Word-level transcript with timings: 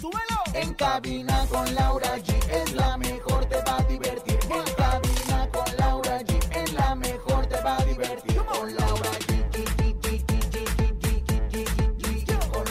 ¡Súbelo! 0.00 0.38
En 0.54 0.74
cabina 0.74 1.44
con 1.50 1.74
Laura 1.74 2.16
G 2.18 2.34
es 2.50 2.72
la 2.74 2.96
mejor, 2.96 3.44
te 3.46 3.56
va 3.62 3.78
a 3.78 3.82
divertir. 3.84 4.38
En 4.50 4.64
cabina 4.74 5.48
con 5.52 5.76
Laura 5.76 6.20
G 6.20 6.56
es 6.56 6.72
la 6.72 6.94
mejor, 6.94 7.46
te 7.46 7.60
va 7.60 7.76
a 7.76 7.84
divertir. 7.84 8.36
Con 8.36 8.74
Laura 8.74 9.10
G. 9.26 9.38
Con 12.52 12.64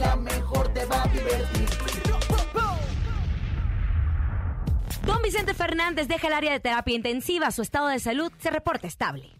la 0.00 0.16
mejor, 0.16 0.68
te 0.72 0.84
va 0.86 1.02
a 1.02 1.08
divertir. 1.08 1.68
Don 5.04 5.20
Vicente 5.22 5.54
Fernández 5.54 6.08
deja 6.08 6.28
el 6.28 6.32
área 6.32 6.52
de 6.52 6.60
terapia 6.60 6.94
intensiva. 6.94 7.50
Su 7.50 7.62
estado 7.62 7.88
de 7.88 7.98
salud 7.98 8.32
se 8.38 8.50
reporta 8.50 8.86
estable. 8.86 9.32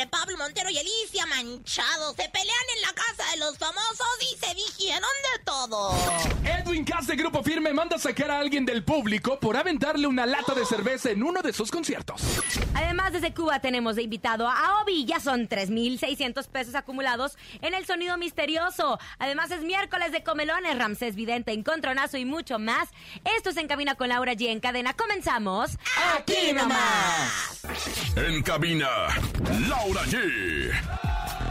Entre 0.00 0.18
Pablo 0.18 0.38
Montero 0.38 0.70
y 0.70 0.78
Alicia 0.78 1.26
Manchado. 1.26 2.14
Se 2.14 2.26
pelean 2.30 2.56
en 2.74 2.80
la 2.80 2.92
casa 2.94 3.30
de 3.32 3.36
los 3.38 3.58
famosos 3.58 4.06
y 4.22 4.38
se 4.38 4.54
dijeron 4.54 5.10
de 5.34 5.44
todo. 5.44 5.94
Edwin 6.42 6.84
Cass 6.84 7.06
de 7.06 7.16
Grupo 7.16 7.42
Firme 7.42 7.74
manda 7.74 7.98
sacar 7.98 8.30
a 8.30 8.38
alguien 8.38 8.64
del 8.64 8.82
público 8.82 9.38
por 9.38 9.58
aventarle 9.58 10.06
una 10.06 10.24
lata 10.24 10.54
de 10.54 10.64
cerveza 10.64 11.10
en 11.10 11.22
uno 11.22 11.42
de 11.42 11.52
sus 11.52 11.70
conciertos. 11.70 12.22
Además, 12.74 13.12
desde 13.12 13.34
Cuba 13.34 13.60
tenemos 13.60 13.96
de 13.96 14.02
invitado 14.02 14.48
a 14.48 14.80
Obi. 14.82 15.04
Ya 15.04 15.20
son 15.20 15.48
3,600 15.48 16.48
pesos 16.48 16.74
acumulados 16.74 17.36
en 17.60 17.74
el 17.74 17.84
sonido 17.84 18.16
misterioso. 18.16 18.98
Además, 19.18 19.50
es 19.50 19.62
miércoles 19.62 20.12
de 20.12 20.22
comelones, 20.22 20.78
Ramsés 20.78 21.14
Vidente, 21.14 21.52
Encontronazo 21.52 22.16
y 22.16 22.24
mucho 22.24 22.58
más. 22.58 22.88
Esto 23.36 23.50
es 23.50 23.56
En 23.58 23.68
Cabina 23.68 23.96
con 23.96 24.08
Laura 24.08 24.32
G. 24.32 24.46
En 24.46 24.60
cadena. 24.60 24.94
Comenzamos. 24.94 25.72
Aquí 26.16 26.54
nomás. 26.54 27.60
En 28.16 28.42
cabina, 28.42 28.88
Laura 29.68 29.89
G. 29.98 30.70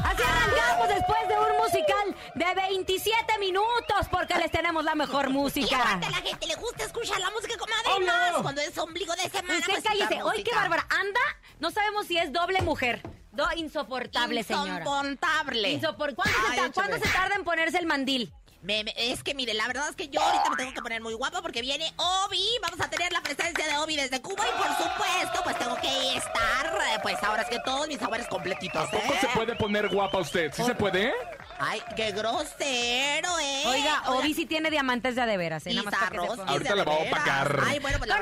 Así 0.04 0.24
arrancamos 0.24 0.88
después 0.88 1.28
de 1.28 1.36
un 1.40 1.58
musical 1.58 2.16
de 2.36 2.56
27 2.56 3.38
minutos 3.40 4.08
porque 4.10 4.36
les 4.36 4.50
tenemos 4.52 4.84
la 4.84 4.96
mejor 4.96 5.28
Y 5.30 5.34
música. 5.34 5.78
aparte 5.78 6.06
a 6.08 6.10
la 6.12 6.18
gente 6.18 6.48
le 6.48 6.56
gusta 6.56 6.86
escuchar 6.86 7.20
la 7.20 7.30
música 7.32 7.58
comadre 7.58 7.90
Obvio. 7.96 8.08
más 8.08 8.42
cuando 8.42 8.62
es 8.62 8.78
ombligo 8.78 9.14
de 9.16 9.30
semana. 9.30 9.60
Usted 9.60 9.72
pues, 9.74 9.84
cállese. 9.84 10.24
Hoy 10.24 10.44
qué 10.44 10.56
bárbara. 10.56 10.86
Anda, 10.90 11.20
no 11.60 11.70
sabemos 11.72 12.08
si 12.08 12.18
es 12.18 12.32
doble 12.32 12.62
mujer. 12.62 13.02
Do 13.32 13.46
insoportable, 13.56 14.44
señora. 14.44 14.80
Insoportable. 14.84 15.80
Insopor- 15.80 16.16
¿Cuándo, 16.16 16.34
se, 16.40 16.46
Ay, 16.52 16.58
ta- 16.58 16.66
échale. 16.66 16.72
¿Cuándo 16.74 16.98
se 16.98 17.14
tarda 17.14 17.36
en 17.36 17.44
ponerse 17.44 17.78
el 17.78 17.86
mandil? 17.86 18.34
Me- 18.62 18.84
me- 18.84 18.94
es 18.98 19.24
que 19.24 19.34
mire, 19.34 19.54
la 19.54 19.68
verdad 19.68 19.88
es 19.90 19.96
que 19.96 20.10
yo 20.10 20.22
ahorita 20.22 20.50
me 20.50 20.56
tengo 20.58 20.74
que 20.74 20.82
poner 20.82 21.02
muy 21.02 21.14
guapa 21.14 21.42
porque 21.42 21.62
viene 21.62 21.94
Obi. 21.96 22.46
Vamos 22.62 22.82
a 22.82 22.90
tener 22.90 23.12
la 23.14 23.22
presencia 23.22 23.66
de 23.66 23.78
Obi 23.78 23.96
desde 23.96 24.22
Cuba 24.22 24.44
y 24.48 24.58
por 24.58 24.68
supuesto, 24.76 25.42
pues 25.46 25.58
tengo 25.60 25.76
que 25.78 26.18
estar, 26.18 26.66
eh, 26.94 27.00
pues 27.02 27.16
ahora 27.24 27.44
es 27.44 27.50
que 27.50 27.60
todos 27.64 27.88
mis 27.88 28.00
sabores 28.00 28.28
completitos, 28.28 28.86
¿A 28.86 28.92
poco 28.92 29.14
¿eh? 29.14 29.18
se 29.22 29.28
puede 29.28 29.56
poner 29.56 29.88
guapa 29.88 30.18
usted? 30.20 30.52
¿Sí 30.54 30.64
se 30.64 30.76
puede? 30.76 31.14
Ay, 31.62 31.82
qué 31.96 32.12
grosero, 32.14 33.38
¿eh? 33.42 33.64
Oiga, 33.66 34.04
Obi 34.08 34.34
sí 34.34 34.46
tiene 34.46 34.72
diamantes 34.72 35.16
de 35.16 35.22
a 35.22 35.26
de 35.26 35.36
veras, 35.36 35.68
¿eh? 35.68 35.72
y 35.72 35.76
Nada 35.76 35.92
más 35.92 36.00
para 36.00 36.10
que 36.10 36.16
se 36.18 36.22
Zarroski 36.22 36.40
ponga. 36.40 36.52
Ahorita 36.54 36.74
la 36.76 36.84
voy 36.86 36.94
a 36.94 36.98
opacar. 37.00 37.60
Ay, 37.68 37.80
bueno, 37.80 37.98
pues 37.98 38.08
la. 38.08 38.16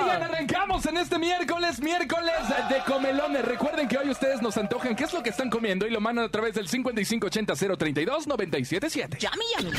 Oigan, 0.00 0.22
arrancamos 0.24 0.84
en 0.86 0.96
este 0.96 1.16
miércoles, 1.20 1.78
miércoles 1.80 2.34
de 2.68 2.82
comelones. 2.92 3.44
Recuerden 3.44 3.86
que 3.86 3.98
hoy 3.98 4.10
ustedes 4.10 4.42
nos 4.42 4.56
antojan 4.56 4.96
qué 4.96 5.04
es 5.04 5.12
lo 5.12 5.22
que 5.22 5.30
están 5.30 5.48
comiendo 5.48 5.86
y 5.86 5.90
lo 5.90 6.00
mandan 6.00 6.24
a 6.24 6.28
través 6.28 6.54
del 6.54 6.68
5580-032-977. 6.68 9.16
Yami, 9.18 9.44
yami. 9.56 9.70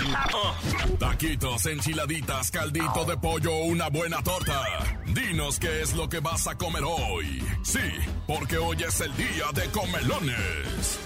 Taquitos, 0.98 1.66
enchiladitas, 1.66 2.52
caldito 2.52 3.04
de 3.04 3.18
pollo, 3.18 3.54
una 3.66 3.90
buena 3.90 4.24
torta. 4.24 4.62
Dinos 5.08 5.60
qué 5.60 5.82
es 5.82 5.94
lo 5.94 6.08
que 6.08 6.22
vas 6.22 6.48
a 6.48 6.58
comer 6.58 6.84
hoy. 6.86 7.44
Sí, 7.64 7.82
porque 8.26 8.58
hoy 8.58 8.82
es 8.82 9.02
el 9.02 9.14
día 9.18 9.48
de 9.54 9.66
comelones. 9.72 11.00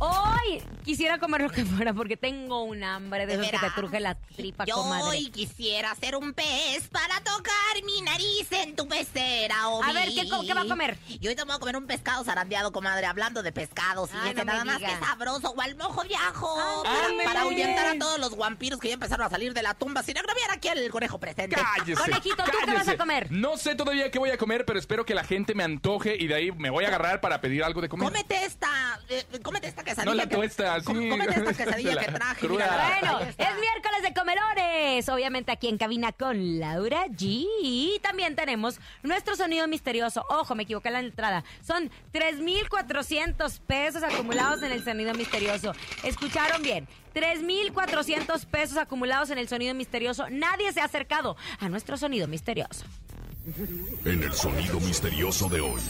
Hoy 0.00 0.62
quisiera 0.84 1.18
comer 1.18 1.40
lo 1.42 1.50
que 1.50 1.64
fuera 1.64 1.92
porque 1.92 2.16
tengo 2.16 2.62
un 2.62 2.84
hambre 2.84 3.26
de 3.26 3.36
¿De 3.36 3.42
esos 3.46 3.50
que 3.60 3.66
te 3.66 3.72
truje 3.74 3.98
la 3.98 4.14
tripa, 4.14 4.64
Yo 4.64 4.76
comadre. 4.76 5.02
hoy 5.04 5.30
quisiera 5.30 5.92
ser 5.96 6.14
un 6.14 6.32
pez 6.34 6.86
para 6.92 7.18
tocar 7.24 7.52
mi 7.84 8.00
nariz 8.02 8.46
en 8.52 8.76
tu 8.76 8.86
pecera, 8.86 9.68
Obi. 9.68 9.90
A 9.90 9.92
ver, 9.92 10.08
¿qué 10.14 10.28
co- 10.28 10.42
qué 10.46 10.54
va 10.54 10.60
a 10.62 10.66
comer? 10.68 10.96
Yo 11.20 11.30
hoy 11.30 11.36
te 11.36 11.42
voy 11.42 11.54
a 11.54 11.58
comer 11.58 11.76
un 11.76 11.86
pescado 11.88 12.22
zarandeado, 12.22 12.70
comadre, 12.70 13.06
hablando 13.06 13.42
de 13.42 13.50
pescados. 13.50 14.10
Ay, 14.12 14.18
y 14.18 14.22
no 14.22 14.28
ese 14.30 14.44
me 14.44 14.44
nada 14.52 14.64
más 14.64 14.78
que 14.78 15.04
sabroso, 15.04 15.50
o 15.50 15.60
al 15.60 15.74
mojo 15.76 16.04
de 16.04 16.14
ajo. 16.14 16.84
Ándale. 16.86 17.24
para 17.24 17.40
ahuyentar 17.42 17.86
a 17.88 17.98
todos 17.98 18.20
los 18.20 18.36
vampiros 18.36 18.78
que 18.78 18.88
ya 18.88 18.94
empezaron 18.94 19.26
a 19.26 19.30
salir 19.30 19.52
de 19.54 19.62
la 19.62 19.74
tumba 19.74 20.02
sin 20.04 20.16
agraviar 20.16 20.52
aquí 20.52 20.68
al 20.68 20.88
conejo 20.90 21.18
presente. 21.18 21.56
¡Cállese! 21.56 22.00
Conejito, 22.00 22.36
¿tú 22.44 22.50
qué 22.52 22.66
vas 22.66 22.68
a 22.68 22.72
cállese. 22.78 22.96
comer? 22.96 23.32
No 23.32 23.56
sé 23.56 23.74
todavía 23.74 24.10
qué 24.12 24.20
voy 24.20 24.30
a 24.30 24.38
comer, 24.38 24.64
pero 24.64 24.78
espero 24.78 25.04
que 25.04 25.14
la 25.14 25.24
gente 25.24 25.54
me 25.56 25.64
antoje 25.64 26.16
y 26.18 26.28
de 26.28 26.34
ahí 26.36 26.52
me 26.52 26.70
voy 26.70 26.84
a 26.84 26.88
agarrar 26.88 27.20
para 27.20 27.40
pedir 27.40 27.64
algo 27.64 27.80
de 27.80 27.88
comer. 27.88 28.08
Cómete 28.08 28.44
esta, 28.44 29.00
eh, 29.08 29.24
cómete 29.42 29.66
esta 29.66 29.82
quesadilla. 29.88 30.10
No 30.10 30.14
la 30.14 30.26
que- 30.28 30.36
tuesta, 30.36 30.78
sí. 30.80 30.84
com- 30.86 31.08
Cómete 31.08 31.30
esta 31.40 31.54
quesadilla 31.54 31.94
La 31.94 32.04
que 32.04 32.12
traje. 32.12 32.46
cruda. 32.46 32.96
Bueno, 33.00 33.20
es 33.20 33.36
miércoles 33.60 34.02
de 34.02 34.14
comelones. 34.14 35.08
Obviamente 35.08 35.52
aquí 35.52 35.68
en 35.68 35.78
cabina 35.78 36.12
con 36.12 36.58
Laura 36.58 37.06
G. 37.06 37.46
Y 37.62 37.98
también 38.02 38.36
tenemos 38.36 38.78
nuestro 39.02 39.36
sonido 39.36 39.66
misterioso. 39.68 40.24
Ojo, 40.30 40.54
me 40.54 40.62
equivoqué 40.64 40.88
en 40.88 40.94
la 40.94 41.00
entrada. 41.00 41.44
Son 41.66 41.90
3,400 42.12 43.60
pesos 43.60 44.02
acumulados 44.02 44.62
en 44.62 44.72
el 44.72 44.84
sonido 44.84 45.12
misterioso. 45.14 45.72
¿Escucharon 46.02 46.62
bien? 46.62 46.88
3,400 47.14 48.46
pesos 48.46 48.76
acumulados 48.76 49.30
en 49.30 49.38
el 49.38 49.48
sonido 49.48 49.74
misterioso. 49.74 50.26
Nadie 50.30 50.72
se 50.72 50.80
ha 50.80 50.84
acercado 50.84 51.36
a 51.58 51.68
nuestro 51.68 51.96
sonido 51.96 52.28
misterioso. 52.28 52.84
En 54.04 54.22
el 54.22 54.32
sonido 54.34 54.78
misterioso 54.80 55.48
de 55.48 55.60
hoy. 55.60 55.80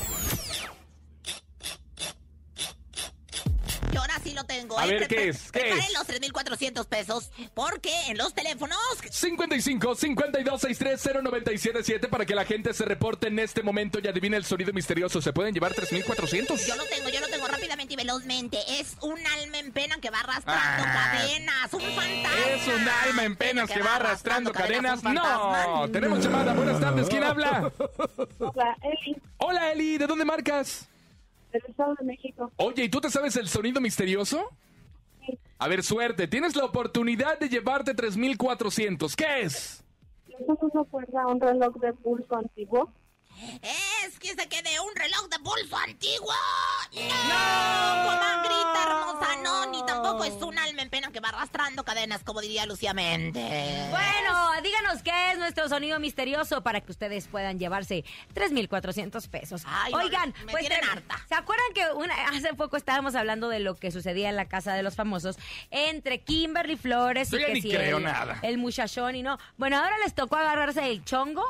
Y 3.92 3.96
ahora 3.96 4.14
sí 4.22 4.32
lo 4.34 4.44
tengo. 4.44 4.78
A 4.78 4.86
¿eh? 4.86 4.90
ver, 4.90 5.08
¿qué 5.08 5.28
es? 5.28 5.50
¿Qué 5.50 5.60
preparen 5.60 5.84
es? 5.84 5.92
los 5.94 6.06
3,400 6.06 6.86
pesos 6.86 7.30
porque 7.54 7.90
en 8.08 8.18
los 8.18 8.34
teléfonos 8.34 8.78
55 9.10 9.94
52 9.94 10.60
63 10.60 11.22
0977 11.22 12.08
para 12.08 12.26
que 12.26 12.34
la 12.34 12.44
gente 12.44 12.74
se 12.74 12.84
reporte 12.84 13.28
en 13.28 13.38
este 13.38 13.62
momento 13.62 13.98
y 14.02 14.08
adivine 14.08 14.36
el 14.36 14.44
sonido 14.44 14.72
misterioso. 14.72 15.22
¿Se 15.22 15.32
pueden 15.32 15.54
llevar 15.54 15.74
3400? 15.74 16.66
Yo 16.66 16.76
lo 16.76 16.84
tengo, 16.86 17.08
yo 17.08 17.20
lo 17.20 17.28
tengo 17.28 17.46
rápidamente 17.46 17.94
y 17.94 17.96
velozmente. 17.96 18.58
Es 18.80 18.96
un 19.00 19.18
alma 19.26 19.58
en 19.58 19.72
pena 19.72 19.96
que 20.00 20.10
va 20.10 20.20
arrastrando 20.20 20.84
Ah. 20.86 21.12
cadenas, 21.12 21.72
un 21.72 21.80
fantasma. 21.80 22.46
Es 22.50 22.66
un 22.68 22.88
alma 22.88 23.24
en 23.24 23.36
penas 23.36 23.70
que 23.70 23.80
va 23.82 23.96
arrastrando 23.96 24.52
cadenas. 24.52 25.02
No, 25.02 25.88
tenemos 25.90 26.22
llamada. 26.22 26.52
Buenas 26.54 26.80
tardes, 26.80 27.08
¿quién 27.08 27.22
habla? 27.24 27.72
Hola, 28.38 28.76
Eli, 28.82 29.16
Hola 29.38 29.72
Eli, 29.72 29.98
¿de 29.98 30.06
dónde 30.06 30.24
marcas? 30.24 30.88
Del 31.60 31.70
Estado 31.70 31.94
de 31.98 32.04
México. 32.04 32.50
Oye, 32.56 32.84
¿y 32.84 32.88
tú 32.88 33.00
te 33.00 33.10
sabes 33.10 33.36
el 33.36 33.48
sonido 33.48 33.80
misterioso? 33.80 34.50
A 35.58 35.68
ver, 35.68 35.82
suerte, 35.82 36.28
tienes 36.28 36.56
la 36.56 36.64
oportunidad 36.64 37.38
de 37.38 37.48
llevarte 37.48 37.94
3400. 37.94 39.16
¿Qué 39.16 39.42
es? 39.42 39.84
¿No 40.46 40.56
se 40.56 40.78
acuerda 40.78 41.26
un 41.26 41.40
reloj 41.40 41.76
de 41.80 41.92
pulso 41.94 42.36
antiguo? 42.36 42.92
Es 43.62 44.18
que 44.18 44.34
se 44.34 44.48
quede 44.48 44.80
un 44.80 44.94
reloj 44.96 45.28
de 45.28 45.38
pulso 45.38 45.76
antiguo. 45.76 46.32
No, 46.92 48.04
comadrita 48.04 48.82
hermosa, 48.86 49.36
no, 49.42 49.66
ni 49.70 49.84
tampoco 49.86 50.24
es 50.24 50.34
un 50.42 50.58
alma 50.58 50.82
en 50.82 50.90
pena 50.90 51.12
que 51.12 51.20
va 51.20 51.28
arrastrando 51.28 51.84
cadenas, 51.84 52.22
como 52.24 52.40
diría 52.40 52.66
Lucía 52.66 52.94
Méndez. 52.94 53.90
Bueno, 53.90 54.50
díganos 54.62 55.02
qué 55.02 55.32
es 55.32 55.38
nuestro 55.38 55.68
sonido 55.68 56.00
misterioso 56.00 56.62
para 56.62 56.80
que 56.80 56.90
ustedes 56.90 57.28
puedan 57.28 57.58
llevarse 57.58 58.04
3,400 58.34 59.28
pesos. 59.28 59.62
Ay, 59.66 59.92
no, 59.92 59.98
Oigan, 59.98 60.34
me 60.44 60.52
pues 60.52 60.66
tienen 60.66 60.88
harta. 60.88 61.24
¿se 61.28 61.34
acuerdan 61.34 61.66
que 61.74 61.86
una- 61.94 62.28
hace 62.28 62.54
poco 62.54 62.76
estábamos 62.76 63.14
hablando 63.14 63.48
de 63.48 63.60
lo 63.60 63.74
que 63.76 63.90
sucedía 63.90 64.28
en 64.28 64.36
la 64.36 64.46
casa 64.48 64.74
de 64.74 64.82
los 64.82 64.94
famosos 64.96 65.36
entre 65.70 66.20
Kimberly 66.20 66.76
Flores 66.76 67.30
Yo 67.30 67.38
y 67.38 67.40
ya 67.40 67.46
que 67.46 67.52
ni 67.54 67.62
si 67.62 67.70
creo 67.70 67.98
el, 67.98 68.04
nada. 68.04 68.38
el 68.42 68.58
muchachón 68.58 69.14
y 69.16 69.22
no? 69.22 69.38
Bueno, 69.56 69.78
ahora 69.78 69.96
les 69.98 70.14
tocó 70.14 70.36
agarrarse 70.36 70.88
el 70.90 71.04
chongo 71.04 71.44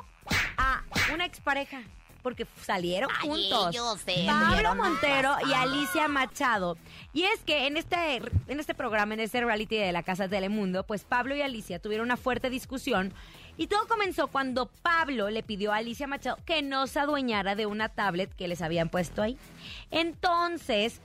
a 0.56 0.82
una 1.12 1.24
expareja. 1.24 1.82
Porque 2.22 2.46
salieron 2.62 3.08
Ay, 3.22 3.28
juntos. 3.28 4.04
Pablo 4.26 4.74
Montero 4.74 5.36
y. 5.48 5.52
Alicia 5.52 6.08
Machado. 6.08 6.76
Y 7.12 7.22
es 7.22 7.40
que 7.40 7.68
en 7.68 7.76
este, 7.76 8.20
en 8.48 8.60
este 8.60 8.74
programa, 8.74 9.14
en 9.14 9.20
este 9.20 9.40
reality 9.40 9.76
de 9.76 9.92
la 9.92 10.02
Casa 10.02 10.28
Telemundo, 10.28 10.82
pues 10.82 11.04
Pablo 11.04 11.36
y 11.36 11.42
Alicia 11.42 11.78
tuvieron 11.78 12.06
una 12.06 12.16
fuerte 12.16 12.50
discusión. 12.50 13.14
Y 13.56 13.68
todo 13.68 13.86
comenzó 13.86 14.26
cuando 14.26 14.66
Pablo 14.66 15.30
le 15.30 15.42
pidió 15.42 15.72
a 15.72 15.76
Alicia 15.76 16.06
Machado 16.08 16.38
que 16.44 16.60
no 16.60 16.86
se 16.88 16.98
adueñara 16.98 17.54
de 17.54 17.66
una 17.66 17.88
tablet 17.88 18.34
que 18.34 18.48
les 18.48 18.62
habían 18.62 18.88
puesto 18.88 19.22
ahí. 19.22 19.38
Entonces, 19.90 21.00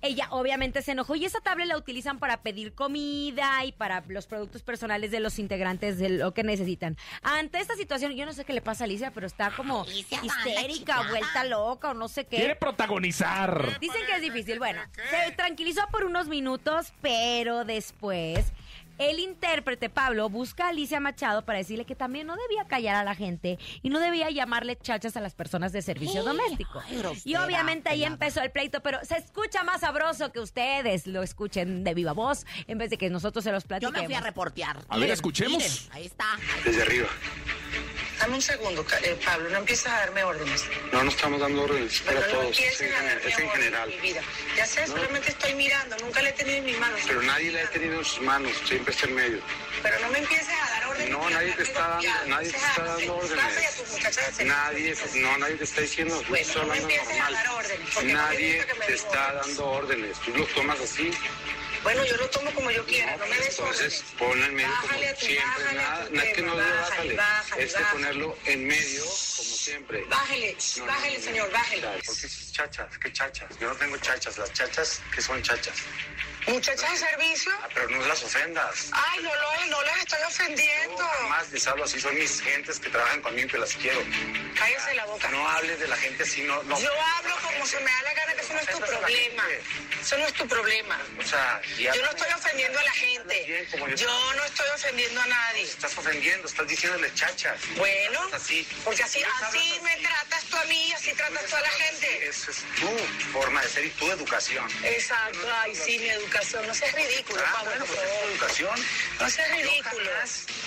ella 0.00 0.28
obviamente 0.30 0.82
se 0.82 0.92
enojó 0.92 1.16
y 1.16 1.24
esa 1.24 1.40
tablet 1.40 1.66
la 1.66 1.76
utilizan 1.76 2.18
para 2.18 2.42
pedir 2.42 2.72
comida 2.74 3.64
y 3.64 3.72
para 3.72 4.02
los 4.08 4.26
productos 4.26 4.62
personales 4.62 5.10
de 5.10 5.20
los 5.20 5.38
integrantes 5.38 5.98
de 5.98 6.10
lo 6.10 6.32
que 6.32 6.44
necesitan. 6.44 6.96
Ante 7.22 7.58
esta 7.58 7.74
situación, 7.74 8.12
yo 8.12 8.24
no 8.24 8.32
sé 8.32 8.44
qué 8.44 8.52
le 8.52 8.60
pasa 8.60 8.84
a 8.84 8.86
Alicia, 8.86 9.10
pero 9.10 9.26
está 9.26 9.50
como 9.50 9.82
Alicia, 9.82 10.20
histérica, 10.22 11.02
vuelta 11.08 11.44
loca 11.44 11.90
o 11.90 11.94
no 11.94 12.08
sé 12.08 12.26
qué. 12.26 12.36
Quiere 12.36 12.56
protagonizar. 12.56 13.78
Dicen 13.80 14.02
que 14.06 14.16
es 14.16 14.22
difícil. 14.22 14.58
Bueno, 14.58 14.80
se 15.10 15.32
tranquilizó 15.32 15.82
por 15.90 16.04
unos 16.04 16.28
minutos, 16.28 16.92
pero 17.02 17.64
después 17.64 18.52
el 18.98 19.18
intérprete 19.20 19.88
Pablo 19.88 20.28
busca 20.28 20.66
a 20.66 20.68
Alicia 20.70 21.00
Machado 21.00 21.44
para 21.44 21.58
decirle 21.58 21.84
que 21.84 21.94
también 21.94 22.26
no 22.26 22.36
debía 22.36 22.64
callar 22.66 22.96
a 22.96 23.04
la 23.04 23.14
gente 23.14 23.58
y 23.82 23.90
no 23.90 24.00
debía 24.00 24.30
llamarle 24.30 24.76
chachas 24.76 25.16
a 25.16 25.20
las 25.20 25.34
personas 25.34 25.72
de 25.72 25.82
servicio 25.82 26.22
doméstico. 26.22 26.80
ay, 26.86 26.98
grosera, 26.98 27.22
y 27.24 27.36
obviamente 27.36 27.88
ahí 27.88 28.04
empezó 28.04 28.40
el 28.42 28.50
pleito, 28.50 28.80
pero 28.80 28.98
se 29.04 29.16
escucha 29.16 29.62
más 29.64 29.80
sabroso 29.80 30.32
que 30.32 30.40
ustedes 30.40 31.06
lo 31.06 31.22
escuchen 31.22 31.84
de 31.84 31.94
viva 31.94 32.12
voz 32.12 32.44
en 32.66 32.78
vez 32.78 32.90
de 32.90 32.98
que 32.98 33.10
nosotros 33.10 33.44
se 33.44 33.52
los 33.52 33.64
Yo 33.64 33.68
platiquemos. 33.68 34.00
me 34.00 34.06
fui 34.06 34.14
a 34.14 34.20
reportear. 34.20 34.78
A 34.88 34.98
ver, 34.98 35.10
escuchemos. 35.10 35.58
miren, 35.58 35.72
ahí 35.92 36.06
está. 36.06 36.26
Desde 36.64 36.82
arriba. 36.82 37.08
Dame 38.28 38.36
un 38.36 38.42
segundo, 38.42 38.84
eh, 39.02 39.16
Pablo, 39.24 39.48
no 39.48 39.56
empieces 39.56 39.86
a 39.86 40.00
darme 40.00 40.22
órdenes. 40.22 40.62
No, 40.92 41.02
no 41.02 41.10
estamos 41.10 41.40
dando 41.40 41.62
órdenes 41.62 41.98
para 42.00 42.20
no 42.20 42.26
todos. 42.26 42.58
Es 42.60 42.78
en, 42.82 42.92
a 42.92 43.12
es 43.14 43.38
en 43.38 43.48
general. 43.48 43.88
mi 43.88 43.96
vida. 44.00 44.20
Ya 44.54 44.66
sé, 44.66 44.86
solamente 44.86 45.30
estoy 45.30 45.54
mirando, 45.54 45.96
nunca 45.96 46.20
le 46.20 46.28
he 46.28 46.32
tenido 46.34 46.58
en 46.58 46.64
mis 46.66 46.78
manos. 46.78 47.00
Pero 47.06 47.22
nadie 47.22 47.50
la 47.52 47.62
ha 47.62 47.70
tenido 47.70 47.98
en 48.00 48.04
sus 48.04 48.20
manos, 48.20 48.52
siempre 48.66 48.92
está 48.92 49.06
en 49.06 49.14
medio. 49.14 49.40
Pero 49.82 49.98
no 50.00 50.10
me 50.10 50.18
empieces 50.18 50.46
a 50.50 50.68
dar 50.72 50.86
órdenes. 50.88 51.10
No, 51.10 51.26
a 51.26 51.30
nadie 51.30 51.52
te 51.52 51.62
está 51.62 51.88
dando- 51.88 52.26
nadie 52.26 52.50
te 52.50 52.56
está 52.58 52.82
a- 52.82 52.84
dando 52.86 53.12
a 53.12 53.16
órdenes. 53.16 54.38
a. 54.38 54.44
Nadie, 54.44 54.94
no, 55.14 55.38
nadie 55.38 55.54
te 55.54 55.64
está 55.64 55.80
diciendo, 55.80 56.22
Bueno, 56.28 56.46
no 56.56 56.66
me 56.66 56.76
empieces 56.80 57.08
a 57.08 57.12
normal. 57.12 57.32
dar 57.32 57.48
órdenes, 57.48 57.94
no 57.94 58.02
Nadie 58.12 58.66
te 58.86 58.92
está 58.92 59.32
dando 59.32 59.66
órdenes, 59.70 60.18
tú 60.20 60.34
lo 60.36 60.44
tomas 60.48 60.78
así. 60.80 61.10
Bueno, 61.82 62.04
yo 62.04 62.16
lo 62.16 62.28
tomo 62.30 62.52
como 62.52 62.70
yo 62.70 62.84
quiera, 62.86 63.16
no 63.16 63.26
me 63.26 63.36
des 63.36 63.58
Entonces, 63.58 64.02
órdenes. 64.02 64.04
ponlo 64.18 64.44
en 64.44 64.54
medio 64.54 64.68
como 64.80 64.82
Bájale 64.88 65.08
a 65.08 65.14
tu- 65.14 65.26
siempre. 65.26 65.46
bájale 65.64 65.80
a 65.80 65.82
Nada, 65.82 66.04
tu 66.06 66.14
no 66.14 66.22
que 66.22 66.42
no 66.42 66.56
bájale, 66.56 66.80
bájale, 66.80 67.14
bájale, 67.16 67.62
es 67.64 67.72
que 67.74 67.78
bájale. 67.82 67.92
ponerlo 67.98 68.38
en 68.46 68.66
medio 68.66 69.02
como 69.04 69.54
siempre. 69.56 70.04
Bájele, 70.04 70.56
No, 70.76 70.84
no, 70.86 70.92
bájele, 70.92 71.18
no, 71.18 71.24
señor, 71.24 71.46
no. 71.48 71.52
bájele. 71.54 71.82
¿Por 71.82 72.16
qué 72.16 72.22
dices 72.22 72.52
chachas? 72.52 72.98
¿Qué 72.98 73.12
chachas? 73.12 73.58
Yo 73.60 73.68
no 73.68 73.76
tengo 73.76 73.96
chachas. 73.98 74.38
Las 74.38 74.52
chachas, 74.52 75.00
¿qué 75.14 75.22
son 75.22 75.42
chachas? 75.42 75.76
Muchachas 76.46 76.90
de 76.92 76.96
servicio. 76.98 77.52
Ah, 77.62 77.68
pero 77.74 77.88
no 77.90 78.06
las 78.06 78.22
ofendas. 78.22 78.88
Ay, 78.92 79.20
no, 79.22 79.34
lo, 79.34 79.66
no 79.66 79.82
las 79.82 79.98
estoy 79.98 80.22
ofendiendo. 80.26 80.96
Yo 80.98 81.06
jamás 81.06 81.50
les 81.52 81.66
hablo 81.66 81.84
así. 81.84 82.00
Son 82.00 82.14
mis 82.14 82.40
gentes 82.40 82.80
que 82.80 82.88
trabajan 82.90 83.20
conmigo 83.22 83.48
que 83.48 83.58
las 83.58 83.74
quiero. 83.74 84.00
Cállese 84.58 84.94
la 84.94 85.04
boca. 85.06 85.28
No 85.30 85.48
hables 85.48 85.78
de 85.78 85.86
la 85.88 85.96
gente 85.96 86.22
así. 86.24 86.42
No, 86.42 86.62
no. 86.64 86.80
Yo 86.80 86.90
hablo 87.16 87.36
como 87.42 87.66
se 87.66 87.78
me 87.80 87.90
da 87.90 88.02
la 88.02 88.14
gana, 88.14 88.34
que 88.34 88.40
eso 88.40 88.52
no 88.54 88.60
es 88.60 88.66
tu 88.68 88.78
problema. 88.80 89.44
Eso 90.00 90.18
no 90.18 90.26
es 90.26 90.32
tu 90.34 90.48
problema. 90.48 90.98
O 91.18 91.22
sea, 91.22 91.60
Yo 91.76 91.94
no 91.94 92.10
estoy 92.10 92.32
ofendiendo 92.32 92.78
a 92.78 92.82
la 92.82 92.92
gente. 92.92 93.66
Yo- 93.96 94.32
no 94.34 94.44
estoy 94.44 94.66
ofendiendo 94.74 95.20
a 95.20 95.26
nadie. 95.26 95.62
Estás 95.62 95.96
ofendiendo, 95.96 96.48
estás 96.48 96.66
diciéndole 96.66 97.12
chachas. 97.14 97.58
Bueno, 97.76 98.20
porque 98.84 99.02
así, 99.02 99.22
así 99.42 99.80
me 99.82 99.96
tratas 99.96 100.44
tú 100.44 100.56
a 100.56 100.64
mí 100.64 100.92
así 100.92 101.12
tratas 101.14 101.44
tú 101.46 101.56
a 101.56 101.60
la 101.60 101.70
gente. 101.70 102.28
Esa 102.28 102.50
es 102.50 102.56
tu 102.80 102.88
forma 103.32 103.62
de 103.62 103.68
ser 103.68 103.84
y 103.84 103.90
tu 103.90 104.10
educación. 104.10 104.68
Exacto, 104.84 105.48
ay, 105.62 105.74
sí, 105.74 105.98
mi 105.98 106.08
educación. 106.08 106.66
No 106.66 106.74
seas 106.74 106.94
ridículo, 106.94 107.42
Ah, 107.46 107.52
Pablo, 107.54 107.70
bueno, 107.70 107.84
pues 107.86 107.98
es 108.00 108.20
tu 108.20 108.28
educación. 108.28 108.86
No 109.20 109.30
seas 109.30 109.50
ridículo. 109.50 110.10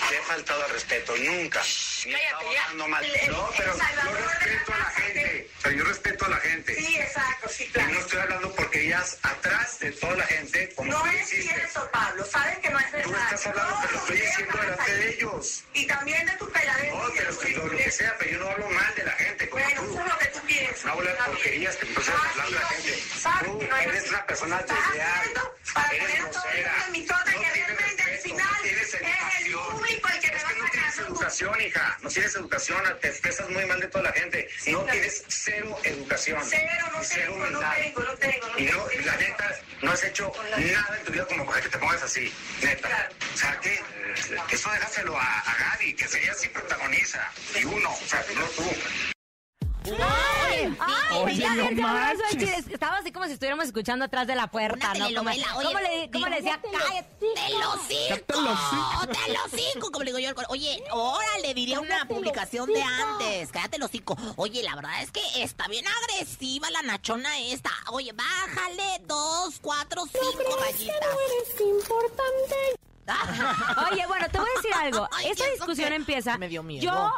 te 0.08 0.16
he 0.16 0.22
faltado 0.22 0.64
al 0.64 0.70
respeto, 0.70 1.16
nunca. 1.16 1.60
Cállate, 2.04 2.52
ya. 2.52 2.68
No, 2.74 2.86
pero 3.56 3.76
yo 3.82 4.14
respeto 4.28 4.72
a 4.74 4.78
la 4.78 4.84
gente. 4.90 5.48
O 5.56 5.60
sea, 5.60 5.72
yo 5.72 5.84
respeto 5.84 6.24
a 6.24 6.28
la 6.28 6.36
gente. 6.36 6.74
Sí, 6.74 6.96
exacto, 6.98 7.48
sí, 7.48 7.64
Y 7.64 7.68
claro. 7.68 7.92
no 7.92 7.98
estoy 8.00 8.20
hablando 8.20 8.54
porque 8.54 8.86
ellas 8.86 9.18
atrás 9.22 9.78
de 9.80 9.92
toda 9.92 10.16
la 10.16 10.26
gente, 10.26 10.72
como 10.74 10.92
No 10.92 11.06
es 11.06 11.28
cierto, 11.28 11.88
Pablo. 11.92 12.24
Sabes 12.24 12.58
que 12.58 12.70
no 12.70 12.78
es 12.78 12.92
verdad. 12.92 13.10
Tú 13.10 13.16
estás 13.16 13.46
hablando, 13.46 13.76
pero 13.86 13.98
estoy 13.98 14.20
diciendo 14.20 14.58
delante 14.60 14.94
de 14.94 15.08
ellos. 15.10 15.64
Y 15.74 15.86
también 15.86 16.26
de 16.26 16.32
tu 16.32 16.48
peladez. 16.50 16.92
No, 16.94 17.02
pero 17.16 17.32
si 17.32 17.54
lo, 17.54 17.70
que 17.70 17.90
sea, 17.90 18.16
pero 18.18 18.30
yo 18.30 18.38
no 18.38 18.48
hablo 18.50 18.70
mal 18.70 18.94
de 18.94 19.04
la 19.04 19.12
gente, 19.12 19.48
como 19.48 19.64
Bueno, 19.64 19.82
eso 19.82 20.00
es 20.00 20.12
lo 20.12 20.18
que 20.18 20.26
tú 20.26 20.40
piensas. 20.46 20.84
No 20.84 21.00
bien. 21.00 21.16
porquerías 21.26 21.76
que 21.76 21.86
entonces 21.86 22.14
Ah, 22.16 22.30
hablar 22.30 22.46
de 22.46 22.52
la 22.54 22.66
gente. 22.68 23.02
Tú 23.44 23.60
eres 23.88 24.08
una 24.10 24.26
persona 24.26 24.58
desleal. 24.58 25.32
para 25.74 25.92
en 25.94 26.92
mi 26.92 27.00
No 27.00 27.16
que 27.24 27.91
final 28.36 28.52
no 28.54 28.62
tienes 28.62 28.82
es 28.88 28.94
el 28.94 29.00
educación. 29.02 29.70
público 29.72 30.08
el 30.08 30.20
que 30.20 30.28
me 30.30 30.36
Es 30.36 30.44
va 30.44 30.48
que 30.48 30.54
no 30.58 30.68
tienes 30.70 30.94
tu- 30.96 31.02
educación, 31.02 31.60
hija. 31.60 31.98
No 32.02 32.08
tienes 32.10 32.34
educación. 32.34 32.98
Te 33.00 33.08
expresas 33.08 33.48
muy 33.50 33.64
mal 33.66 33.80
de 33.80 33.88
toda 33.88 34.04
la 34.04 34.12
gente. 34.12 34.48
No 34.66 34.78
claro. 34.82 34.92
tienes 34.92 35.24
cero 35.28 35.78
educación. 35.84 36.40
Cero, 36.48 36.86
no 36.92 36.98
cero 37.02 37.22
tengo, 37.32 37.38
no 37.38 37.44
humildad. 37.58 37.74
tengo, 37.76 38.00
no 38.02 38.14
tengo, 38.14 38.46
no 38.48 38.58
Y 38.58 38.64
no, 38.66 38.82
tengo. 38.84 39.06
la 39.06 39.16
neta, 39.16 39.58
no 39.82 39.90
has 39.92 40.04
hecho 40.04 40.32
nada 40.50 40.98
en 40.98 41.04
tu 41.04 41.12
vida 41.12 41.26
como 41.26 41.46
para 41.46 41.60
que 41.60 41.68
te 41.68 41.78
pongas 41.78 42.02
así. 42.02 42.32
Neta. 42.62 42.88
Claro. 42.88 43.14
O 43.32 43.36
sea, 43.36 43.60
que 43.60 43.80
eso 44.54 44.70
déjaselo 44.70 45.16
a, 45.18 45.38
a 45.40 45.54
Gaby, 45.56 45.94
que 45.94 46.04
ella 46.04 46.34
sí 46.34 46.48
protagoniza. 46.48 47.30
Y 47.58 47.64
uno, 47.64 47.90
o 47.92 48.06
sea, 48.06 48.24
no 48.34 48.44
tú. 48.46 48.70
¡Ay! 49.84 50.41
Oye, 51.22 51.48
no 51.56 51.68
el 51.68 51.76
manches. 51.76 52.30
chile. 52.30 52.56
Estaba 52.70 52.98
así 52.98 53.12
como 53.12 53.26
si 53.26 53.32
estuviéramos 53.32 53.66
escuchando 53.66 54.04
atrás 54.04 54.26
de 54.26 54.34
la 54.34 54.46
puerta, 54.48 54.92
¿no? 54.94 55.06
Como, 55.14 55.30
oye, 55.30 55.44
¿cómo 55.54 55.80
le, 55.80 56.10
cómo 56.12 56.26
le 56.28 56.36
decía? 56.36 56.60
¡Cállate! 56.62 57.08
¡Te 57.18 57.26
lo 57.26 57.34
Cállate 57.34 57.54
los 57.62 57.80
cinco. 57.88 58.24
cinco! 58.70 59.06
¡Te 59.06 59.32
lo 59.32 59.40
cinco! 59.62 59.90
Como 59.92 60.04
le 60.04 60.10
digo 60.10 60.18
yo 60.18 60.28
al 60.28 60.34
coro. 60.34 60.46
Oye, 60.50 60.82
órale, 60.90 61.54
diría 61.54 61.80
una 61.80 62.06
publicación 62.06 62.68
de 62.72 62.82
antes. 62.82 63.50
Cállate 63.52 63.78
los 63.78 63.90
cinco. 63.90 64.16
Oye, 64.36 64.62
la 64.62 64.74
verdad 64.74 65.02
es 65.02 65.10
que 65.10 65.20
está 65.42 65.66
bien 65.68 65.84
agresiva 65.86 66.70
la 66.70 66.82
nachona 66.82 67.38
esta. 67.40 67.70
Oye, 67.90 68.12
bájale 68.12 69.00
dos, 69.06 69.58
cuatro, 69.60 70.04
cinco 70.06 70.56
rayitas. 70.60 70.96
Oye, 73.92 74.06
bueno, 74.06 74.26
te 74.30 74.38
voy 74.38 74.48
a 74.48 74.56
decir 74.56 74.74
algo. 74.74 75.08
Ay, 75.12 75.26
Esta 75.30 75.44
¿eso 75.44 75.54
discusión 75.54 75.92
empieza. 75.92 76.38
Me 76.38 76.48
dio 76.48 76.62
miedo. 76.62 76.82
Yo, 76.84 77.10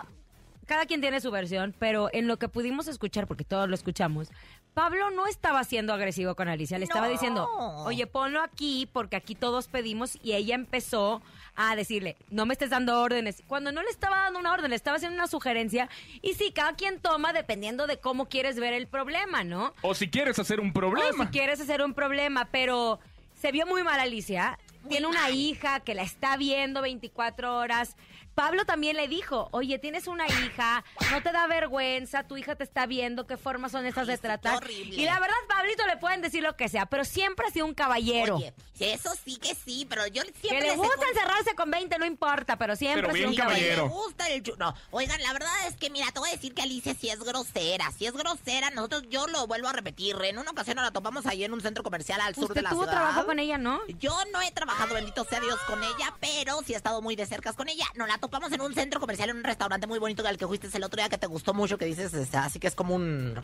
cada 0.66 0.86
quien 0.86 1.00
tiene 1.00 1.20
su 1.20 1.30
versión, 1.30 1.74
pero 1.78 2.08
en 2.12 2.26
lo 2.26 2.38
que 2.38 2.48
pudimos 2.48 2.88
escuchar, 2.88 3.26
porque 3.26 3.44
todos 3.44 3.68
lo 3.68 3.74
escuchamos, 3.74 4.28
Pablo 4.74 5.10
no 5.10 5.26
estaba 5.26 5.62
siendo 5.64 5.92
agresivo 5.92 6.34
con 6.34 6.48
Alicia. 6.48 6.78
Le 6.78 6.84
estaba 6.84 7.06
No. 7.06 7.12
diciendo, 7.12 7.48
oye, 7.86 8.06
ponlo 8.06 8.40
aquí, 8.42 8.88
porque 8.92 9.14
aquí 9.16 9.34
todos 9.36 9.68
pedimos. 9.68 10.18
Y 10.22 10.32
ella 10.32 10.54
empezó 10.56 11.22
a 11.54 11.76
decirle, 11.76 12.16
no 12.30 12.44
me 12.44 12.54
estés 12.54 12.70
dando 12.70 13.00
órdenes. 13.00 13.42
Cuando 13.46 13.70
no 13.70 13.82
le 13.82 13.90
estaba 13.90 14.16
dando 14.24 14.40
una 14.40 14.52
orden, 14.52 14.70
le 14.70 14.76
estaba 14.76 14.96
haciendo 14.96 15.14
una 15.16 15.28
sugerencia. 15.28 15.88
Y 16.22 16.34
sí, 16.34 16.50
cada 16.52 16.72
quien 16.74 16.98
toma 16.98 17.32
dependiendo 17.32 17.86
de 17.86 17.98
cómo 17.98 18.28
quieres 18.28 18.58
ver 18.58 18.72
el 18.72 18.88
problema, 18.88 19.44
¿no? 19.44 19.74
O 19.82 19.94
si 19.94 20.08
quieres 20.10 20.38
hacer 20.40 20.58
un 20.58 20.70
O 20.70 20.72
problema. 20.72 21.24
si 21.24 21.30
quieres 21.30 21.60
hacer 21.60 21.80
un 21.82 21.94
problema, 21.94 22.46
pero 22.50 22.98
se 23.40 23.52
vio 23.52 23.66
muy 23.66 23.84
mal 23.84 24.00
Alicia. 24.00 24.58
Tiene 24.88 25.06
una 25.06 25.30
hija 25.30 25.80
que 25.80 25.94
la 25.94 26.02
está 26.02 26.36
viendo 26.36 26.82
24 26.82 27.56
horas. 27.56 27.96
Pablo 28.34 28.64
también 28.64 28.96
le 28.96 29.08
dijo, 29.08 29.48
oye, 29.52 29.78
tienes 29.78 30.06
una 30.06 30.26
hija, 30.26 30.84
no 31.10 31.22
te 31.22 31.30
da 31.32 31.46
vergüenza, 31.46 32.24
tu 32.24 32.36
hija 32.36 32.56
te 32.56 32.64
está 32.64 32.86
viendo, 32.86 33.26
qué 33.26 33.36
formas 33.36 33.72
son 33.72 33.86
estas 33.86 34.06
de 34.06 34.18
tratar. 34.18 34.56
horrible. 34.56 34.96
Y 35.00 35.04
la 35.04 35.18
verdad, 35.20 35.36
Pablito 35.48 35.86
le 35.86 35.96
pueden 35.96 36.20
decir 36.20 36.42
lo 36.42 36.56
que 36.56 36.68
sea, 36.68 36.86
pero 36.86 37.04
siempre 37.04 37.46
ha 37.46 37.50
sido 37.50 37.66
un 37.66 37.74
caballero. 37.74 38.36
Oye, 38.36 38.52
eso 38.80 39.12
sí 39.24 39.36
que 39.36 39.54
sí, 39.54 39.86
pero 39.88 40.06
yo 40.08 40.22
que 40.24 40.32
siempre 40.32 40.60
le 40.60 40.66
les 40.66 40.74
he 40.74 40.76
gusta 40.76 40.96
con- 40.96 41.08
encerrarse 41.08 41.54
con 41.54 41.70
20, 41.70 41.98
no 41.98 42.04
importa, 42.06 42.56
pero 42.56 42.74
siempre 42.76 43.02
Pero 43.02 43.12
ha 43.12 43.16
sido 43.16 43.28
un 43.30 43.36
caballero. 43.36 43.64
caballero. 43.84 43.88
Me 43.88 43.94
gusta 44.04 44.28
el 44.28 44.42
No, 44.58 44.74
oigan, 44.90 45.22
la 45.22 45.32
verdad 45.32 45.52
es 45.68 45.76
que, 45.76 45.90
mira, 45.90 46.06
te 46.12 46.18
voy 46.18 46.28
a 46.28 46.32
decir 46.32 46.54
que 46.54 46.62
Alicia 46.62 46.94
sí 46.94 47.08
es 47.08 47.20
grosera. 47.22 47.90
Sí 47.96 48.06
es 48.06 48.12
grosera. 48.14 48.70
Nosotros, 48.70 49.04
yo 49.10 49.26
lo 49.28 49.46
vuelvo 49.46 49.68
a 49.68 49.72
repetir. 49.72 50.16
En 50.24 50.38
una 50.38 50.50
ocasión 50.50 50.76
nos 50.76 50.84
la 50.84 50.90
topamos 50.90 51.26
ahí 51.26 51.44
en 51.44 51.52
un 51.52 51.60
centro 51.60 51.82
comercial 51.84 52.20
al 52.20 52.34
sur 52.34 52.44
de 52.48 52.52
Usted 52.52 52.62
la 52.62 52.70
tuvo 52.70 52.82
ciudad. 52.82 52.92
trabajo 52.98 53.26
con 53.26 53.38
ella, 53.38 53.58
¿no? 53.58 53.80
Yo 54.00 54.16
no 54.32 54.40
he 54.42 54.50
trabajado, 54.50 54.94
bendito 54.94 55.24
sea 55.24 55.40
Dios, 55.40 55.58
con 55.66 55.82
ella, 55.82 56.14
pero 56.20 56.60
sí 56.66 56.72
he 56.72 56.76
estado 56.76 57.00
muy 57.02 57.14
de 57.16 57.26
cerca 57.26 57.52
con 57.52 57.68
ella. 57.68 57.84
Nos 57.94 58.08
la 58.08 58.18
topamos 58.24 58.50
en 58.52 58.60
un 58.62 58.72
centro 58.72 59.00
comercial, 59.00 59.28
en 59.28 59.36
un 59.36 59.44
restaurante 59.44 59.86
muy 59.86 59.98
bonito 59.98 60.26
al 60.26 60.38
que 60.38 60.46
fuiste 60.46 60.68
el 60.72 60.82
otro 60.82 60.96
día 60.96 61.10
que 61.10 61.18
te 61.18 61.26
gustó 61.26 61.52
mucho, 61.52 61.76
que 61.76 61.84
dices, 61.84 62.14
este, 62.14 62.38
así 62.38 62.58
que 62.58 62.68
es 62.68 62.74
como 62.74 62.94
un... 62.94 63.38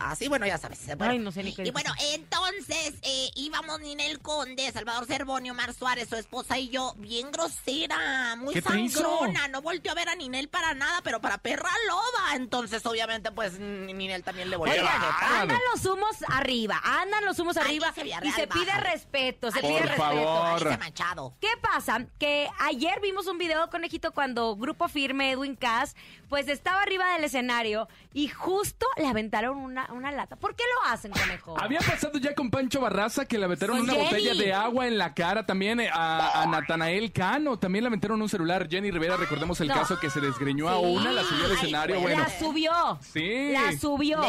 así, 0.00 0.26
bueno, 0.26 0.44
ya 0.44 0.58
sabes. 0.58 0.80
Bueno, 0.96 1.12
Ay, 1.12 1.18
no 1.20 1.30
sé 1.30 1.44
ni 1.44 1.54
qué 1.54 1.62
Y 1.62 1.70
bueno, 1.70 1.92
entonces 2.12 2.94
eh, 3.02 3.30
íbamos 3.36 3.78
Ninel 3.80 4.18
Conde, 4.18 4.72
Salvador 4.72 5.06
Cervonio, 5.06 5.54
Mar 5.54 5.72
Suárez, 5.72 6.08
su 6.08 6.16
esposa 6.16 6.58
y 6.58 6.68
yo, 6.68 6.94
bien 6.98 7.30
grosera, 7.30 8.34
muy 8.36 8.60
sangrona. 8.60 9.46
No 9.46 9.62
volteó 9.62 9.92
a 9.92 9.94
ver 9.94 10.08
a 10.08 10.16
Ninel 10.16 10.48
para 10.48 10.74
nada, 10.74 11.00
pero 11.04 11.20
para 11.20 11.38
perra 11.38 11.70
loba. 11.86 12.23
Entonces, 12.34 12.84
obviamente, 12.86 13.30
pues 13.32 13.58
Ninel 13.58 14.22
también 14.22 14.50
le 14.50 14.56
volvió 14.56 14.84
a. 14.86 15.40
Andan 15.42 15.58
los 15.72 15.84
humos 15.86 16.16
arriba, 16.28 16.80
andan 16.82 17.24
los 17.24 17.38
humos 17.38 17.56
arriba 17.56 17.92
y 18.22 18.30
se 18.32 18.46
pide 18.46 18.72
respeto, 18.80 19.50
se 19.50 19.60
pide 19.60 19.72
Por 19.72 19.82
respeto. 19.82 20.02
favor. 20.02 20.46
Alicia 20.56 20.76
Machado. 20.78 21.34
¿Qué 21.40 21.48
pasa? 21.60 22.06
Que 22.18 22.48
ayer 22.60 23.00
vimos 23.00 23.26
un 23.26 23.38
video, 23.38 23.68
Conejito, 23.70 24.12
cuando 24.12 24.56
Grupo 24.56 24.88
Firme, 24.88 25.30
Edwin 25.32 25.56
Cass, 25.56 25.94
pues 26.28 26.48
estaba 26.48 26.82
arriba 26.82 27.12
del 27.14 27.24
escenario 27.24 27.88
y 28.12 28.28
justo 28.28 28.86
le 28.96 29.06
aventaron 29.06 29.56
una, 29.58 29.88
una 29.92 30.10
lata. 30.10 30.36
¿Por 30.36 30.54
qué 30.56 30.64
lo 30.64 30.90
hacen, 30.92 31.12
conejo? 31.12 31.56
Había 31.60 31.80
pasado 31.80 32.18
ya 32.18 32.34
con 32.34 32.50
Pancho 32.50 32.80
Barraza 32.80 33.24
que 33.26 33.38
le 33.38 33.44
aventaron 33.44 33.80
una 33.80 33.92
Jenny. 33.92 34.04
botella 34.04 34.34
de 34.34 34.52
agua 34.52 34.86
en 34.86 34.98
la 34.98 35.14
cara 35.14 35.46
también 35.46 35.80
eh, 35.80 35.90
a, 35.92 36.42
a 36.42 36.46
Natanael 36.46 37.12
Cano. 37.12 37.58
También 37.58 37.84
le 37.84 37.88
aventaron 37.88 38.20
un 38.20 38.28
celular. 38.28 38.68
Jenny 38.68 38.90
Rivera, 38.90 39.16
recordemos 39.16 39.60
el 39.60 39.68
No. 39.68 39.74
caso 39.74 39.98
que 40.00 40.10
se 40.10 40.20
desgreñó 40.20 40.68
a 40.68 40.78
una, 40.78 41.12
la 41.12 41.22
subió 41.22 41.44
al 41.44 41.50
Ay, 41.52 41.56
escenario. 41.56 42.00
güey. 42.00 42.14
Bueno, 42.14 42.23
La 42.28 42.38
subió. 42.38 42.98
Sí. 43.12 43.50
La 43.52 43.78
subió. 43.78 44.20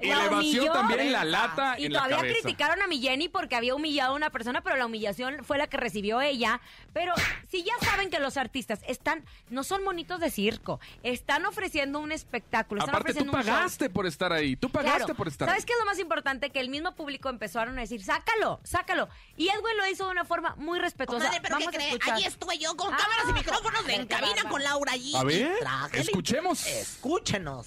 Y 0.00 0.08
La 0.08 0.22
le 0.24 0.28
vació 0.28 0.38
humilló. 0.62 0.72
también 0.72 1.12
la 1.12 1.24
lata 1.24 1.78
Y 1.78 1.86
en 1.86 1.92
la 1.92 1.98
todavía 2.00 2.16
cabeza. 2.18 2.34
criticaron 2.42 2.82
a 2.82 2.86
mi 2.86 3.00
Jenny 3.00 3.28
porque 3.28 3.54
había 3.56 3.74
humillado 3.74 4.12
a 4.12 4.16
una 4.16 4.30
persona, 4.30 4.60
pero 4.62 4.76
la 4.76 4.86
humillación 4.86 5.44
fue 5.44 5.58
la 5.58 5.66
que 5.66 5.76
recibió 5.76 6.20
ella. 6.20 6.60
Pero 6.92 7.14
si 7.50 7.62
ya 7.62 7.72
saben 7.82 8.10
que 8.10 8.18
los 8.20 8.36
artistas 8.36 8.80
están, 8.86 9.24
no 9.50 9.64
son 9.64 9.82
monitos 9.84 10.20
de 10.20 10.30
circo, 10.30 10.80
están 11.02 11.44
ofreciendo 11.46 11.98
un 12.00 12.12
espectáculo, 12.12 12.80
están 12.80 12.94
Aparte, 12.94 13.12
tú 13.14 13.18
ofreciendo 13.20 13.38
un 13.38 13.44
show. 13.44 13.54
pagaste 13.54 13.90
por 13.90 14.06
estar 14.06 14.32
ahí. 14.32 14.56
Tú 14.56 14.70
pagaste 14.70 14.98
Claro. 14.98 15.14
por 15.14 15.28
estar 15.28 15.48
¿Sabes 15.48 15.62
ahí. 15.62 15.66
qué 15.66 15.72
es 15.72 15.78
lo 15.78 15.84
más 15.86 15.98
importante? 15.98 16.50
Que 16.50 16.60
el 16.60 16.68
mismo 16.68 16.94
público 16.94 17.28
empezaron 17.28 17.78
a 17.78 17.80
decir, 17.82 18.02
sácalo, 18.04 18.60
sácalo. 18.64 19.08
Y 19.36 19.48
Edwin 19.48 19.76
lo 19.76 19.86
hizo 19.88 20.04
de 20.06 20.12
una 20.12 20.24
forma 20.24 20.54
muy 20.56 20.78
respetuosa. 20.78 21.26
Comadre, 21.26 21.40
pero 21.42 21.56
Vamos 21.56 21.70
¿qué 21.70 21.76
a 21.76 21.80
cree? 21.98 22.12
Allí 22.12 22.24
estuve 22.24 22.58
yo 22.58 22.76
con 22.76 22.92
Ah, 22.92 22.96
cámaras 22.96 23.24
y 23.28 23.32
micrófonos 23.32 23.82
qué 23.84 23.94
en 23.94 24.06
cabina 24.06 24.44
con 24.48 24.62
Laura 24.62 24.92
G. 24.94 25.14
A 25.16 25.24
ver, 25.24 25.52
Y 25.56 25.60
traje 25.60 26.00
Escúchenos. 27.42 27.66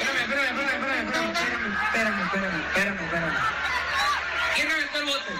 Espérame, 0.00 0.22
espérame, 0.22 0.48
espérame, 0.52 1.02
espérame, 1.02 1.32
espérame, 1.32 1.72
espérame, 1.82 2.22
espérame, 2.22 2.60
espérame, 2.62 3.00
espérame. 3.02 3.36
¿Quién 4.54 4.68
el 4.70 5.04
bote? 5.04 5.32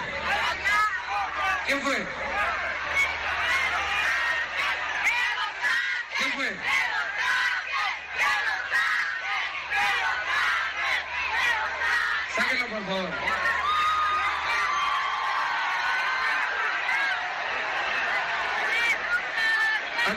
¿Quién 1.65 1.81
fue? 1.81 2.07
¿Quién 6.17 6.31
fue? 6.33 6.57
Sáquenlo, 12.35 12.67
por 12.67 12.85
favor. 12.85 13.32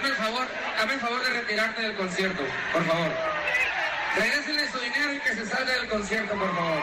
Hazme 0.07 0.15
el 0.15 0.23
favor, 0.23 1.01
favor 1.01 1.23
de 1.25 1.31
retirarte 1.31 1.83
del 1.83 1.97
concierto, 1.97 2.43
por 2.73 2.85
favor. 2.85 3.11
Regrésenle 4.17 4.71
su 4.71 4.79
dinero 4.79 5.15
y 5.15 5.19
que 5.19 5.35
se 5.35 5.47
salga 5.47 5.73
del 5.73 5.89
concierto, 5.89 6.39
por 6.39 6.55
favor. 6.55 6.83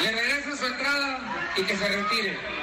Le 0.00 0.10
regresen 0.10 0.56
su 0.56 0.66
entrada 0.66 1.20
y 1.56 1.62
que 1.62 1.76
se 1.76 1.86
retire. 1.86 2.61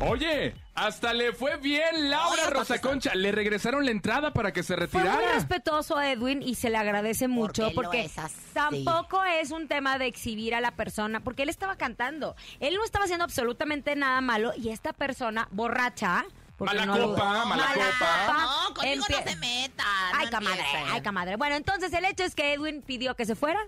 Oye, 0.00 0.54
hasta 0.74 1.12
le 1.12 1.32
fue 1.32 1.56
bien 1.56 2.08
Laura 2.10 2.42
Oye, 2.44 2.50
Rosa 2.50 2.80
Concha. 2.80 3.14
Le 3.14 3.32
regresaron 3.32 3.84
la 3.84 3.90
entrada 3.90 4.32
para 4.32 4.52
que 4.52 4.62
se 4.62 4.74
Fue 4.74 4.86
retirara. 4.86 5.14
muy 5.14 5.24
respetuoso 5.34 5.96
a 5.96 6.10
Edwin 6.12 6.40
y 6.42 6.54
se 6.54 6.70
le 6.70 6.76
agradece 6.76 7.26
mucho 7.26 7.70
Porque 7.74 8.02
es 8.04 8.14
tampoco 8.52 9.24
es 9.24 9.50
un 9.50 9.66
tema 9.66 9.98
de 9.98 10.06
exhibir 10.06 10.54
a 10.54 10.60
la 10.60 10.70
persona, 10.72 11.20
porque 11.20 11.42
él 11.42 11.48
estaba 11.48 11.76
cantando. 11.76 12.36
Él 12.60 12.74
no 12.74 12.84
estaba 12.84 13.04
haciendo 13.06 13.24
absolutamente 13.24 13.96
nada 13.96 14.20
malo 14.20 14.52
y 14.56 14.68
esta 14.70 14.92
persona 14.92 15.48
borracha. 15.50 16.24
Mala 16.60 16.86
no 16.86 16.96
copa, 16.98 17.44
mala 17.44 17.66
copa. 17.66 18.32
No, 18.68 18.74
conmigo 18.74 19.04
empie- 19.04 19.24
no 19.24 19.30
se 19.30 19.36
metan. 19.36 19.86
Ay, 20.14 20.24
no 20.26 20.30
camadre, 20.32 20.60
empiecen. 20.60 20.86
ay, 20.92 21.00
camadre. 21.02 21.36
Bueno, 21.36 21.54
entonces 21.56 21.92
el 21.92 22.04
hecho 22.04 22.24
es 22.24 22.34
que 22.34 22.52
Edwin 22.52 22.82
pidió 22.82 23.14
que 23.14 23.26
se 23.26 23.36
fuera, 23.36 23.60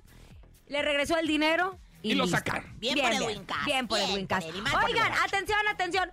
le 0.69 0.83
regresó 0.83 1.17
el 1.19 1.27
dinero 1.29 1.79
y, 2.03 2.15
lo 2.15 2.27
sacaron. 2.27 2.65
Bien, 2.79 2.95
bien, 2.95 3.07
por 3.07 3.23
Edwin 3.23 3.45
Cass. 3.45 3.65
Bien, 3.67 3.89
por 3.89 3.99
Edwin 3.99 4.27
Cass. 4.27 4.47
Oigan, 4.87 5.13
atención, 5.13 5.59
atención. 5.69 6.11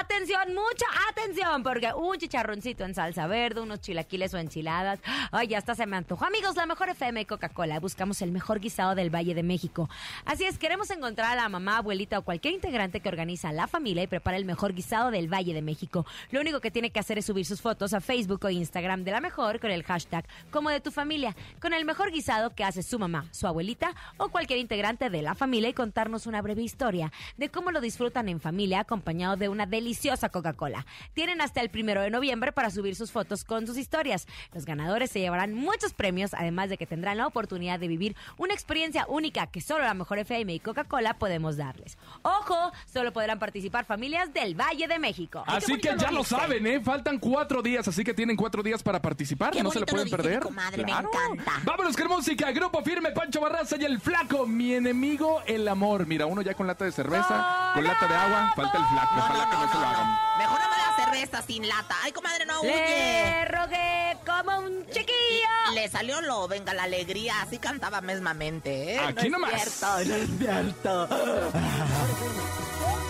Atención, 0.00 0.54
mucha 0.54 0.86
atención, 1.10 1.62
porque 1.62 1.92
un 1.94 2.16
chicharroncito 2.16 2.84
en 2.84 2.94
salsa 2.94 3.26
verde, 3.26 3.60
unos 3.60 3.82
chilaquiles 3.82 4.32
o 4.32 4.38
enchiladas. 4.38 4.98
Ay, 5.30 5.48
ya 5.48 5.58
hasta 5.58 5.74
se 5.74 5.84
me 5.84 5.94
antojó. 5.94 6.24
Amigos, 6.24 6.56
la 6.56 6.64
mejor 6.64 6.88
FM 6.88 7.20
y 7.20 7.24
Coca-Cola. 7.26 7.78
Buscamos 7.80 8.22
el 8.22 8.32
mejor 8.32 8.60
guisado 8.60 8.94
del 8.94 9.14
Valle 9.14 9.34
de 9.34 9.42
México. 9.42 9.90
Así 10.24 10.44
es, 10.44 10.56
queremos 10.56 10.88
encontrar 10.88 11.32
a 11.32 11.42
la 11.42 11.48
mamá, 11.50 11.76
abuelita 11.76 12.18
o 12.18 12.22
cualquier 12.22 12.54
integrante 12.54 13.00
que 13.00 13.10
organiza 13.10 13.52
la 13.52 13.68
familia 13.68 14.02
y 14.02 14.06
prepara 14.06 14.38
el 14.38 14.46
mejor 14.46 14.72
guisado 14.72 15.10
del 15.10 15.28
Valle 15.30 15.52
de 15.52 15.60
México. 15.60 16.06
Lo 16.30 16.40
único 16.40 16.60
que 16.60 16.70
tiene 16.70 16.90
que 16.90 17.00
hacer 17.00 17.18
es 17.18 17.26
subir 17.26 17.44
sus 17.44 17.60
fotos 17.60 17.92
a 17.92 18.00
Facebook 18.00 18.42
o 18.44 18.48
Instagram 18.48 19.04
de 19.04 19.10
la 19.10 19.20
mejor 19.20 19.60
con 19.60 19.70
el 19.70 19.82
hashtag 19.82 20.24
como 20.50 20.70
de 20.70 20.80
tu 20.80 20.90
familia, 20.90 21.36
con 21.60 21.74
el 21.74 21.84
mejor 21.84 22.10
guisado 22.10 22.54
que 22.54 22.64
hace 22.64 22.82
su 22.82 22.98
mamá, 22.98 23.26
su 23.32 23.46
abuelita 23.46 23.94
o 24.16 24.30
cualquier 24.30 24.60
integrante 24.60 25.10
de 25.10 25.20
la 25.20 25.34
familia 25.34 25.68
y 25.68 25.74
contarnos 25.74 26.26
una 26.26 26.40
breve 26.40 26.62
historia 26.62 27.12
de 27.36 27.50
cómo 27.50 27.70
lo 27.70 27.82
disfrutan 27.82 28.30
en 28.30 28.40
familia 28.40 28.80
acompañado 28.80 29.36
de 29.36 29.50
una 29.50 29.66
deliciosa 29.90 30.28
Coca-Cola. 30.28 30.86
Tienen 31.14 31.40
hasta 31.40 31.60
el 31.60 31.68
primero 31.68 32.00
de 32.00 32.10
noviembre 32.10 32.52
para 32.52 32.70
subir 32.70 32.94
sus 32.94 33.10
fotos 33.10 33.42
con 33.42 33.66
sus 33.66 33.76
historias. 33.76 34.28
Los 34.54 34.64
ganadores 34.64 35.10
se 35.10 35.18
llevarán 35.18 35.52
muchos 35.52 35.94
premios, 35.94 36.32
además 36.32 36.70
de 36.70 36.78
que 36.78 36.86
tendrán 36.86 37.16
la 37.16 37.26
oportunidad 37.26 37.80
de 37.80 37.88
vivir 37.88 38.14
una 38.38 38.54
experiencia 38.54 39.04
única 39.08 39.48
que 39.48 39.60
solo 39.60 39.84
la 39.84 39.94
mejor 39.94 40.20
FM 40.20 40.54
y 40.54 40.60
Coca-Cola 40.60 41.14
podemos 41.14 41.56
darles. 41.56 41.98
Ojo, 42.22 42.70
solo 42.86 43.12
podrán 43.12 43.40
participar 43.40 43.84
familias 43.84 44.32
del 44.32 44.54
Valle 44.54 44.86
de 44.86 45.00
México. 45.00 45.42
Ay, 45.44 45.58
Así 45.58 45.76
que 45.78 45.88
ya 45.98 46.12
lo 46.12 46.18
dice. 46.18 46.36
saben, 46.36 46.64
¿eh? 46.68 46.80
Faltan 46.80 47.18
cuatro 47.18 47.60
días, 47.60 47.88
así 47.88 48.04
que 48.04 48.14
tienen 48.14 48.36
cuatro 48.36 48.62
días 48.62 48.84
para 48.84 49.02
participar. 49.02 49.52
Qué 49.52 49.62
no 49.64 49.72
se 49.72 49.80
lo 49.80 49.86
pueden 49.86 50.08
perder. 50.08 50.38
comadre, 50.38 50.84
me 50.84 50.92
encanta. 50.92 51.52
Vámonos 51.64 51.96
con 51.96 52.06
música. 52.06 52.52
Grupo 52.52 52.80
Firme, 52.84 53.10
Pancho 53.10 53.40
Barraza 53.40 53.74
y 53.76 53.84
el 53.84 53.98
Flaco. 54.00 54.46
Mi 54.46 54.72
enemigo, 54.74 55.42
el 55.46 55.66
amor. 55.66 56.06
Mira, 56.06 56.26
uno 56.26 56.42
ya 56.42 56.54
con 56.54 56.68
lata 56.68 56.84
de 56.84 56.92
cerveza, 56.92 57.72
con 57.74 57.82
lata 57.82 58.06
de 58.06 58.14
agua. 58.14 58.52
Falta 58.54 58.78
el 58.78 58.84
Flaco. 58.84 59.14
No, 59.16 59.24
Ojalá 59.24 59.44
no, 59.46 59.50
que 59.50 59.56
no. 59.80 60.38
Mejor 60.38 60.58
dame 60.58 60.76
la 60.76 61.04
cerveza 61.04 61.42
sin 61.42 61.68
lata. 61.68 61.96
Ay, 62.02 62.12
comadre, 62.12 62.46
no 62.46 62.60
huye. 62.60 62.70
Le 62.70 63.44
rogué 63.46 64.16
como 64.26 64.58
un 64.58 64.86
chiquillo. 64.86 65.72
Le 65.74 65.88
salió 65.88 66.20
lo, 66.20 66.48
venga 66.48 66.74
la 66.74 66.84
alegría, 66.84 67.42
así 67.42 67.58
cantaba 67.58 68.00
mismamente, 68.00 68.94
¿eh? 68.94 68.98
Aquí 68.98 69.28
no 69.28 69.38
nomás. 69.38 69.66
Es 69.66 69.74
cierto, 69.74 70.04
no 70.04 70.14
es 70.14 70.28
cierto. 70.38 71.08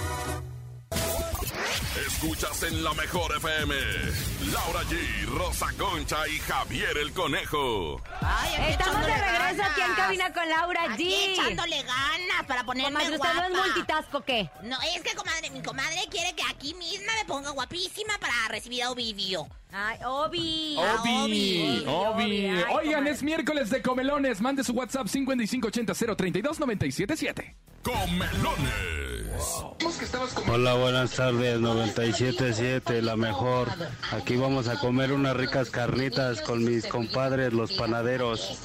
Escuchas 1.96 2.62
en 2.62 2.84
la 2.84 2.94
mejor 2.94 3.34
FM. 3.36 3.74
Laura 4.52 4.82
G, 4.84 5.26
Rosa 5.26 5.66
Concha 5.76 6.18
y 6.28 6.38
Javier 6.38 6.96
el 6.96 7.12
Conejo. 7.12 8.00
Ay, 8.20 8.54
aquí 8.54 8.70
Estamos 8.72 9.04
de 9.06 9.12
regreso 9.12 9.62
aquí 9.64 9.80
en 9.80 9.94
cabina 9.96 10.32
con 10.32 10.48
Laura 10.48 10.86
G. 10.86 10.92
Aquí 10.92 11.14
echándole 11.32 11.82
ganas 11.82 12.46
para 12.46 12.62
ponerme 12.64 13.00
Comadre, 13.00 13.16
¿usted 13.16 13.34
no 13.34 13.42
es 13.42 13.50
guapa. 13.50 13.64
multitask 13.66 14.14
o 14.14 14.20
qué? 14.24 14.48
No, 14.62 14.76
es 14.94 15.02
que 15.02 15.16
comadre, 15.16 15.50
mi 15.50 15.62
comadre 15.62 15.96
quiere 16.10 16.32
que 16.36 16.44
aquí 16.48 16.74
misma 16.74 17.12
me 17.18 17.24
ponga 17.26 17.50
guapísima 17.50 18.16
para 18.20 18.34
recibir 18.48 18.84
a 18.84 18.92
Ovidio. 18.92 19.48
Ay, 19.72 19.98
Obi. 20.06 20.76
Ah, 20.78 21.02
Obi, 21.02 21.84
Obi, 21.86 21.88
Obi. 21.88 22.46
Ay, 22.46 22.62
Oigan, 22.72 22.92
comadre. 22.94 23.10
es 23.10 23.22
miércoles 23.24 23.68
de 23.70 23.82
comelones. 23.82 24.40
Mande 24.40 24.62
su 24.62 24.72
WhatsApp 24.74 25.08
5580-032-977. 25.08 27.56
Comelones. 27.82 29.19
Hola, 30.48 30.74
buenas 30.74 31.12
tardes, 31.12 31.58
97.7, 31.60 33.00
la 33.00 33.16
mejor. 33.16 33.68
Aquí 34.12 34.36
vamos 34.36 34.68
a 34.68 34.78
comer 34.78 35.12
unas 35.12 35.36
ricas 35.36 35.70
carnitas 35.70 36.40
con 36.42 36.64
mis 36.64 36.86
compadres, 36.86 37.52
los 37.52 37.72
panaderos. 37.72 38.60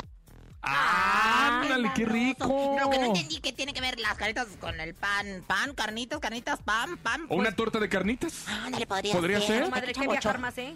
¡Ándale, 0.62 1.92
qué 1.96 2.06
rico! 2.06 2.78
Lo 2.80 2.90
que 2.90 2.98
no 2.98 3.06
entendí 3.06 3.40
que 3.40 3.54
tiene 3.54 3.74
que 3.74 3.82
ver 3.82 4.00
las 4.00 4.16
carnitas 4.16 4.48
con 4.60 4.80
el 4.80 4.96
pan. 4.96 5.44
Pan, 5.46 5.74
carnitas, 5.76 6.20
carnitas, 6.20 6.60
pan, 6.64 6.98
pan. 6.98 7.26
¿O 7.30 7.36
¿Una 7.36 7.52
torta 7.52 7.80
de 7.80 7.88
carnitas? 7.88 8.48
Ándale, 8.48 8.88
podría, 8.88 9.14
¿Podría 9.14 9.42
ser? 9.42 9.70
Madre, 9.70 9.88
Mucha 9.88 10.02
qué 10.02 10.08
viajar 10.08 10.40
bochorno. 10.40 10.42
más, 10.42 10.58
¿eh? 10.58 10.76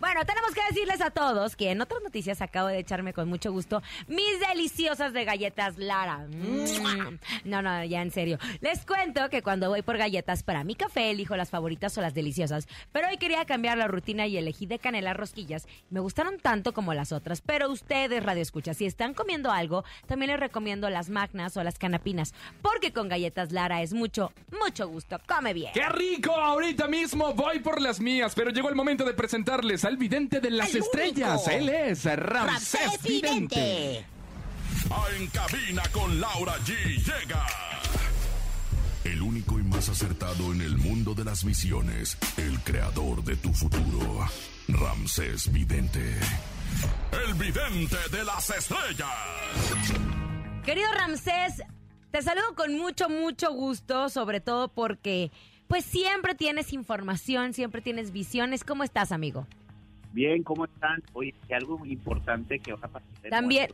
Bueno, 0.00 0.24
tenemos 0.24 0.52
que 0.54 0.60
decirles 0.68 1.00
a 1.00 1.10
todos 1.10 1.56
que 1.56 1.72
en 1.72 1.80
otras 1.80 2.00
noticias 2.02 2.40
acabo 2.40 2.68
de 2.68 2.78
echarme 2.78 3.12
con 3.12 3.28
mucho 3.28 3.50
gusto 3.50 3.82
mis 4.06 4.38
deliciosas 4.48 5.12
de 5.12 5.24
galletas 5.24 5.76
Lara. 5.76 6.18
Mm. 6.28 7.18
No, 7.44 7.62
no, 7.62 7.84
ya 7.84 8.02
en 8.02 8.12
serio. 8.12 8.38
Les 8.60 8.86
cuento 8.86 9.28
que 9.28 9.42
cuando 9.42 9.68
voy 9.70 9.82
por 9.82 9.98
galletas 9.98 10.44
para 10.44 10.62
mi 10.62 10.76
café 10.76 11.10
elijo 11.10 11.36
las 11.36 11.50
favoritas 11.50 11.98
o 11.98 12.00
las 12.00 12.14
deliciosas, 12.14 12.68
pero 12.92 13.08
hoy 13.08 13.16
quería 13.16 13.44
cambiar 13.44 13.76
la 13.76 13.88
rutina 13.88 14.28
y 14.28 14.36
elegí 14.36 14.66
de 14.66 14.78
canela 14.78 15.14
rosquillas. 15.14 15.66
Me 15.90 15.98
gustaron 15.98 16.38
tanto 16.38 16.72
como 16.72 16.94
las 16.94 17.10
otras, 17.10 17.40
pero 17.40 17.68
ustedes, 17.68 18.22
Radio 18.22 18.42
Escucha, 18.42 18.74
si 18.74 18.86
están 18.86 19.14
comiendo 19.14 19.50
algo, 19.50 19.84
también 20.06 20.30
les 20.30 20.40
recomiendo 20.40 20.90
las 20.90 21.10
magnas 21.10 21.56
o 21.56 21.64
las 21.64 21.78
canapinas, 21.78 22.34
porque 22.62 22.92
con 22.92 23.08
galletas 23.08 23.50
Lara 23.50 23.82
es 23.82 23.92
mucho, 23.94 24.32
mucho 24.62 24.86
gusto. 24.86 25.18
Come 25.26 25.54
bien. 25.54 25.72
¡Qué 25.74 25.88
rico! 25.88 26.32
Ahorita 26.32 26.86
mismo 26.86 27.34
voy 27.34 27.58
por 27.58 27.80
las 27.80 27.98
mías, 27.98 28.34
pero 28.36 28.50
llegó 28.50 28.68
el 28.68 28.76
momento 28.76 29.04
de 29.04 29.14
presentarles 29.14 29.87
al 29.88 29.96
vidente 29.96 30.40
de 30.40 30.50
las 30.50 30.68
¡Al 30.74 30.76
estrellas. 30.82 31.42
único! 31.46 31.50
Él 31.50 31.68
es 31.70 32.04
Ramsés, 32.04 32.18
Ramsés 32.18 33.02
Vidente. 33.02 33.56
Vidente. 33.56 34.06
En 35.16 35.26
cabina 35.28 35.82
con 35.92 36.20
Laura 36.20 36.56
G 36.58 36.74
llega. 36.98 37.46
El 39.04 39.22
único 39.22 39.58
y 39.58 39.62
más 39.62 39.88
acertado 39.88 40.52
en 40.52 40.60
el 40.60 40.76
mundo 40.76 41.14
de 41.14 41.24
las 41.24 41.42
visiones. 41.42 42.18
El 42.36 42.60
creador 42.60 43.24
de 43.24 43.36
tu 43.36 43.52
futuro. 43.54 44.26
Ramsés 44.68 45.50
Vidente. 45.50 46.16
el 47.26 47.34
vidente 47.34 47.96
de 48.12 48.24
las 48.24 48.50
estrellas. 48.50 49.08
Querido 50.66 50.92
Ramsés, 50.92 51.62
te 52.10 52.20
saludo 52.20 52.54
con 52.54 52.76
mucho, 52.76 53.08
mucho 53.08 53.50
gusto, 53.54 54.10
sobre 54.10 54.40
todo 54.40 54.68
porque 54.68 55.30
pues 55.66 55.84
siempre 55.86 56.34
tienes 56.34 56.74
información, 56.74 57.54
siempre 57.54 57.80
tienes 57.80 58.12
visiones. 58.12 58.64
¿Cómo 58.64 58.84
estás, 58.84 59.12
amigo? 59.12 59.46
Bien, 60.18 60.42
¿cómo 60.42 60.64
están? 60.64 61.00
Oye, 61.12 61.32
algo 61.54 61.78
muy 61.78 61.92
importante 61.92 62.58
que 62.58 62.72
va 62.72 62.80
a 62.82 62.88
pasar. 62.88 63.08
También, 63.30 63.72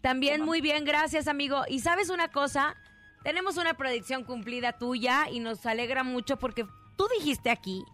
también 0.00 0.42
muy 0.42 0.60
bien, 0.60 0.84
gracias, 0.84 1.28
amigo. 1.28 1.62
Y 1.68 1.78
sabes 1.78 2.10
una 2.10 2.26
cosa, 2.26 2.74
tenemos 3.22 3.56
una 3.56 3.74
predicción 3.74 4.24
cumplida 4.24 4.72
tuya 4.72 5.30
y 5.30 5.38
nos 5.38 5.64
alegra 5.66 6.02
mucho 6.02 6.40
porque 6.40 6.66
tú 6.96 7.06
dijiste 7.16 7.50
aquí 7.50 7.84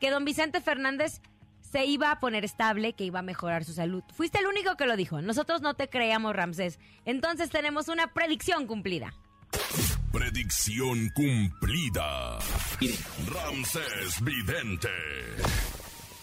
que 0.00 0.10
don 0.10 0.24
Vicente 0.24 0.60
Fernández 0.60 1.20
se 1.60 1.84
iba 1.86 2.10
a 2.10 2.18
poner 2.18 2.44
estable, 2.44 2.94
que 2.94 3.04
iba 3.04 3.20
a 3.20 3.22
mejorar 3.22 3.64
su 3.64 3.74
salud. 3.74 4.02
Fuiste 4.12 4.40
el 4.40 4.48
único 4.48 4.76
que 4.76 4.86
lo 4.86 4.96
dijo. 4.96 5.22
Nosotros 5.22 5.60
no 5.60 5.74
te 5.74 5.88
creíamos, 5.88 6.34
Ramsés. 6.34 6.80
Entonces 7.04 7.48
tenemos 7.50 7.86
una 7.86 8.08
predicción 8.08 8.66
cumplida. 8.66 9.14
Predicción 10.10 11.08
cumplida. 11.14 12.40
Ramsés 13.28 14.20
Vidente. 14.20 14.88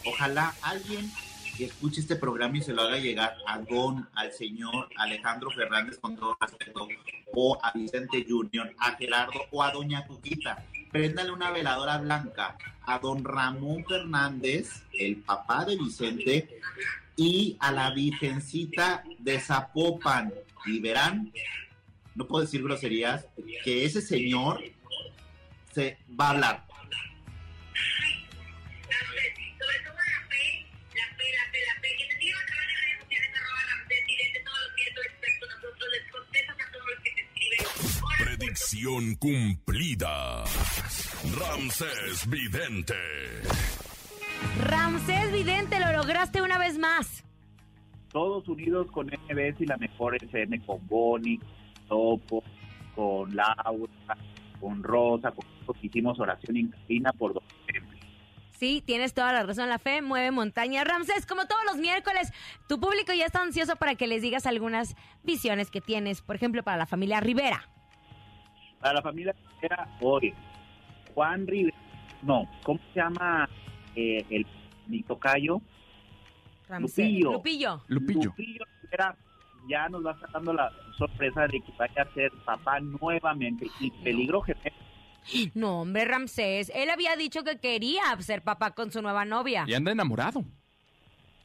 Ojalá 0.07 0.53
alguien 0.61 1.11
que 1.57 1.65
escuche 1.65 1.99
este 1.99 2.15
programa 2.15 2.57
y 2.57 2.61
se 2.61 2.71
lo 2.71 2.83
haga 2.83 2.97
llegar 2.97 3.35
a 3.45 3.57
Don, 3.59 4.07
al 4.13 4.31
señor 4.31 4.87
Alejandro 4.95 5.49
Fernández 5.51 5.97
con 5.99 6.15
todo 6.15 6.37
respeto, 6.39 6.87
o 7.33 7.59
a 7.61 7.71
Vicente 7.73 8.25
Junior, 8.27 8.73
a 8.77 8.91
Gerardo 8.95 9.41
o 9.51 9.63
a 9.63 9.71
Doña 9.71 10.05
Cuquita. 10.05 10.63
Préndale 10.91 11.31
una 11.31 11.51
veladora 11.51 11.97
blanca 11.97 12.57
a 12.85 12.99
Don 12.99 13.25
Ramón 13.25 13.83
Fernández, 13.85 14.83
el 14.93 15.17
papá 15.17 15.65
de 15.65 15.75
Vicente, 15.75 16.61
y 17.17 17.57
a 17.59 17.71
la 17.71 17.91
Virgencita 17.91 19.03
de 19.17 19.39
Zapopan. 19.39 20.33
Y 20.65 20.79
verán, 20.79 21.33
no 22.15 22.27
puedo 22.27 22.45
decir 22.45 22.63
groserías, 22.63 23.25
que 23.65 23.83
ese 23.83 24.01
señor 24.01 24.63
se 25.73 25.97
va 26.19 26.27
a 26.27 26.29
hablar. 26.29 26.67
Predicción 38.57 39.15
cumplida. 39.15 40.43
Ramsés 41.37 42.27
Vidente. 42.27 42.95
Ramsés 44.63 45.31
Vidente, 45.31 45.79
lo 45.79 45.91
lograste 45.91 46.41
una 46.41 46.57
vez 46.57 46.79
más. 46.79 47.23
Todos 48.11 48.47
unidos 48.47 48.87
con 48.91 49.05
MBS 49.05 49.61
y 49.61 49.65
la 49.67 49.77
mejor 49.77 50.15
FM, 50.15 50.65
con 50.65 50.79
Bonnie, 50.87 51.39
Topo, 51.87 52.43
con 52.95 53.35
Laura, 53.35 54.17
con 54.59 54.81
Rosa, 54.81 55.29
con 55.31 55.45
todos 55.63 55.77
hicimos 55.83 56.19
oración 56.19 56.57
en 56.57 56.69
cabina 56.69 57.13
por 57.13 57.35
dos 57.35 57.43
Sí, 58.53 58.81
tienes 58.83 59.13
toda 59.13 59.33
la 59.33 59.43
razón. 59.43 59.69
La 59.69 59.77
fe 59.77 60.01
mueve 60.01 60.31
montaña. 60.31 60.83
Ramsés, 60.83 61.27
como 61.27 61.45
todos 61.45 61.63
los 61.65 61.77
miércoles, 61.77 62.33
tu 62.67 62.79
público 62.79 63.13
ya 63.13 63.27
está 63.27 63.39
ansioso 63.43 63.75
para 63.75 63.93
que 63.93 64.07
les 64.07 64.23
digas 64.23 64.47
algunas 64.47 64.95
visiones 65.21 65.69
que 65.69 65.79
tienes, 65.79 66.23
por 66.23 66.35
ejemplo, 66.35 66.63
para 66.63 66.77
la 66.77 66.87
familia 66.87 67.19
Rivera. 67.19 67.69
Para 68.79 68.93
la 68.93 69.01
familia 69.01 69.35
Rivera, 69.55 69.87
hoy, 70.01 70.33
Juan 71.13 71.47
Rivera, 71.47 71.77
no, 72.21 72.49
¿cómo 72.63 72.79
se 72.93 72.99
llama 72.99 73.49
eh, 73.95 74.25
el 74.29 74.45
mi 74.87 75.03
tocayo? 75.03 75.61
Ramsés. 76.69 77.05
Lupillo. 77.05 77.31
Lupillo. 77.31 77.81
Lupillo. 77.87 78.23
Lupillo 78.29 78.65
Rivera 78.81 79.15
ya 79.67 79.89
nos 79.89 80.05
va 80.05 80.11
a 80.11 80.31
dando 80.31 80.53
la 80.53 80.71
sorpresa 80.97 81.47
de 81.47 81.59
que 81.61 81.71
vaya 81.77 82.03
a 82.03 82.13
ser 82.13 82.31
papá 82.45 82.79
nuevamente 82.79 83.67
y 83.79 83.91
peligro. 83.91 84.43
No, 85.53 85.81
hombre, 85.81 86.05
Ramsés. 86.05 86.71
Él 86.73 86.89
había 86.89 87.15
dicho 87.15 87.43
que 87.43 87.59
quería 87.59 88.01
ser 88.19 88.43
papá 88.43 88.71
con 88.71 88.91
su 88.91 89.01
nueva 89.01 89.25
novia. 89.25 89.65
Y 89.67 89.73
anda 89.73 89.91
enamorado. 89.91 90.45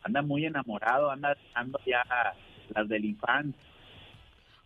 Anda 0.05 0.23
muy 0.23 0.45
enamorado, 0.47 1.11
anda 1.11 1.37
dando 1.55 1.81
ya 1.85 2.03
las 2.75 2.89
del 2.89 3.05
infancia. 3.05 3.61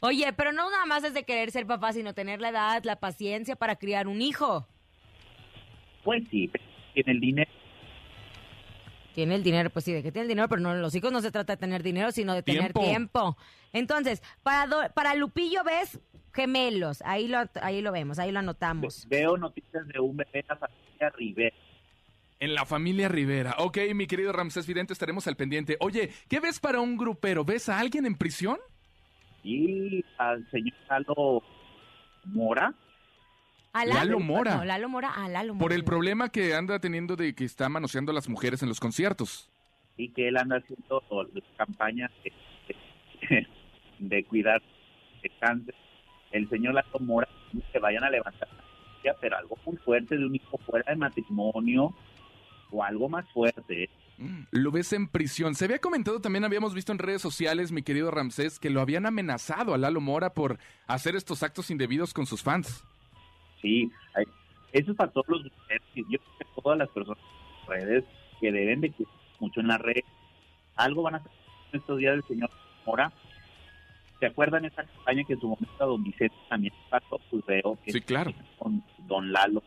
Oye, 0.00 0.32
pero 0.32 0.52
no 0.52 0.70
nada 0.70 0.84
más 0.86 1.04
es 1.04 1.14
de 1.14 1.24
querer 1.24 1.50
ser 1.50 1.66
papá, 1.66 1.92
sino 1.92 2.14
tener 2.14 2.40
la 2.40 2.50
edad, 2.50 2.84
la 2.84 2.96
paciencia 2.96 3.56
para 3.56 3.76
criar 3.76 4.06
un 4.08 4.20
hijo. 4.22 4.66
Pues 6.04 6.22
sí, 6.30 6.50
tiene 6.94 7.12
el 7.12 7.20
dinero. 7.20 7.50
Tiene 9.14 9.34
el 9.34 9.42
dinero, 9.42 9.70
pues 9.70 9.84
sí, 9.86 9.92
de 9.92 10.02
que 10.02 10.12
tiene 10.12 10.24
el 10.24 10.28
dinero, 10.28 10.48
pero 10.48 10.60
no, 10.60 10.74
los 10.74 10.94
hijos 10.94 11.10
no 11.10 11.22
se 11.22 11.30
trata 11.30 11.54
de 11.54 11.56
tener 11.56 11.82
dinero, 11.82 12.12
sino 12.12 12.34
de 12.34 12.42
tener 12.42 12.74
Tiempo. 12.74 12.80
tiempo. 12.82 13.36
Entonces, 13.72 14.22
para, 14.42 14.66
do- 14.66 14.92
para 14.94 15.14
Lupillo 15.14 15.64
ves 15.64 15.98
gemelos, 16.34 17.00
ahí 17.06 17.26
lo, 17.26 17.38
ahí 17.62 17.80
lo 17.80 17.92
vemos, 17.92 18.18
ahí 18.18 18.30
lo 18.30 18.40
anotamos. 18.40 19.06
Veo 19.08 19.38
noticias 19.38 19.86
de 19.88 19.98
un 20.00 20.18
bebé 20.18 20.30
de 20.42 20.44
la 20.48 20.56
familia 20.56 21.10
Rivera. 21.16 21.56
En 22.38 22.54
la 22.54 22.66
familia 22.66 23.08
Rivera. 23.08 23.54
Ok, 23.58 23.78
mi 23.94 24.06
querido 24.06 24.30
Ramsés 24.32 24.66
Vidente, 24.66 24.92
estaremos 24.92 25.26
al 25.26 25.36
pendiente. 25.36 25.78
Oye, 25.80 26.10
¿qué 26.28 26.38
ves 26.38 26.60
para 26.60 26.80
un 26.82 26.98
grupero? 26.98 27.46
¿Ves 27.46 27.70
a 27.70 27.78
alguien 27.78 28.04
en 28.04 28.16
prisión? 28.16 28.58
Y 29.46 30.04
al 30.18 30.48
señor 30.50 30.74
Lalo 30.90 31.42
Mora, 32.24 32.74
A 33.72 33.84
Lalo 33.84 34.18
Mora. 34.18 34.56
No, 34.56 34.64
Lalo 34.64 34.88
Mora, 34.88 35.10
a 35.12 35.28
Lalo 35.28 35.54
Mora. 35.54 35.62
Por 35.62 35.72
el 35.72 35.84
problema 35.84 36.30
que 36.30 36.54
anda 36.54 36.80
teniendo 36.80 37.14
de 37.14 37.34
que 37.34 37.44
está 37.44 37.68
manoseando 37.68 38.10
a 38.10 38.14
las 38.14 38.28
mujeres 38.28 38.62
en 38.62 38.68
los 38.68 38.80
conciertos. 38.80 39.48
y 39.96 40.08
que 40.10 40.28
él 40.28 40.36
anda 40.36 40.56
haciendo 40.56 41.02
campañas 41.56 42.10
de, 42.24 42.32
de- 43.30 43.46
de 43.98 44.24
cuidar 44.24 44.60
de 45.22 45.30
cáncer. 45.40 45.74
El 46.32 46.48
señor 46.50 46.74
Lalo 46.74 46.98
Mora, 47.00 47.28
que 47.72 47.78
vayan 47.78 48.04
a 48.04 48.10
levantar 48.10 48.48
pero 49.20 49.36
algo 49.36 49.56
muy 49.64 49.76
fuerte 49.76 50.16
de 50.18 50.26
un 50.26 50.34
hijo 50.34 50.58
fuera 50.66 50.90
de 50.90 50.96
matrimonio 50.98 51.94
o 52.72 52.82
algo 52.82 53.08
más 53.08 53.24
fuerte. 53.32 53.88
Lo 54.50 54.70
ves 54.70 54.92
en 54.92 55.08
prisión. 55.08 55.54
Se 55.54 55.66
había 55.66 55.78
comentado 55.78 56.20
también, 56.20 56.44
habíamos 56.44 56.74
visto 56.74 56.92
en 56.92 56.98
redes 56.98 57.20
sociales, 57.20 57.72
mi 57.72 57.82
querido 57.82 58.10
Ramsés, 58.10 58.58
que 58.58 58.70
lo 58.70 58.80
habían 58.80 59.06
amenazado 59.06 59.74
a 59.74 59.78
Lalo 59.78 60.00
Mora 60.00 60.32
por 60.32 60.58
hacer 60.86 61.16
estos 61.16 61.42
actos 61.42 61.70
indebidos 61.70 62.14
con 62.14 62.26
sus 62.26 62.42
fans. 62.42 62.82
Sí, 63.60 63.90
eso 64.72 64.90
es 64.90 64.96
para 64.96 65.10
todos 65.10 65.26
los 65.28 65.42
Yo 65.94 66.18
que 66.38 66.46
todas 66.62 66.78
las 66.78 66.88
personas 66.90 67.22
en 67.22 67.58
las 67.58 67.68
redes 67.68 68.04
que 68.40 68.52
deben 68.52 68.80
de 68.80 68.92
cuidar 68.92 69.12
mucho 69.40 69.60
en 69.60 69.68
la 69.68 69.78
red. 69.78 70.02
Algo 70.76 71.02
van 71.02 71.14
a 71.14 71.18
hacer 71.18 71.32
en 71.72 71.80
estos 71.80 71.98
días 71.98 72.14
del 72.14 72.24
señor 72.24 72.50
Mora. 72.84 73.12
¿Se 74.18 74.26
acuerdan 74.26 74.64
esa 74.64 74.84
campaña 74.84 75.24
que 75.24 75.34
en 75.34 75.40
su 75.40 75.48
momento 75.48 75.74
a 75.78 75.86
don 75.86 76.02
Vicente 76.02 76.34
también 76.48 76.72
pasó? 76.90 77.20
Pues 77.30 77.44
veo 77.46 77.78
que 77.84 77.92
Sí, 77.92 78.00
claro. 78.00 78.32
con 78.58 78.82
don 79.06 79.30
Lalo. 79.32 79.62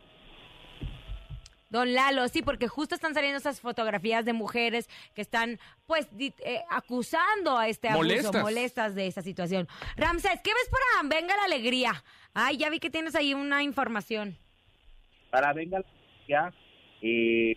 Don 1.70 1.94
Lalo, 1.94 2.26
sí, 2.28 2.42
porque 2.42 2.66
justo 2.66 2.96
están 2.96 3.14
saliendo 3.14 3.38
esas 3.38 3.60
fotografías 3.60 4.24
de 4.24 4.32
mujeres 4.32 4.88
que 5.14 5.22
están, 5.22 5.58
pues, 5.86 6.08
di- 6.16 6.34
eh, 6.44 6.62
acusando 6.68 7.56
a 7.56 7.68
este 7.68 7.88
abuso, 7.88 8.02
Molestas. 8.08 8.42
molestas 8.42 8.94
de 8.96 9.06
esta 9.06 9.22
situación. 9.22 9.68
Ramsés, 9.96 10.40
¿qué 10.42 10.50
ves 10.50 10.68
para 10.70 11.08
Venga 11.08 11.36
la 11.36 11.44
Alegría? 11.44 11.92
Ay, 12.34 12.56
ya 12.56 12.70
vi 12.70 12.80
que 12.80 12.90
tienes 12.90 13.14
ahí 13.14 13.34
una 13.34 13.62
información. 13.62 14.36
Para 15.30 15.52
venga 15.52 15.78
la 15.78 15.86
Alegría, 15.86 16.52
eh, 17.02 17.56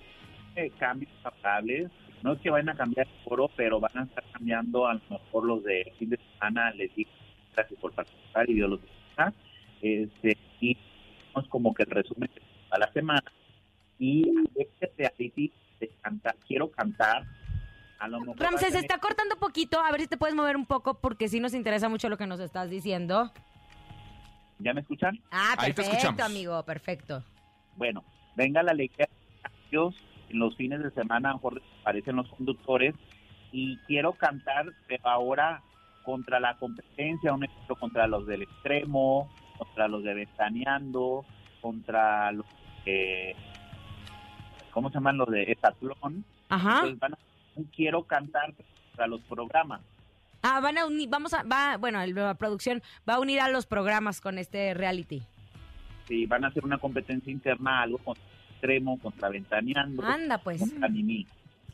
eh, 0.56 0.72
cambios 0.78 1.12
favorables. 1.24 1.90
No 2.22 2.34
es 2.34 2.40
que 2.42 2.52
vayan 2.52 2.70
a 2.70 2.76
cambiar 2.78 3.08
el 3.08 3.24
foro, 3.24 3.50
pero 3.56 3.80
van 3.80 3.98
a 3.98 4.04
estar 4.04 4.24
cambiando 4.32 4.86
a 4.88 4.94
lo 4.94 5.02
mejor 5.10 5.44
los 5.46 5.64
de 5.64 5.92
fin 5.98 6.12
de 6.12 6.20
semana. 6.34 6.72
Les 6.72 6.94
digo 6.96 7.10
gracias 7.56 7.80
por 7.80 7.92
participar 7.94 8.48
y 8.50 8.54
Dios 8.54 8.70
los 8.70 8.80
bendiga. 8.80 9.34
Este, 9.82 10.38
y 10.62 10.72
es 11.36 11.48
como 11.50 11.74
que 11.74 11.82
el 11.84 11.90
resumen 11.90 12.30
a 12.70 12.78
la 12.78 12.92
semana. 12.94 13.24
Y 14.00 14.30
este 14.56 14.92
reality 14.98 15.52
de 15.80 15.90
cantar, 16.02 16.36
quiero 16.48 16.70
cantar. 16.72 17.24
A 18.00 18.08
lo 18.08 18.20
mejor 18.20 18.40
Ramsés, 18.40 18.74
se 18.74 18.80
está 18.80 18.98
cortando 19.00 19.38
poquito, 19.38 19.80
a 19.80 19.92
ver 19.92 20.02
si 20.02 20.08
te 20.08 20.18
puedes 20.18 20.36
mover 20.36 20.58
un 20.58 20.66
poco 20.66 20.96
porque 21.00 21.30
sí 21.30 21.40
nos 21.40 21.54
interesa 21.54 21.88
mucho 21.88 22.10
lo 22.10 22.18
que 22.18 22.28
nos 22.28 22.40
estás 22.40 22.70
diciendo. 22.70 23.32
¿Ya 24.60 24.74
me 24.74 24.82
escuchan? 24.82 25.20
Ah, 25.32 25.56
Ahí 25.58 25.70
te 25.72 25.76
perfecto, 25.76 25.98
escuchamos. 25.98 26.22
amigo, 26.22 26.64
perfecto. 26.64 27.24
Bueno, 27.76 28.04
venga 28.36 28.62
la 28.64 28.72
alegría, 28.72 29.08
cambios 29.42 29.96
en 30.30 30.40
los 30.40 30.56
fines 30.56 30.82
de 30.84 30.92
semana, 30.92 31.34
mejor 31.34 31.62
aparecen 31.82 32.16
los 32.18 32.28
conductores 32.30 32.94
y 33.52 33.78
quiero 33.88 34.14
cantar, 34.14 34.66
pero 34.88 35.08
ahora 35.08 35.62
contra 36.04 36.40
la 36.40 36.58
competencia, 36.58 37.34
un 37.34 37.46
ejemplo 37.46 37.76
contra 37.78 38.08
los 38.08 38.28
del 38.28 38.42
extremo, 38.44 39.30
contra 39.58 39.88
los 39.88 40.04
de 40.04 40.14
Ventaneando, 40.14 41.26
contra 41.62 42.32
los 42.32 42.46
que, 42.84 43.36
¿cómo 44.74 44.90
se 44.90 44.96
llaman 44.96 45.18
los 45.18 45.30
de 45.30 45.44
Estatlón? 45.52 46.26
Ajá. 46.50 46.76
Entonces 46.76 47.00
van 47.00 47.14
a, 47.14 47.18
quiero 47.76 48.04
cantar 48.04 48.54
contra 48.54 49.08
los 49.08 49.22
programas. 49.22 49.82
Ah, 50.42 50.60
van 50.60 50.78
a 50.78 50.86
unir, 50.86 51.08
vamos 51.10 51.34
a, 51.34 51.44
va, 51.44 51.78
bueno, 51.78 52.06
la 52.06 52.34
producción 52.34 52.82
va 53.08 53.16
a 53.16 53.20
unir 53.20 53.40
a 53.40 53.48
los 53.48 53.66
programas 53.66 54.20
con 54.20 54.38
este 54.38 54.74
reality. 54.74 55.22
Sí, 56.08 56.26
van 56.26 56.44
a 56.44 56.50
hacer 56.50 56.66
una 56.66 56.78
competencia 56.78 57.32
interna, 57.32 57.82
algo 57.82 57.98
contra 58.00 58.24
extremo, 58.52 58.98
contra 59.00 59.30
Ventaneando, 59.30 60.04
Anda, 60.04 60.38
pues. 60.38 60.60
contra 60.60 60.90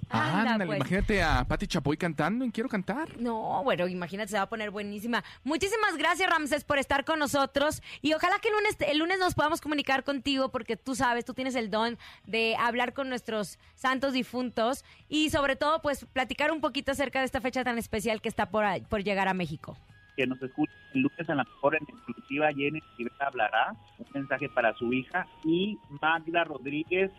Anda, 0.09 0.53
Ándale, 0.53 0.65
pues. 0.65 0.77
imagínate 0.77 1.21
a 1.21 1.45
Pati 1.45 1.67
Chapoy 1.67 1.95
cantando 1.97 2.43
en 2.43 2.51
Quiero 2.51 2.67
Cantar. 2.67 3.17
No, 3.19 3.63
bueno, 3.63 3.87
imagínate, 3.87 4.29
se 4.31 4.37
va 4.37 4.43
a 4.43 4.49
poner 4.49 4.71
buenísima. 4.71 5.23
Muchísimas 5.43 5.97
gracias, 5.97 6.29
Ramsés, 6.29 6.63
por 6.63 6.79
estar 6.79 7.05
con 7.05 7.19
nosotros. 7.19 7.81
Y 8.01 8.13
ojalá 8.13 8.39
que 8.39 8.47
el 8.47 8.55
lunes, 8.55 8.75
el 8.79 8.97
lunes 8.97 9.19
nos 9.19 9.35
podamos 9.35 9.61
comunicar 9.61 10.03
contigo, 10.03 10.49
porque 10.49 10.77
tú 10.77 10.95
sabes, 10.95 11.25
tú 11.25 11.33
tienes 11.33 11.55
el 11.55 11.69
don 11.69 11.97
de 12.25 12.55
hablar 12.59 12.93
con 12.93 13.07
nuestros 13.09 13.59
santos 13.75 14.13
difuntos 14.13 14.83
y 15.07 15.29
sobre 15.29 15.55
todo, 15.55 15.81
pues, 15.81 16.05
platicar 16.05 16.51
un 16.51 16.61
poquito 16.61 16.91
acerca 16.91 17.19
de 17.19 17.25
esta 17.25 17.41
fecha 17.41 17.63
tan 17.63 17.77
especial 17.77 18.21
que 18.21 18.29
está 18.29 18.49
por, 18.49 18.65
por 18.87 19.03
llegar 19.03 19.27
a 19.27 19.33
México. 19.33 19.77
que 20.15 20.25
nos 20.27 20.41
escuche 20.41 20.73
el 20.93 21.01
lunes 21.03 21.29
a 21.29 21.35
la 21.35 21.43
mejor 21.45 21.75
en 21.75 21.83
exclusiva 21.83 22.49
Jenny 22.51 22.81
Rivera 22.97 23.27
hablará 23.27 23.75
un 23.99 24.05
mensaje 24.13 24.49
para 24.49 24.73
su 24.73 24.91
hija 24.91 25.25
y 25.45 25.77
Magda 26.01 26.43
Rodríguez 26.43 27.09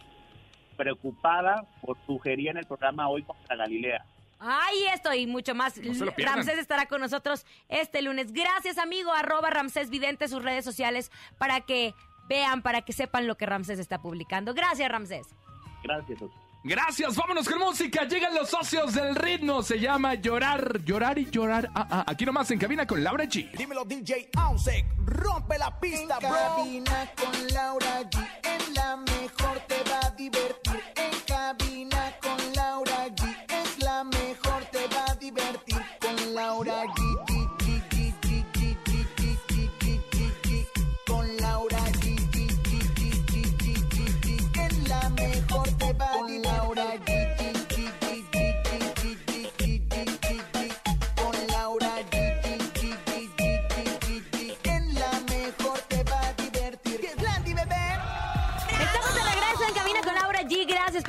preocupada 0.76 1.64
por 1.80 1.96
sugerir 2.06 2.48
en 2.48 2.58
el 2.58 2.66
programa 2.66 3.08
hoy 3.08 3.22
contra 3.22 3.56
Galilea. 3.56 4.04
Ay, 4.38 4.84
esto 4.94 5.12
y 5.12 5.26
mucho 5.26 5.54
más. 5.54 5.76
No. 5.76 6.06
Ramsés 6.16 6.58
estará 6.58 6.86
con 6.86 7.00
nosotros 7.00 7.44
este 7.68 8.00
lunes. 8.00 8.32
Gracias, 8.32 8.78
amigo, 8.78 9.12
arroba 9.12 9.50
Ramsés 9.50 9.90
Vidente, 9.90 10.28
sus 10.28 10.42
redes 10.42 10.64
sociales, 10.64 11.12
para 11.36 11.60
que 11.60 11.94
vean, 12.28 12.62
para 12.62 12.80
que 12.82 12.94
sepan 12.94 13.26
lo 13.26 13.36
que 13.36 13.44
Ramsés 13.44 13.78
está 13.78 13.98
publicando. 13.98 14.54
Gracias, 14.54 14.90
Ramsés. 14.90 15.26
Gracias. 15.82 16.20
Gracias, 16.62 17.16
vámonos 17.16 17.48
con 17.48 17.58
música. 17.58 18.04
Llegan 18.04 18.34
los 18.34 18.50
socios 18.50 18.92
del 18.92 19.14
ritmo. 19.16 19.62
Se 19.62 19.80
llama 19.80 20.14
Llorar, 20.14 20.82
Llorar 20.84 21.18
y 21.18 21.30
Llorar. 21.30 21.70
Ah, 21.74 21.86
ah, 21.90 22.04
aquí 22.06 22.26
nomás 22.26 22.50
en 22.50 22.58
cabina 22.58 22.86
con 22.86 23.02
Laura 23.02 23.24
G. 23.24 23.50
Dímelo 23.56 23.84
DJ 23.84 24.28
Ausek, 24.36 24.84
rompe 25.06 25.56
la 25.58 25.78
pista, 25.80 26.18
En 26.20 26.28
bro. 26.28 26.38
cabina 26.38 27.10
con 27.16 27.46
Laura 27.54 28.02
G. 28.10 28.28
En 28.44 28.74
la 28.74 28.96
mejor 28.96 29.58
te 29.66 29.90
va 29.90 30.00
a 30.06 30.10
divertir. 30.10 30.99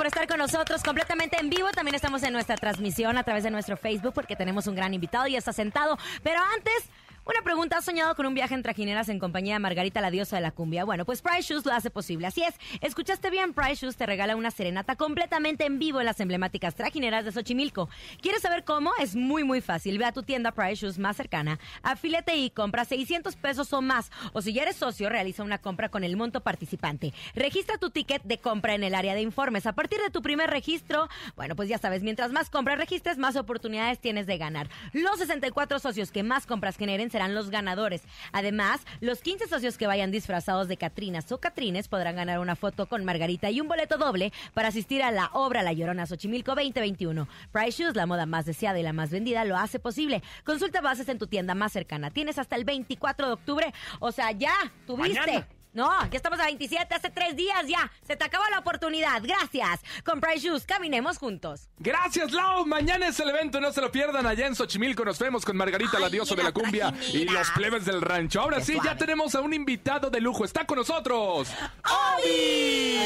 Por 0.01 0.07
estar 0.07 0.25
con 0.25 0.39
nosotros 0.39 0.81
completamente 0.81 1.39
en 1.39 1.51
vivo. 1.51 1.69
También 1.75 1.93
estamos 1.93 2.23
en 2.23 2.33
nuestra 2.33 2.55
transmisión 2.55 3.19
a 3.19 3.23
través 3.23 3.43
de 3.43 3.51
nuestro 3.51 3.77
Facebook 3.77 4.15
porque 4.15 4.35
tenemos 4.35 4.65
un 4.65 4.73
gran 4.73 4.95
invitado 4.95 5.27
y 5.27 5.35
está 5.35 5.53
sentado. 5.53 5.95
Pero 6.23 6.39
antes, 6.55 6.89
una 7.25 7.41
pregunta. 7.43 7.77
¿Has 7.77 7.85
soñado 7.85 8.15
con 8.15 8.25
un 8.25 8.33
viaje 8.33 8.55
en 8.55 8.63
trajineras 8.63 9.07
en 9.09 9.19
compañía 9.19 9.53
de 9.53 9.59
Margarita, 9.59 10.01
la 10.01 10.09
diosa 10.09 10.37
de 10.37 10.41
la 10.41 10.51
cumbia? 10.51 10.85
Bueno, 10.85 11.05
pues 11.05 11.21
Price 11.21 11.43
Shoes 11.43 11.65
lo 11.65 11.71
hace 11.71 11.89
posible. 11.89 12.27
Así 12.27 12.43
es. 12.43 12.55
Escuchaste 12.81 13.29
bien, 13.29 13.53
Price 13.53 13.75
Shoes 13.75 13.95
te 13.95 14.05
regala 14.05 14.35
una 14.35 14.49
serenata 14.49 14.95
completamente 14.95 15.65
en 15.65 15.77
vivo 15.77 15.99
en 15.99 16.07
las 16.07 16.19
emblemáticas 16.19 16.73
trajineras 16.75 17.23
de 17.23 17.31
Xochimilco. 17.31 17.89
¿Quieres 18.21 18.41
saber 18.41 18.63
cómo? 18.63 18.91
Es 18.99 19.15
muy, 19.15 19.43
muy 19.43 19.61
fácil. 19.61 19.97
Ve 19.99 20.05
a 20.05 20.11
tu 20.11 20.23
tienda 20.23 20.51
Price 20.51 20.75
Shoes 20.75 20.97
más 20.97 21.15
cercana, 21.15 21.59
afíliate 21.83 22.35
y 22.37 22.49
compra 22.49 22.85
600 22.85 23.35
pesos 23.35 23.71
o 23.73 23.81
más. 23.81 24.11
O 24.33 24.41
si 24.41 24.53
ya 24.53 24.63
eres 24.63 24.77
socio, 24.77 25.07
realiza 25.09 25.43
una 25.43 25.59
compra 25.59 25.89
con 25.89 26.03
el 26.03 26.17
monto 26.17 26.41
participante. 26.41 27.13
Registra 27.35 27.77
tu 27.77 27.91
ticket 27.91 28.23
de 28.23 28.39
compra 28.39 28.73
en 28.73 28.83
el 28.83 28.95
área 28.95 29.13
de 29.13 29.21
informes. 29.21 29.67
A 29.67 29.73
partir 29.73 29.99
de 29.99 30.09
tu 30.09 30.23
primer 30.23 30.49
registro, 30.49 31.07
bueno, 31.35 31.55
pues 31.55 31.69
ya 31.69 31.77
sabes, 31.77 32.01
mientras 32.01 32.31
más 32.31 32.49
compras 32.49 32.79
registres, 32.79 33.19
más 33.19 33.35
oportunidades 33.35 33.99
tienes 33.99 34.25
de 34.25 34.37
ganar. 34.37 34.69
Los 34.93 35.19
64 35.19 35.77
socios 35.77 36.11
que 36.11 36.23
más 36.23 36.47
compras 36.47 36.77
generen 36.77 37.10
serán 37.11 37.35
los 37.35 37.49
ganadores. 37.49 38.01
Además, 38.31 38.81
los 38.99 39.21
15 39.21 39.47
socios 39.47 39.77
que 39.77 39.87
vayan 39.87 40.11
disfrazados 40.11 40.67
de 40.67 40.77
Catrinas 40.77 41.31
o 41.31 41.39
Catrines 41.39 41.87
podrán 41.87 42.15
ganar 42.15 42.39
una 42.39 42.55
foto 42.55 42.87
con 42.87 43.05
Margarita 43.05 43.49
y 43.49 43.61
un 43.61 43.67
boleto 43.67 43.97
doble 43.97 44.31
para 44.53 44.69
asistir 44.69 45.03
a 45.03 45.11
la 45.11 45.29
obra 45.33 45.63
La 45.63 45.73
Llorona 45.73 46.05
Xochimilco 46.05 46.55
2021. 46.55 47.27
Price 47.51 47.83
Shoes, 47.83 47.95
la 47.95 48.05
moda 48.05 48.25
más 48.25 48.45
deseada 48.45 48.79
y 48.79 48.83
la 48.83 48.93
más 48.93 49.11
vendida, 49.11 49.45
lo 49.45 49.57
hace 49.57 49.79
posible. 49.79 50.23
Consulta 50.43 50.81
bases 50.81 51.09
en 51.09 51.19
tu 51.19 51.27
tienda 51.27 51.55
más 51.55 51.71
cercana. 51.71 52.11
Tienes 52.11 52.39
hasta 52.39 52.55
el 52.55 52.65
24 52.65 53.27
de 53.27 53.33
octubre, 53.33 53.73
o 53.99 54.11
sea, 54.11 54.31
ya 54.31 54.53
tuviste. 54.85 55.60
No, 55.73 55.89
ya 56.09 56.17
estamos 56.17 56.39
a 56.39 56.45
27, 56.45 56.93
hace 56.93 57.09
tres 57.09 57.35
días 57.35 57.65
ya. 57.67 57.89
Se 58.05 58.15
te 58.15 58.23
acabó 58.25 58.43
la 58.49 58.59
oportunidad. 58.59 59.21
Gracias. 59.23 59.79
Con 60.03 60.19
Price 60.19 60.39
Shoes, 60.39 60.65
caminemos 60.65 61.17
juntos. 61.17 61.69
Gracias, 61.79 62.31
Lau. 62.31 62.65
Mañana 62.65 63.07
es 63.07 63.19
el 63.19 63.29
evento, 63.29 63.61
no 63.61 63.71
se 63.71 63.81
lo 63.81 63.91
pierdan 63.91 64.25
allá 64.25 64.47
en 64.47 64.55
Xochimilco. 64.55 65.05
Nos 65.05 65.17
vemos 65.19 65.45
con 65.45 65.55
Margarita, 65.55 65.99
la 65.99 66.09
diosa 66.09 66.35
de 66.35 66.43
la 66.43 66.51
cumbia, 66.51 66.93
y 67.13 67.25
los 67.25 67.49
plebes 67.51 67.85
del 67.85 68.01
rancho. 68.01 68.41
Ahora 68.41 68.57
Qué 68.57 68.65
sí, 68.65 68.77
ya 68.83 68.97
tenemos 68.97 69.33
a 69.35 69.41
un 69.41 69.53
invitado 69.53 70.09
de 70.09 70.19
lujo. 70.19 70.43
Está 70.43 70.65
con 70.65 70.77
nosotros. 70.77 71.47
Ay, 71.83 72.99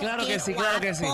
claro 0.00 0.26
que 0.26 0.40
sí, 0.40 0.54
claro 0.54 0.80
que 0.80 0.94
sí. 0.94 1.04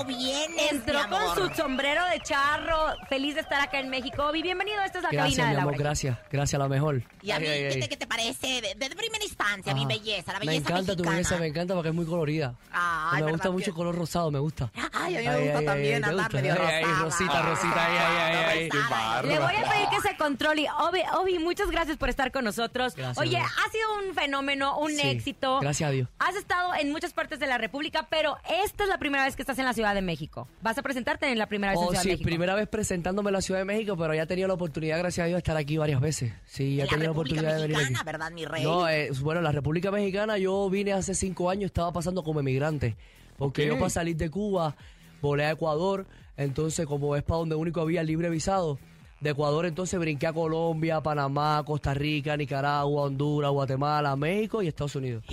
Entró 0.70 1.00
con 1.08 1.34
su 1.34 1.54
sombrero 1.54 2.04
de 2.06 2.20
charro. 2.20 2.94
Feliz 3.08 3.34
de 3.34 3.40
estar 3.42 3.60
acá 3.60 3.80
en 3.80 3.88
México. 3.90 4.24
Obi, 4.24 4.42
bienvenido. 4.42 4.82
Esta 4.82 4.98
es 4.98 5.04
la 5.04 5.10
Gracias, 5.10 5.36
cabina 5.36 5.48
de 5.50 5.54
la 5.56 5.62
amor, 5.62 5.72
Laura. 5.74 5.84
gracias. 5.84 6.18
Gracias, 6.30 6.58
la 6.58 6.68
mejor. 6.68 7.02
¿Y 7.22 7.30
a 7.30 7.38
mí 7.40 7.46
Ay, 7.46 7.52
ay, 7.52 7.60
¿qué, 7.68 7.74
ay. 7.74 7.80
te, 7.80 7.88
qué 7.88 7.96
te 7.96 8.06
parece? 8.06 8.46
De, 8.62 8.74
de 8.74 8.96
primera 8.96 9.22
instancia, 9.24 9.74
mi 9.74 9.84
Ah, 9.84 9.88
belleza, 9.88 10.32
la 10.32 10.38
Me 10.40 10.46
belleza 10.46 10.70
encanta 10.70 10.96
tu 10.96 11.02
belleza, 11.04 11.36
me 11.38 11.46
encanta 11.46 11.74
porque 11.74 11.88
es 11.90 11.94
muy 11.94 12.06
colorida. 12.06 12.54
Ay, 12.72 13.22
me 13.22 13.30
gusta 13.32 13.48
¿verdad 13.48 13.52
mucho 13.52 13.64
que- 13.64 13.70
el 13.70 13.76
color 13.76 13.94
rosado, 13.96 14.30
me 14.30 14.38
gusta. 14.38 14.70
Ay, 14.92 15.16
a 15.16 15.20
mí 15.20 15.28
me 15.28 15.40
gusta 15.50 15.64
también 15.64 16.02
¿te 16.02 16.08
andar 16.08 16.32
medio 16.32 16.54
rosada. 16.54 16.80
rosita, 17.00 17.42
rosita, 17.42 17.86
ay, 17.86 17.96
ay, 17.98 18.70
ay, 18.72 19.28
Le 19.28 19.38
voy 19.38 19.54
a 19.56 19.70
pedir 19.70 19.88
que 19.90 20.00
se 20.08 20.16
controle. 20.16 20.66
Obi, 20.80 21.00
Obi, 21.18 21.38
muchas 21.38 21.70
gracias 21.70 21.96
por 21.96 22.08
estar 22.08 22.30
con 22.32 22.44
nosotros. 22.44 22.94
Gracias, 22.94 23.18
Oye, 23.18 23.38
ha 23.38 23.70
sido 23.70 24.08
un 24.08 24.14
fenómeno, 24.14 24.78
un 24.78 24.98
éxito. 24.98 25.60
gracias 25.60 25.88
a 25.88 25.90
Dios. 25.92 26.08
Has 26.18 26.36
estado 26.36 26.74
en 26.74 26.90
muchas 26.92 27.12
partes 27.12 27.38
de 27.38 27.46
la 27.46 27.58
República, 27.58 28.06
pero 28.10 28.36
esta 28.76 28.84
es 28.84 28.90
la 28.90 28.98
primera 28.98 29.24
vez 29.24 29.34
que 29.36 29.40
estás 29.40 29.58
en 29.58 29.64
la 29.64 29.72
Ciudad 29.72 29.94
de 29.94 30.02
México. 30.02 30.48
Vas 30.60 30.76
a 30.76 30.82
presentarte 30.82 31.32
en 31.32 31.38
la 31.38 31.46
primera 31.46 31.72
vez 31.72 31.80
en 31.80 31.86
Oh, 31.86 31.88
Ciudad 31.88 32.02
sí, 32.02 32.08
de 32.10 32.14
México. 32.16 32.26
primera 32.28 32.54
vez 32.54 32.68
presentándome 32.68 33.30
en 33.30 33.32
la 33.32 33.40
Ciudad 33.40 33.60
de 33.60 33.64
México, 33.64 33.96
pero 33.96 34.12
ya 34.14 34.24
he 34.24 34.26
tenido 34.26 34.48
la 34.48 34.52
oportunidad, 34.54 34.98
gracias 34.98 35.24
a 35.24 35.28
Dios, 35.28 35.36
de 35.36 35.38
estar 35.38 35.56
aquí 35.56 35.78
varias 35.78 35.98
veces. 35.98 36.34
Sí, 36.44 36.76
ya 36.76 36.84
he 36.84 36.84
En 36.84 36.86
la 36.86 36.90
tenido 36.90 37.04
la 37.06 37.10
oportunidad 37.12 37.54
de 37.56 37.62
venir 37.62 37.76
Mexicana. 37.78 38.02
¿verdad, 38.04 38.30
mi 38.32 38.44
rey? 38.44 38.62
No, 38.64 38.86
eh, 38.86 39.10
bueno, 39.22 39.40
la 39.40 39.50
República 39.50 39.90
Mexicana 39.90 40.36
yo 40.36 40.68
vine 40.68 40.92
hace 40.92 41.14
cinco 41.14 41.48
años, 41.48 41.64
estaba 41.68 41.90
pasando 41.90 42.22
como 42.22 42.40
emigrante. 42.40 42.96
Porque 43.38 43.66
yo 43.66 43.78
para 43.78 43.88
salir 43.88 44.16
de 44.16 44.28
Cuba 44.30 44.76
volé 45.22 45.46
a 45.46 45.52
Ecuador, 45.52 46.06
entonces 46.36 46.84
como 46.84 47.16
es 47.16 47.22
para 47.22 47.38
donde 47.38 47.54
único 47.54 47.80
había 47.80 48.02
libre 48.02 48.28
visado, 48.28 48.78
de 49.20 49.30
Ecuador 49.30 49.66
entonces 49.66 49.98
brinqué 49.98 50.26
a 50.26 50.32
Colombia, 50.32 51.00
Panamá, 51.00 51.62
Costa 51.64 51.94
Rica, 51.94 52.36
Nicaragua, 52.36 53.04
Honduras, 53.04 53.50
Guatemala, 53.50 54.14
México 54.16 54.62
y 54.62 54.68
Estados 54.68 54.94
Unidos. 54.96 55.24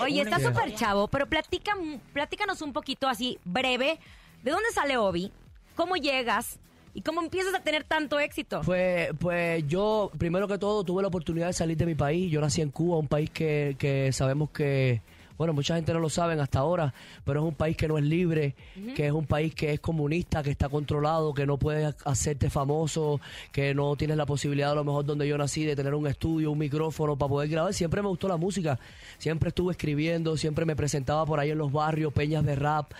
Oye, 0.00 0.22
está 0.22 0.38
súper 0.38 0.74
chavo, 0.74 1.08
pero 1.08 1.26
platica, 1.26 1.72
platícanos 2.12 2.62
un 2.62 2.72
poquito 2.72 3.08
así, 3.08 3.38
breve, 3.44 3.98
¿de 4.42 4.50
dónde 4.50 4.70
sale 4.72 4.96
Obi? 4.96 5.32
¿Cómo 5.74 5.96
llegas? 5.96 6.58
¿Y 6.94 7.00
cómo 7.00 7.22
empiezas 7.22 7.54
a 7.54 7.60
tener 7.60 7.84
tanto 7.84 8.20
éxito? 8.20 8.60
Pues, 8.64 9.10
pues 9.18 9.66
yo, 9.66 10.10
primero 10.18 10.46
que 10.46 10.58
todo, 10.58 10.84
tuve 10.84 11.00
la 11.00 11.08
oportunidad 11.08 11.46
de 11.46 11.54
salir 11.54 11.76
de 11.76 11.86
mi 11.86 11.94
país. 11.94 12.30
Yo 12.30 12.40
nací 12.40 12.60
en 12.60 12.70
Cuba, 12.70 12.98
un 12.98 13.08
país 13.08 13.30
que, 13.30 13.76
que 13.78 14.12
sabemos 14.12 14.50
que, 14.50 15.00
bueno, 15.38 15.52
mucha 15.52 15.76
gente 15.76 15.92
no 15.92 16.00
lo 16.00 16.08
sabe 16.08 16.40
hasta 16.40 16.60
ahora, 16.60 16.92
pero 17.24 17.40
es 17.40 17.46
un 17.46 17.54
país 17.54 17.76
que 17.76 17.88
no 17.88 17.98
es 17.98 18.04
libre, 18.04 18.54
que 18.94 19.06
es 19.06 19.12
un 19.12 19.26
país 19.26 19.54
que 19.54 19.72
es 19.72 19.80
comunista, 19.80 20.42
que 20.42 20.50
está 20.50 20.68
controlado, 20.68 21.34
que 21.34 21.46
no 21.46 21.58
puedes 21.58 21.94
hacerte 22.04 22.50
famoso, 22.50 23.20
que 23.50 23.74
no 23.74 23.96
tienes 23.96 24.16
la 24.16 24.26
posibilidad, 24.26 24.72
a 24.72 24.74
lo 24.74 24.84
mejor 24.84 25.04
donde 25.04 25.26
yo 25.26 25.38
nací, 25.38 25.64
de 25.64 25.76
tener 25.76 25.94
un 25.94 26.06
estudio, 26.06 26.50
un 26.50 26.58
micrófono 26.58 27.16
para 27.16 27.28
poder 27.28 27.48
grabar. 27.48 27.74
Siempre 27.74 28.02
me 28.02 28.08
gustó 28.08 28.28
la 28.28 28.36
música, 28.36 28.78
siempre 29.18 29.48
estuve 29.48 29.72
escribiendo, 29.72 30.36
siempre 30.36 30.64
me 30.64 30.76
presentaba 30.76 31.24
por 31.26 31.40
ahí 31.40 31.50
en 31.50 31.58
los 31.58 31.72
barrios, 31.72 32.12
peñas 32.12 32.44
de 32.44 32.56
rap, 32.56 32.92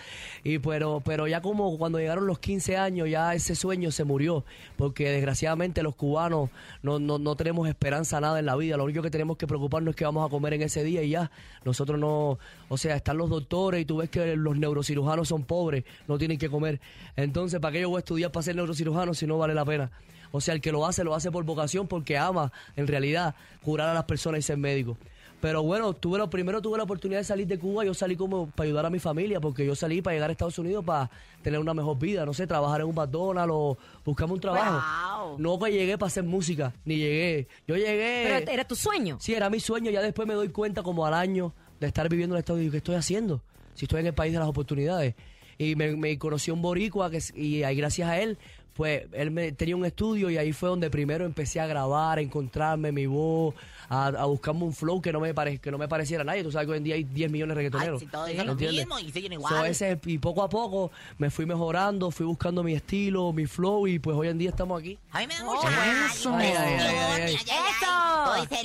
y 0.43 0.59
pero, 0.59 1.01
pero 1.03 1.27
ya 1.27 1.41
como 1.41 1.77
cuando 1.77 1.99
llegaron 1.99 2.27
los 2.27 2.39
15 2.39 2.77
años, 2.77 3.09
ya 3.09 3.33
ese 3.33 3.55
sueño 3.55 3.91
se 3.91 4.03
murió, 4.03 4.43
porque 4.77 5.09
desgraciadamente 5.09 5.83
los 5.83 5.95
cubanos 5.95 6.49
no, 6.81 6.99
no, 6.99 7.19
no 7.19 7.35
tenemos 7.35 7.67
esperanza 7.67 8.19
nada 8.19 8.39
en 8.39 8.45
la 8.45 8.55
vida, 8.55 8.77
lo 8.77 8.85
único 8.85 9.01
que 9.01 9.11
tenemos 9.11 9.37
que 9.37 9.47
preocuparnos 9.47 9.91
es 9.91 9.95
que 9.95 10.05
vamos 10.05 10.25
a 10.25 10.29
comer 10.29 10.53
en 10.53 10.63
ese 10.63 10.83
día 10.83 11.03
y 11.03 11.09
ya, 11.09 11.31
nosotros 11.63 11.99
no, 11.99 12.22
o 12.69 12.77
sea, 12.77 12.95
están 12.95 13.17
los 13.17 13.29
doctores 13.29 13.81
y 13.81 13.85
tú 13.85 13.97
ves 13.97 14.09
que 14.09 14.35
los 14.35 14.57
neurocirujanos 14.57 15.27
son 15.27 15.43
pobres, 15.43 15.83
no 16.07 16.17
tienen 16.17 16.37
que 16.37 16.49
comer, 16.49 16.79
entonces, 17.15 17.59
¿para 17.59 17.73
qué 17.73 17.81
yo 17.81 17.89
voy 17.89 17.97
a 17.97 17.99
estudiar 17.99 18.31
para 18.31 18.43
ser 18.43 18.55
neurocirujano 18.55 19.13
si 19.13 19.27
no 19.27 19.37
vale 19.37 19.53
la 19.53 19.65
pena? 19.65 19.91
O 20.31 20.41
sea, 20.41 20.55
el 20.55 20.61
que 20.61 20.71
lo 20.71 20.85
hace, 20.85 21.03
lo 21.03 21.13
hace 21.13 21.31
por 21.31 21.43
vocación, 21.43 21.87
porque 21.87 22.17
ama, 22.17 22.51
en 22.75 22.87
realidad, 22.87 23.35
curar 23.61 23.89
a 23.89 23.93
las 23.93 24.05
personas 24.05 24.39
y 24.39 24.41
ser 24.41 24.57
médico. 24.57 24.97
Pero 25.43 25.61
bueno, 25.61 25.93
tuve 25.93 26.17
lo 26.17 26.29
primero 26.29 26.61
tuve 26.61 26.77
la 26.77 26.85
oportunidad 26.85 27.19
de 27.19 27.25
salir 27.25 27.45
de 27.45 27.59
Cuba, 27.59 27.83
yo 27.83 27.93
salí 27.93 28.15
como 28.15 28.47
para 28.47 28.65
ayudar 28.65 28.85
a 28.85 28.89
mi 28.89 28.99
familia, 28.99 29.41
porque 29.41 29.65
yo 29.65 29.75
salí 29.75 30.01
para 30.01 30.15
llegar 30.15 30.29
a 30.29 30.31
Estados 30.31 30.57
Unidos 30.57 30.85
para 30.85 31.11
tener 31.41 31.59
una 31.59 31.73
mejor 31.73 31.99
vida, 31.99 32.25
no 32.25 32.33
sé, 32.33 32.47
trabajar 32.47 32.79
en 32.79 32.87
un 32.87 32.95
McDonald's 32.95 33.53
o 33.53 33.77
buscarme 34.05 34.35
un 34.35 34.39
trabajo. 34.39 35.35
No 35.37 35.59
que 35.59 35.69
llegué 35.69 35.97
para 35.97 36.07
hacer 36.07 36.23
música, 36.23 36.71
ni 36.85 36.95
llegué. 36.95 37.49
Yo 37.67 37.75
llegué... 37.75 38.23
Pero 38.23 38.51
era 38.53 38.63
tu 38.65 38.75
sueño. 38.75 39.17
Sí, 39.19 39.33
era 39.33 39.49
mi 39.49 39.59
sueño, 39.59 39.91
ya 39.91 40.01
después 40.01 40.25
me 40.25 40.33
doy 40.33 40.47
cuenta 40.47 40.81
como 40.81 41.05
al 41.05 41.13
año 41.13 41.53
de 41.85 41.89
estar 41.89 42.09
viviendo 42.09 42.35
en 42.35 42.39
Estados 42.39 42.57
Unidos, 42.57 42.71
¿qué 42.73 42.77
estoy 42.77 42.95
haciendo? 42.95 43.41
Si 43.75 43.85
estoy 43.85 44.01
en 44.01 44.07
el 44.07 44.13
país 44.13 44.33
de 44.33 44.39
las 44.39 44.47
oportunidades. 44.47 45.15
y 45.57 45.75
me, 45.75 45.95
me 45.95 46.17
conoció 46.17 46.53
un 46.53 46.61
boricua 46.61 47.11
que, 47.11 47.19
y 47.35 47.63
ahí 47.63 47.75
gracias 47.75 48.09
a 48.09 48.19
él 48.19 48.37
pues 48.75 49.03
él 49.13 49.31
me, 49.31 49.51
tenía 49.51 49.75
un 49.75 49.85
estudio 49.85 50.29
y 50.29 50.37
ahí 50.37 50.51
fue 50.53 50.69
donde 50.69 50.89
primero 50.89 51.25
empecé 51.25 51.59
a 51.59 51.67
grabar, 51.67 52.17
a 52.17 52.21
encontrarme 52.21 52.91
mi 52.91 53.05
voz, 53.05 53.53
a, 53.89 54.07
a 54.07 54.25
buscarme 54.25 54.63
un 54.63 54.73
flow 54.73 55.01
que 55.01 55.11
no 55.13 55.19
me 55.19 55.33
pare, 55.33 55.59
que 55.59 55.69
no 55.69 55.77
me 55.77 55.87
pareciera 55.87 56.21
a 56.21 56.25
nadie. 56.25 56.43
Tú 56.43 56.51
sabes 56.51 56.65
que 56.65 56.71
hoy 56.71 56.77
en 56.79 56.83
día 56.83 56.95
hay 56.95 57.03
10 57.03 57.29
millones 57.31 57.55
de 57.55 57.55
reggaetoneros. 57.55 58.01
Ay, 58.01 58.05
si 58.07 58.11
todos 58.11 58.27
dicen 58.27 58.47
lo 58.47 58.55
mismo 58.55 58.99
y 58.99 59.11
siguen 59.11 59.33
So, 59.33 59.37
igual. 59.39 59.65
ese- 59.67 59.99
y 60.05 60.17
poco 60.17 60.41
a 60.43 60.49
poco 60.49 60.91
me 61.17 61.29
fui 61.29 61.45
mejorando, 61.45 62.09
fui 62.11 62.25
buscando 62.25 62.63
mi 62.63 62.73
estilo, 62.73 63.31
mi 63.33 63.45
flow 63.45 63.85
y 63.87 63.99
pues 63.99 64.17
hoy 64.17 64.29
en 64.29 64.37
día 64.37 64.49
estamos 64.49 64.79
aquí. 64.79 64.97
A 65.11 65.19
mí 65.19 65.27
me 65.27 65.35
da 65.35 65.43
mucha 65.43 65.67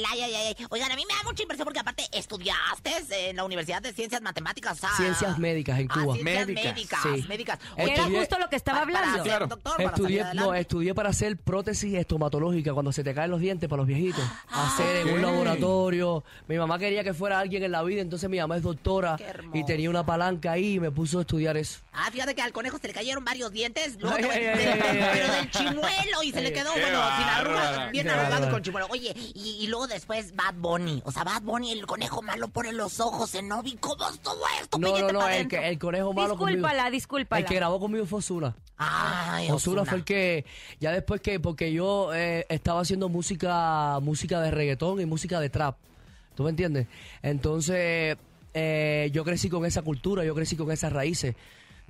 ay, 0.08 0.22
ay. 0.22 0.56
Oigan, 0.70 0.92
a 0.92 0.96
mí 0.96 1.02
me 1.08 1.14
da 1.14 1.22
mucha 1.24 1.42
impresión 1.42 1.64
porque 1.64 1.80
aparte 1.80 2.04
estudiaste 2.12 3.30
en 3.30 3.36
la 3.36 3.44
Universidad 3.44 3.82
de 3.82 3.92
Ciencias 3.92 4.22
Matemáticas. 4.22 4.78
sea, 4.78 4.90
Ciencias 4.96 5.38
médicas 5.38 5.78
en 5.78 5.88
ah, 5.90 5.94
Cuba. 6.02 6.14
ciencias 6.14 6.46
médicas, 6.46 7.00
Sí. 7.02 7.24
médicas. 7.28 7.58
Que 7.76 7.82
era 7.94 8.04
justo 8.04 8.38
lo 8.38 8.48
que 8.48 8.56
estaba 8.56 8.80
Para- 8.80 8.92
para 8.92 9.10
hablando. 9.12 9.30
ser 9.30 9.48
doctor, 9.48 9.76
para 9.76 9.88
Estudié, 10.02 10.24
no, 10.34 10.54
estudié 10.54 10.94
para 10.94 11.10
hacer 11.10 11.36
prótesis 11.36 11.94
estomatológica 11.94 12.72
cuando 12.72 12.92
se 12.92 13.02
te 13.04 13.14
caen 13.14 13.30
los 13.30 13.40
dientes 13.40 13.68
para 13.68 13.78
los 13.78 13.86
viejitos. 13.86 14.22
Ah. 14.50 14.66
hacer 14.72 14.96
en 15.06 15.14
un 15.14 15.22
laboratorio. 15.22 16.24
Mi 16.46 16.56
mamá 16.56 16.78
quería 16.78 17.02
que 17.04 17.14
fuera 17.14 17.38
alguien 17.38 17.62
en 17.62 17.72
la 17.72 17.82
vida, 17.82 18.00
entonces 18.00 18.28
mi 18.30 18.38
mamá 18.38 18.56
es 18.56 18.62
doctora 18.62 19.16
y 19.52 19.64
tenía 19.64 19.90
una 19.90 20.04
palanca 20.04 20.52
ahí 20.52 20.74
y 20.74 20.80
me 20.80 20.90
puso 20.90 21.18
a 21.18 21.20
estudiar 21.22 21.56
eso. 21.56 21.80
Ah, 21.92 22.08
fíjate 22.12 22.34
que 22.34 22.42
al 22.42 22.52
conejo 22.52 22.78
se 22.78 22.86
le 22.88 22.94
cayeron 22.94 23.24
varios 23.24 23.50
dientes, 23.52 23.96
luego 24.00 24.16
Ay, 24.18 24.24
ay, 24.30 24.40
de- 24.44 24.48
ay, 24.48 24.56
de- 24.56 24.72
ay, 24.72 24.98
ay, 25.00 25.10
pero 25.12 25.32
del 25.32 25.50
chimuelo 25.50 26.22
y 26.22 26.32
se 26.32 26.40
le 26.42 26.52
quedó, 26.52 26.70
bueno, 26.72 27.00
sin 27.16 27.26
arrugas, 27.28 27.90
bien 27.92 28.08
arrugado 28.08 28.50
con 28.50 28.62
chimuelo. 28.62 28.86
Oye, 28.90 29.12
y, 29.34 29.58
y 29.60 29.66
luego 29.66 29.86
después 29.86 30.34
Bad 30.36 30.54
Bunny, 30.56 31.02
o 31.04 31.12
sea, 31.12 31.24
Bad 31.24 31.42
Bunny, 31.42 31.72
el 31.72 31.86
conejo 31.86 32.22
malo 32.22 32.48
pone 32.48 32.72
los 32.72 33.00
ojos 33.00 33.34
en 33.34 33.48
Novi, 33.48 33.76
¿cómo 33.80 34.08
es 34.08 34.18
todo 34.20 34.40
esto? 34.60 34.78
No, 34.78 34.88
no, 34.88 34.94
Píllate 34.94 35.12
no, 35.12 35.28
el, 35.28 35.38
dentro. 35.38 35.60
que- 35.60 35.68
el 35.68 35.78
conejo 35.78 36.12
malo 36.12 36.36
conmigo. 36.36 36.58
Discúlpala, 36.58 36.90
discúlpala. 36.90 37.40
El 37.40 37.46
que 37.46 37.54
grabó 37.54 37.80
conmigo 37.80 38.06
fue 38.06 38.18
Osuna. 38.20 38.54
Ay, 38.80 39.50
Osuna. 39.50 39.84
Fue 39.88 39.98
el 39.98 40.04
que, 40.04 40.44
ya 40.80 40.92
después 40.92 41.20
que, 41.20 41.40
porque 41.40 41.72
yo 41.72 42.14
eh, 42.14 42.46
estaba 42.48 42.80
haciendo 42.80 43.08
música, 43.08 43.98
música 44.00 44.40
de 44.40 44.50
reggaetón 44.50 45.00
y 45.00 45.06
música 45.06 45.40
de 45.40 45.50
trap. 45.50 45.76
¿Tú 46.34 46.44
me 46.44 46.50
entiendes? 46.50 46.86
Entonces, 47.22 48.16
eh, 48.54 49.10
yo 49.12 49.24
crecí 49.24 49.48
con 49.48 49.64
esa 49.66 49.82
cultura, 49.82 50.24
yo 50.24 50.34
crecí 50.34 50.56
con 50.56 50.70
esas 50.70 50.92
raíces. 50.92 51.34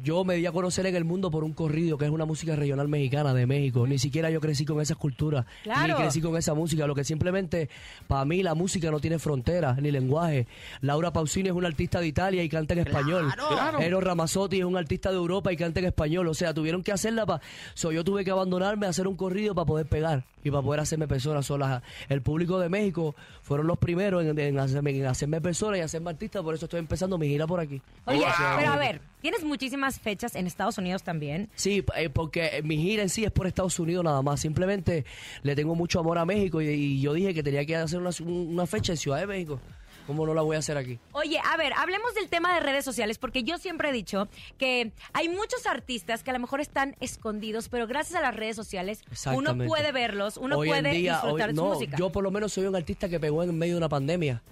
Yo 0.03 0.25
me 0.25 0.37
di 0.37 0.47
a 0.47 0.53
conocer 0.53 0.87
en 0.87 0.95
el 0.95 1.05
mundo 1.05 1.29
por 1.31 1.43
un 1.43 1.53
corrido, 1.53 1.99
que 1.99 2.05
es 2.05 2.11
una 2.11 2.25
música 2.25 2.55
regional 2.55 2.87
mexicana 2.87 3.35
de 3.35 3.47
México. 3.47 3.85
Ni 3.87 3.99
siquiera 3.99 4.31
yo 4.31 4.41
crecí 4.41 4.65
con 4.65 4.81
esas 4.81 4.97
culturas, 4.97 5.45
Claro. 5.65 5.95
ni 5.95 6.01
crecí 6.03 6.21
con 6.21 6.37
esa 6.37 6.55
música. 6.55 6.87
Lo 6.87 6.95
que 6.95 7.03
simplemente, 7.03 7.69
para 8.07 8.25
mí, 8.25 8.43
la 8.45 8.55
música 8.55 8.91
no 8.93 9.01
tiene 9.01 9.19
fronteras 9.19 9.79
ni 9.83 9.91
lenguaje. 9.91 10.47
Laura 10.83 11.13
Pausini 11.13 11.49
es 11.49 11.55
una 11.55 11.67
artista 11.67 11.99
de 12.01 12.07
Italia 12.07 12.45
y 12.45 12.49
canta 12.49 12.75
en 12.75 12.81
español. 12.81 13.33
Claro. 13.49 13.81
Eros 13.81 14.05
Ramazzotti 14.05 14.59
es 14.61 14.65
un 14.65 14.77
artista 14.77 15.11
de 15.11 15.17
Europa 15.17 15.53
y 15.53 15.57
canta 15.57 15.81
en 15.81 15.87
español. 15.87 16.29
O 16.29 16.35
sea, 16.35 16.55
tuvieron 16.55 16.83
que 16.85 16.93
hacerla 16.93 17.27
para... 17.27 17.43
So, 17.75 17.91
yo 17.91 18.05
tuve 18.05 18.25
que 18.25 18.31
abandonarme 18.31 18.87
a 18.87 18.91
hacer 18.91 19.09
un 19.09 19.17
corrido 19.17 19.55
para 19.55 19.67
poder 19.67 19.87
pegar 19.87 20.25
y 20.45 20.51
para 20.51 20.63
poder 20.63 20.81
hacerme 20.81 21.09
personas 21.09 21.47
solas. 21.47 21.83
El 22.09 22.23
público 22.23 22.61
de 22.61 22.69
México 22.69 23.17
fueron 23.43 23.67
los 23.67 23.79
primeros 23.79 24.25
en, 24.25 24.39
en 24.39 24.59
hacerme, 24.61 24.91
en 24.97 25.07
hacerme 25.07 25.41
persona 25.41 25.77
y 25.79 25.81
hacerme 25.81 26.11
artista. 26.11 26.41
Por 26.43 26.55
eso 26.55 26.67
estoy 26.67 26.79
empezando 26.79 27.19
mi 27.19 27.27
gira 27.27 27.49
por 27.49 27.59
aquí. 27.59 27.83
Oye, 28.05 28.19
Wow. 28.21 28.27
pero 28.59 28.73
a 28.73 28.77
ver, 28.77 29.01
tienes 29.21 29.45
muchísimas 29.45 29.99
fechas 30.01 30.35
en 30.35 30.47
Estados 30.47 30.79
Unidos 30.79 31.03
también. 31.03 31.49
Sí, 31.55 31.85
eh, 31.97 32.09
porque 32.09 32.61
mi 32.65 32.77
gira 32.77 33.03
en 33.03 33.09
sí 33.09 33.25
es 33.25 33.31
por 33.31 33.47
Estados 33.47 33.79
Unidos 33.79 34.05
nada 34.05 34.23
más. 34.23 34.41
Simplemente 34.41 35.05
le 35.43 35.55
tengo 35.57 35.75
mucho 35.75 36.01
amor 36.01 36.19
a 36.19 36.25
México 36.25 36.61
y, 36.63 36.69
y 36.69 37.01
yo 37.01 37.13
dije 37.13 37.35
que 37.35 37.43
tenía 37.43 37.65
que 37.65 37.77
hacer 37.77 37.99
una, 38.01 38.11
una 38.27 38.67
fecha 38.67 38.93
en 38.93 38.97
Ciudad 38.99 39.19
de 39.19 39.27
México. 39.27 39.61
¿Cómo 40.07 40.25
no 40.25 40.33
la 40.33 40.41
voy 40.41 40.57
a 40.57 40.61
hacer 40.61 40.79
aquí? 40.79 40.99
Oye, 41.13 41.39
a 41.45 41.59
ver, 41.59 41.75
hablemos 41.77 42.15
del 42.15 42.29
tema 42.31 42.55
de 42.55 42.61
redes 42.61 42.83
sociales, 42.83 43.19
porque 43.19 43.43
yo 43.43 43.59
siempre 43.59 43.91
he 43.91 43.93
dicho 43.93 44.27
que 44.57 44.91
hay 45.13 45.29
muchos 45.29 45.67
artistas 45.67 46.23
que 46.23 46.31
a 46.31 46.33
lo 46.33 46.39
mejor 46.39 46.63
están 46.63 46.97
escondidos, 47.01 47.69
pero 47.69 47.87
gracias 47.87 48.19
a 48.19 48.23
las 48.23 48.35
redes 48.35 48.57
sociales 48.57 49.03
uno 49.35 49.55
puede 49.67 49.93
verlos, 49.93 50.39
uno 50.39 50.57
Hoy 50.57 50.69
puede 50.69 50.93
día, 50.93 51.13
disfrutar 51.21 51.49
hoy- 51.49 51.53
de 51.53 51.59
su 51.59 51.63
no, 51.63 51.75
música. 51.75 51.97
Yo 51.99 52.11
por 52.11 52.25
lo 52.25 52.31
menos 52.31 52.55
soy 52.55 52.65
un 52.65 52.75
artista 52.75 53.11
que 53.11 53.21
pegó 53.21 53.43
en 53.43 53.59
medio 53.59 53.75
de 53.75 53.79
una 53.79 53.91
pandemia. 53.91 54.43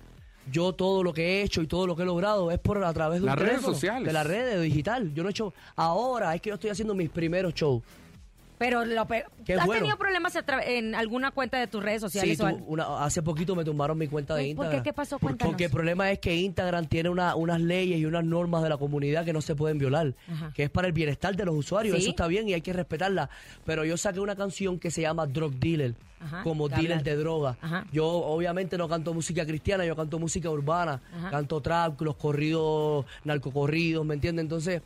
Yo 0.50 0.72
todo 0.72 1.02
lo 1.02 1.12
que 1.12 1.22
he 1.40 1.42
hecho 1.42 1.60
y 1.62 1.66
todo 1.66 1.86
lo 1.86 1.96
que 1.96 2.02
he 2.02 2.06
logrado 2.06 2.50
es 2.50 2.58
por 2.58 2.82
a 2.84 2.92
través 2.92 3.20
de 3.20 3.26
Las 3.26 3.38
redes 3.38 3.62
sociales. 3.62 4.06
de 4.06 4.12
las 4.12 4.26
redes 4.26 4.54
de 4.56 4.60
digital. 4.62 5.12
Yo 5.12 5.22
no 5.22 5.28
he 5.28 5.32
hecho 5.32 5.52
ahora 5.74 6.34
es 6.34 6.40
que 6.40 6.50
yo 6.50 6.54
estoy 6.54 6.70
haciendo 6.70 6.94
mis 6.94 7.10
primeros 7.10 7.52
shows. 7.54 7.82
Pero 8.58 8.84
lo 8.84 9.06
pe- 9.06 9.24
Qué 9.44 9.54
¿has 9.54 9.66
bueno. 9.66 9.80
tenido 9.82 9.98
problemas 9.98 10.34
en 10.66 10.94
alguna 10.94 11.30
cuenta 11.30 11.58
de 11.58 11.66
tus 11.66 11.82
redes 11.82 12.00
sociales? 12.00 12.38
Sí, 12.38 12.42
tú- 12.42 12.64
una- 12.66 13.04
hace 13.04 13.22
poquito 13.22 13.54
me 13.54 13.64
tumbaron 13.64 13.98
mi 13.98 14.08
cuenta 14.08 14.34
de 14.34 14.42
Ay, 14.42 14.54
¿por 14.54 14.64
Instagram. 14.64 14.82
qué? 14.82 14.90
¿Qué 14.90 14.94
pasó? 14.94 15.18
Cuéntanos. 15.18 15.52
Porque 15.52 15.64
el 15.66 15.70
problema 15.70 16.10
es 16.10 16.18
que 16.20 16.34
Instagram 16.36 16.86
tiene 16.86 17.08
una- 17.10 17.34
unas 17.36 17.60
leyes 17.60 17.98
y 17.98 18.06
unas 18.06 18.24
normas 18.24 18.62
de 18.62 18.68
la 18.70 18.76
comunidad 18.78 19.24
que 19.24 19.32
no 19.32 19.42
se 19.42 19.54
pueden 19.54 19.78
violar, 19.78 20.14
Ajá. 20.32 20.52
que 20.54 20.64
es 20.64 20.70
para 20.70 20.86
el 20.86 20.92
bienestar 20.92 21.36
de 21.36 21.44
los 21.44 21.54
usuarios. 21.54 21.96
Sí. 21.96 22.02
Eso 22.02 22.10
está 22.10 22.26
bien 22.26 22.48
y 22.48 22.54
hay 22.54 22.62
que 22.62 22.72
respetarla. 22.72 23.28
Pero 23.64 23.84
yo 23.84 23.96
saqué 23.96 24.20
una 24.20 24.36
canción 24.36 24.78
que 24.78 24.90
se 24.90 25.02
llama 25.02 25.26
Drug 25.26 25.52
Dealer, 25.54 25.94
Ajá, 26.18 26.42
como 26.42 26.68
dealer 26.70 27.02
de 27.02 27.14
droga. 27.14 27.58
Ajá. 27.60 27.84
Yo 27.92 28.06
obviamente 28.06 28.78
no 28.78 28.88
canto 28.88 29.12
música 29.12 29.44
cristiana, 29.44 29.84
yo 29.84 29.94
canto 29.94 30.18
música 30.18 30.48
urbana, 30.50 31.02
canto 31.30 31.60
trap, 31.60 32.00
los 32.00 32.16
corridos, 32.16 33.04
narcocorridos, 33.24 34.04
¿me 34.06 34.14
entiendes? 34.14 34.42
Entonces... 34.44 34.80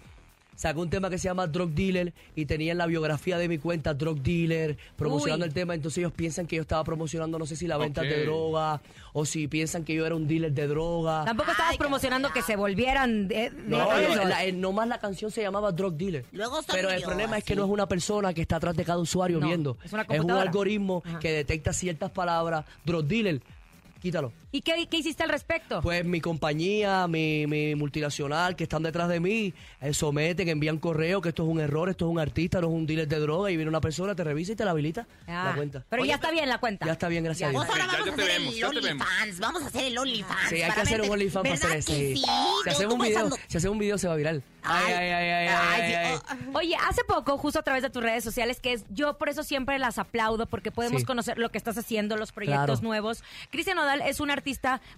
Saqué 0.61 0.79
un 0.79 0.91
tema 0.91 1.09
que 1.09 1.17
se 1.17 1.25
llama 1.27 1.47
Drug 1.47 1.71
Dealer 1.71 2.13
y 2.37 2.45
tenía 2.45 2.73
en 2.73 2.77
la 2.77 2.85
biografía 2.85 3.39
de 3.39 3.49
mi 3.49 3.57
cuenta 3.57 3.95
Drug 3.95 4.21
Dealer 4.21 4.77
promocionando 4.95 5.45
Uy. 5.45 5.49
el 5.49 5.55
tema. 5.55 5.75
Entonces 5.75 5.97
ellos 5.97 6.13
piensan 6.13 6.47
que 6.47 6.57
yo 6.57 6.61
estaba 6.63 6.85
promocionando, 6.85 7.39
no 7.39 7.47
sé 7.47 7.57
si 7.57 7.67
la 7.67 7.79
venta 7.79 8.03
de 8.03 8.27
droga 8.27 8.83
o 9.15 9.25
si 9.25 9.49
piensan 9.49 9.85
que 9.85 9.95
yo 9.95 10.05
era 10.05 10.15
un 10.15 10.29
dealer 10.29 10.53
de 10.53 10.67
droga. 10.67 11.25
Tampoco 11.25 11.51
estabas 11.53 11.79
promocionando 11.79 12.31
que 12.31 12.43
se 12.43 12.57
volvieran 12.57 13.27
de, 13.27 13.49
de- 13.49 13.51
No, 13.69 13.89
de- 13.97 14.17
la- 14.27 14.45
eh, 14.45 14.53
nomás 14.53 14.87
la 14.87 14.99
canción 14.99 15.31
se 15.31 15.41
llamaba 15.41 15.73
Drug 15.73 15.95
Dealer. 15.95 16.27
Luego 16.33 16.61
Pero 16.71 16.91
el 16.91 17.01
problema 17.05 17.39
es 17.39 17.45
que 17.45 17.57
no 17.57 17.65
es 17.65 17.71
una 17.71 17.87
persona 17.87 18.35
que 18.35 18.43
está 18.43 18.57
atrás 18.57 18.77
de 18.77 18.85
cada 18.85 18.99
usuario 18.99 19.41
No, 19.41 19.47
viendo. 19.47 19.79
es 19.83 19.91
una 19.95 20.03
un 20.03 20.09
computadora. 20.09 20.43
algoritmo 20.43 21.03
Ajá. 21.07 21.21
que 21.21 21.33
detecta 21.33 21.73
ciertas 21.73 22.11
palabras. 22.11 22.67
Drug 22.85 23.07
Dealer, 23.07 23.41
quítalo. 24.03 24.31
¿Y 24.53 24.63
qué, 24.63 24.87
qué 24.91 24.97
hiciste 24.97 25.23
al 25.23 25.29
respecto? 25.29 25.81
Pues 25.81 26.05
mi 26.05 26.21
compañía, 26.21 27.07
mi, 27.07 27.47
mi 27.47 27.75
multinacional 27.77 28.57
que 28.57 28.65
están 28.65 28.83
detrás 28.83 29.09
de 29.09 29.21
mí, 29.21 29.55
eh, 29.81 29.95
someten, 29.95 30.49
envían 30.49 30.79
correo 30.79 31.21
que 31.21 31.29
esto 31.29 31.45
es 31.45 31.49
un 31.49 31.61
error, 31.61 31.89
esto 31.89 32.07
es 32.07 32.11
un 32.11 32.19
artista, 32.19 32.61
no 32.61 32.67
es 32.67 32.73
un 32.73 32.85
dealer 32.87 33.07
de 33.07 33.19
droga 33.21 33.51
y 33.51 33.57
viene 33.57 33.69
una 33.69 33.81
persona, 33.81 34.15
te 34.17 34.25
revisa 34.25 34.53
y 34.53 34.57
te 34.57 34.65
la 34.65 34.73
habilita 34.73 35.07
Ah, 35.29 35.45
la 35.51 35.55
cuenta. 35.55 35.85
Pero 35.89 36.05
ya 36.05 36.17
está 36.17 36.33
bien 36.33 36.49
la 36.49 36.59
cuenta. 36.59 36.85
Ya 36.85 36.93
está 36.93 37.07
bien, 37.09 37.23
gracias 37.23 37.49
a 37.49 37.51
Dios. 37.53 37.65
Ahora 37.65 37.87
vamos 37.87 38.05
ya 38.07 38.11
a 38.11 38.15
hacer 38.15 38.27
vemos, 38.41 38.55
el. 38.57 38.65
OnlyFans. 38.65 39.39
Vamos 39.39 39.63
a 39.63 39.67
hacer 39.69 39.85
el 39.85 39.99
OnlyFans. 39.99 40.49
Sí, 40.49 40.55
hay 40.57 40.61
para 40.63 40.75
que 40.75 40.81
hacer 40.81 41.01
un. 41.03 41.11
OnlyFans 41.11 41.43
para 41.49 41.55
¿Verdad 41.55 41.79
hacer 41.79 41.83
sí? 41.83 42.17
Si 42.65 42.71
hacemos 42.71 42.95
un 42.95 43.01
video, 43.03 43.15
pensando- 43.21 43.37
si 43.47 43.57
hacemos 43.57 43.73
un 43.75 43.79
video 43.79 43.99
se 43.99 44.09
va 44.09 44.17
viral. 44.17 44.43
Ay, 44.63 44.93
ay, 44.93 45.09
ay, 45.11 45.29
ay, 45.31 45.49
ay, 45.49 45.89
sí, 45.91 45.95
ay, 45.95 46.19
oh, 46.53 46.59
Oye, 46.59 46.77
hace 46.89 47.03
poco, 47.05 47.39
justo 47.39 47.61
a 47.61 47.63
través 47.63 47.83
de 47.83 47.89
tus 47.89 48.03
redes 48.03 48.23
sociales, 48.25 48.61
que 48.61 48.75
es 48.75 48.85
yo 48.91 49.17
por 49.17 49.29
eso 49.31 49.43
siempre 49.43 49.79
las 49.79 49.97
aplaudo, 49.99 50.45
porque 50.47 50.71
podemos 50.71 51.01
Sí. 51.03 51.07
conocer 51.07 51.39
lo 51.39 51.51
que 51.51 51.57
estás 51.57 51.79
haciendo, 51.79 52.17
los 52.17 52.33
proyectos 52.33 52.65
Claro. 52.67 52.83
nuevos. 52.83 53.23
Cristian 53.51 53.77
Nodal 53.77 54.03
es 54.03 54.19
un 54.21 54.31
artista 54.31 54.40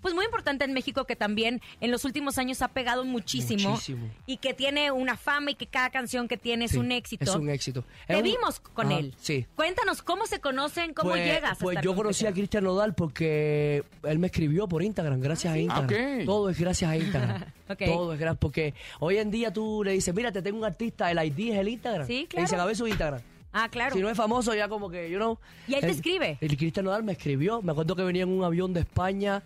pues 0.01 0.15
muy 0.15 0.25
importante 0.25 0.65
en 0.65 0.73
México 0.73 1.05
que 1.05 1.17
también 1.17 1.61
en 1.81 1.91
los 1.91 2.05
últimos 2.05 2.39
años 2.39 2.63
ha 2.63 2.69
pegado 2.69 3.05
muchísimo, 3.05 3.71
Muchísimo. 3.71 4.09
y 4.27 4.37
que 4.39 4.55
tiene 4.55 4.91
una 4.91 5.17
fama 5.17 5.51
y 5.53 5.55
que 5.55 5.67
cada 5.67 5.91
canción 5.91 6.29
que 6.29 6.37
tiene 6.37 6.67
es 6.67 6.73
Sí, 6.73 6.79
un 6.79 6.93
éxito. 6.93 7.25
Es 7.25 7.35
un 7.35 7.49
éxito. 7.51 7.85
Te 8.07 8.17
un- 8.17 8.23
vimos 8.23 8.61
con 8.61 8.93
él. 8.93 9.15
Sí. 9.21 9.47
Cuéntanos 9.57 10.03
cómo 10.03 10.27
se 10.27 10.41
conocen, 10.41 10.95
cómo 10.95 11.11
pues, 11.11 11.25
llegas. 11.25 11.53
a 11.53 11.63
Pues 11.63 11.79
yo 11.83 11.91
con 11.95 12.03
conocí 12.05 12.27
a 12.27 12.33
Cristian? 12.33 12.65
Nodal 12.65 12.95
porque 12.95 13.85
él 14.05 14.19
me 14.19 14.27
escribió 14.29 14.69
por 14.69 14.83
Instagram, 14.83 15.21
gracias 15.21 15.53
a 15.55 15.59
Instagram. 15.59 15.85
ok. 16.21 16.25
Todo 16.27 16.51
es 16.51 16.59
gracias 16.59 16.91
a 16.91 16.97
Instagram. 16.97 17.45
Ok. 17.73 17.79
Todo 17.87 18.13
es 18.13 18.19
gracias, 18.19 18.39
porque 18.39 18.75
hoy 19.01 19.17
en 19.17 19.31
día 19.31 19.51
tú 19.51 19.83
le 19.83 19.93
dices, 19.93 20.15
mira, 20.15 20.31
te 20.31 20.43
tengo 20.43 20.59
un 20.59 20.65
artista, 20.65 21.11
el 21.11 21.17
ID 21.25 21.53
es 21.53 21.59
el 21.59 21.69
Instagram. 21.69 22.07
Sí, 22.07 22.23
Le 22.23 22.27
claro. 22.29 22.43
dicen, 22.45 22.61
a 22.61 22.65
ver 22.67 22.77
su 22.77 22.87
Instagram. 22.87 23.23
Ah, 23.53 23.69
claro. 23.69 23.95
Si 23.95 24.01
no 24.01 24.09
es 24.09 24.17
famoso, 24.17 24.55
ya 24.55 24.69
como 24.69 24.91
que, 24.91 25.11
you 25.11 25.19
know. 25.19 25.39
Y 25.69 25.75
él 25.75 25.81
te 25.81 25.87
el- 25.87 25.93
escribe. 25.93 26.39
El 26.41 26.57
Cristian 26.57 26.85
Nodal 26.87 27.03
me 27.03 27.13
escribió. 27.13 27.61
Me 27.63 27.73
acuerdo 27.73 27.95
que 27.95 28.03
venía 28.03 28.23
en 28.23 28.31
un 28.31 28.45
avión 28.45 28.73
de 28.73 28.81
España 28.81 29.43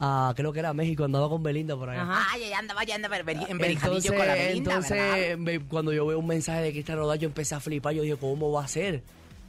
a, 0.00 0.32
creo 0.36 0.52
que 0.52 0.60
era 0.60 0.72
México, 0.74 1.04
andaba 1.04 1.28
con 1.28 1.42
Belinda 1.42 1.74
por 1.76 1.88
allá. 1.90 2.02
Ajá. 2.02 2.38
Ya 2.38 2.58
andaba, 2.58 2.84
ya 2.84 2.94
andaba 2.94 3.16
en 3.18 3.58
Berijadillo 3.58 4.12
con 4.14 4.26
la 4.26 4.34
Belinda, 4.34 4.74
entonces 4.74 5.60
cuando 5.68 5.92
yo 5.92 6.06
veo 6.06 6.18
un 6.18 6.26
mensaje 6.26 6.60
de 6.62 6.72
Cristian 6.72 6.98
Nodal, 6.98 7.18
yo 7.18 7.26
empecé 7.26 7.54
a 7.54 7.60
flipar. 7.60 7.94
Yo 7.94 8.02
dije, 8.02 8.16
¿cómo 8.16 8.52
va 8.52 8.64
a 8.64 8.68
ser? 8.68 9.02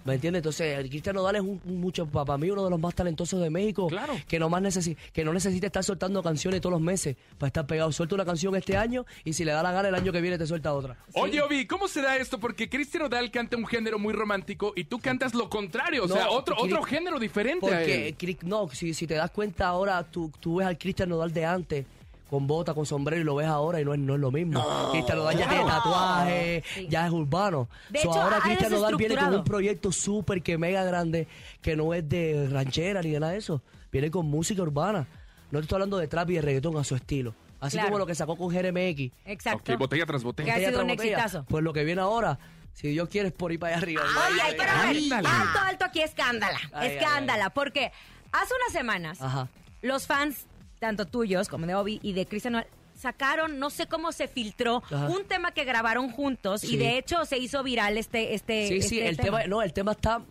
¿Me 0.10 0.16
entiendes? 0.16 0.40
Entonces, 0.40 0.78
el 0.80 0.90
Cristian 0.90 1.16
Nodal 1.16 1.36
es 1.36 1.42
un, 1.42 1.62
mucho, 1.66 2.06
para 2.08 2.38
mí 2.38 2.50
uno 2.50 2.64
de 2.66 2.70
los 2.72 2.80
más 2.80 2.96
talentosos 2.96 3.40
de 3.42 3.50
México. 3.50 3.88
Claro. 3.88 4.14
Que, 4.28 4.40
no 4.40 4.50
más 4.50 4.62
necesi- 4.62 4.98
que 5.14 5.24
no 5.24 5.32
necesita 5.34 5.68
estar 5.68 5.84
soltando 5.84 6.22
canciones 6.24 6.62
todos 6.62 6.74
los 6.74 6.82
meses 6.82 7.16
para 7.38 7.48
estar 7.48 7.68
pegado. 7.68 7.92
Suelta 7.92 8.16
una 8.16 8.26
canción 8.26 8.56
este 8.56 8.76
año 8.76 9.06
y 9.24 9.34
si 9.34 9.46
le 9.46 9.52
da 9.52 9.62
la 9.64 9.72
gana 9.72 9.90
el 9.90 9.96
año 9.96 10.12
que 10.12 10.20
viene 10.22 10.38
te 10.38 10.48
suelta 10.48 10.74
otra. 10.74 10.98
Oye, 11.14 11.42
Obi, 11.42 11.66
¿cómo 11.68 11.88
se 11.88 12.02
da 12.02 12.18
esto? 12.18 12.40
Porque 12.40 12.68
Cristian 12.70 13.04
Odal 13.04 13.30
canta 13.32 13.56
un 13.56 13.66
género 13.68 14.00
muy 14.00 14.14
romántico 14.14 14.74
y 14.76 14.86
tú 14.86 15.00
cantas 15.00 15.34
lo 15.36 15.50
contrario, 15.50 16.06
o 16.06 16.08
No, 16.08 16.16
sea, 16.16 16.30
otro, 16.30 16.56
otro 16.58 16.82
género 16.84 17.20
diferente 17.20 17.68
a 17.68 17.70
Porque, 17.70 18.16
él. 18.20 18.38
No, 18.44 18.68
si, 18.70 18.94
si 18.94 19.06
te 19.08 19.14
das 19.14 19.32
cuenta 19.32 19.68
ahora, 19.68 20.04
tú, 20.04 20.32
tú 20.40 20.56
ves 20.56 20.68
al 20.68 20.78
Cristian 20.78 21.10
Nodal 21.10 21.32
de 21.32 21.46
antes, 21.46 21.86
con 22.30 22.48
bota, 22.48 22.74
con 22.74 22.86
sombrero, 22.86 23.22
y 23.22 23.26
lo 23.26 23.36
ves 23.36 23.48
ahora 23.48 23.82
y 23.82 23.86
no 23.86 23.94
es, 23.94 24.00
no 24.00 24.14
es 24.16 24.20
lo 24.20 24.32
mismo. 24.32 24.64
Cristian 24.92 25.18
Nodal 25.18 25.38
ya 25.38 25.50
tiene 25.50 25.66
tatuajes, 25.66 26.64
Sí. 26.74 26.88
ya 26.90 27.06
es 27.08 27.12
urbano. 27.12 27.68
De 27.90 28.00
So, 28.02 28.10
hecho, 28.12 28.22
ahora 28.22 28.40
Cristian 28.40 28.72
Nodal 28.72 28.96
viene 28.96 29.16
con 29.16 29.34
un 29.36 29.44
proyecto 29.44 29.92
súper 29.92 30.42
que 30.42 30.58
mega 30.58 30.84
grande, 30.84 31.28
que 31.62 31.76
no 31.76 31.94
es 31.94 32.08
de 32.08 32.48
ranchera 32.52 33.02
ni 33.02 33.12
de 33.12 33.20
nada 33.20 33.32
de 33.34 33.40
eso. 33.40 33.62
Viene 33.92 34.12
con 34.12 34.26
música 34.28 34.62
urbana. 34.62 35.08
No 35.52 35.60
te 35.60 35.64
estoy 35.64 35.78
hablando 35.78 35.98
de 35.98 36.08
trap 36.08 36.30
y 36.30 36.36
de 36.36 36.42
reggaetón 36.44 36.78
a 36.78 36.84
su 36.84 36.96
estilo. 36.96 37.34
Así 37.60 37.76
Claro. 37.76 37.88
como 37.90 38.00
lo 38.00 38.06
que 38.06 38.16
sacó 38.16 38.38
con 38.38 38.52
Jeremy 38.52 39.12
Exacto. 39.26 39.74
Ok, 39.74 39.80
botella 39.80 40.06
tras 40.06 40.24
botella. 40.24 40.46
Que 40.46 40.52
ha 40.52 40.60
sido 40.60 40.72
tras 40.72 40.82
un 40.84 40.88
botella. 40.90 41.18
exitazo. 41.18 41.46
Pues 41.50 41.64
lo 41.64 41.74
que 41.74 41.84
viene 41.84 42.00
ahora, 42.02 42.38
si 42.74 42.88
Dios 42.90 43.10
quiere, 43.10 43.30
es 43.30 43.34
por 43.34 43.52
ir 43.52 43.60
para 43.60 43.74
allá 43.74 43.82
arriba. 43.84 44.04
Oye, 44.04 44.42
ay, 44.44 44.54
pero 44.58 44.72
a 44.72 44.76
ver, 44.86 44.98
Ándale. 44.98 45.28
alto, 45.28 45.60
alto 45.66 45.86
aquí, 45.86 46.02
escándala. 46.02 46.60
Ay, 46.72 46.92
escándala, 46.92 47.50
porque 47.50 47.92
hace 48.32 48.54
unas 48.64 48.72
semanas 48.72 49.22
Ajá. 49.22 49.48
los 49.82 50.06
fans, 50.08 50.46
tanto 50.80 51.06
tuyos 51.06 51.48
como 51.50 51.66
de 51.66 51.76
Obi 51.76 52.00
y 52.02 52.14
de 52.14 52.26
Cristian 52.26 52.66
sacaron, 52.96 53.60
no 53.60 53.70
sé 53.70 53.88
cómo 53.88 54.12
se 54.12 54.28
filtró, 54.28 54.84
Ajá. 54.86 55.08
un 55.08 55.24
tema 55.26 55.52
que 55.52 55.64
grabaron 55.64 56.12
juntos 56.12 56.64
y 56.64 56.78
de 56.78 56.98
hecho 56.98 57.24
se 57.26 57.38
hizo 57.38 57.64
viral 57.64 57.98
este 57.98 58.34
este 58.34 58.68
Sí, 58.68 58.82
sí, 58.82 59.00
este 59.00 59.10
el 59.10 59.18
tema, 59.18 59.46
no, 59.46 59.62
el 59.62 59.72
tema 59.74 59.94
está 59.94 60.22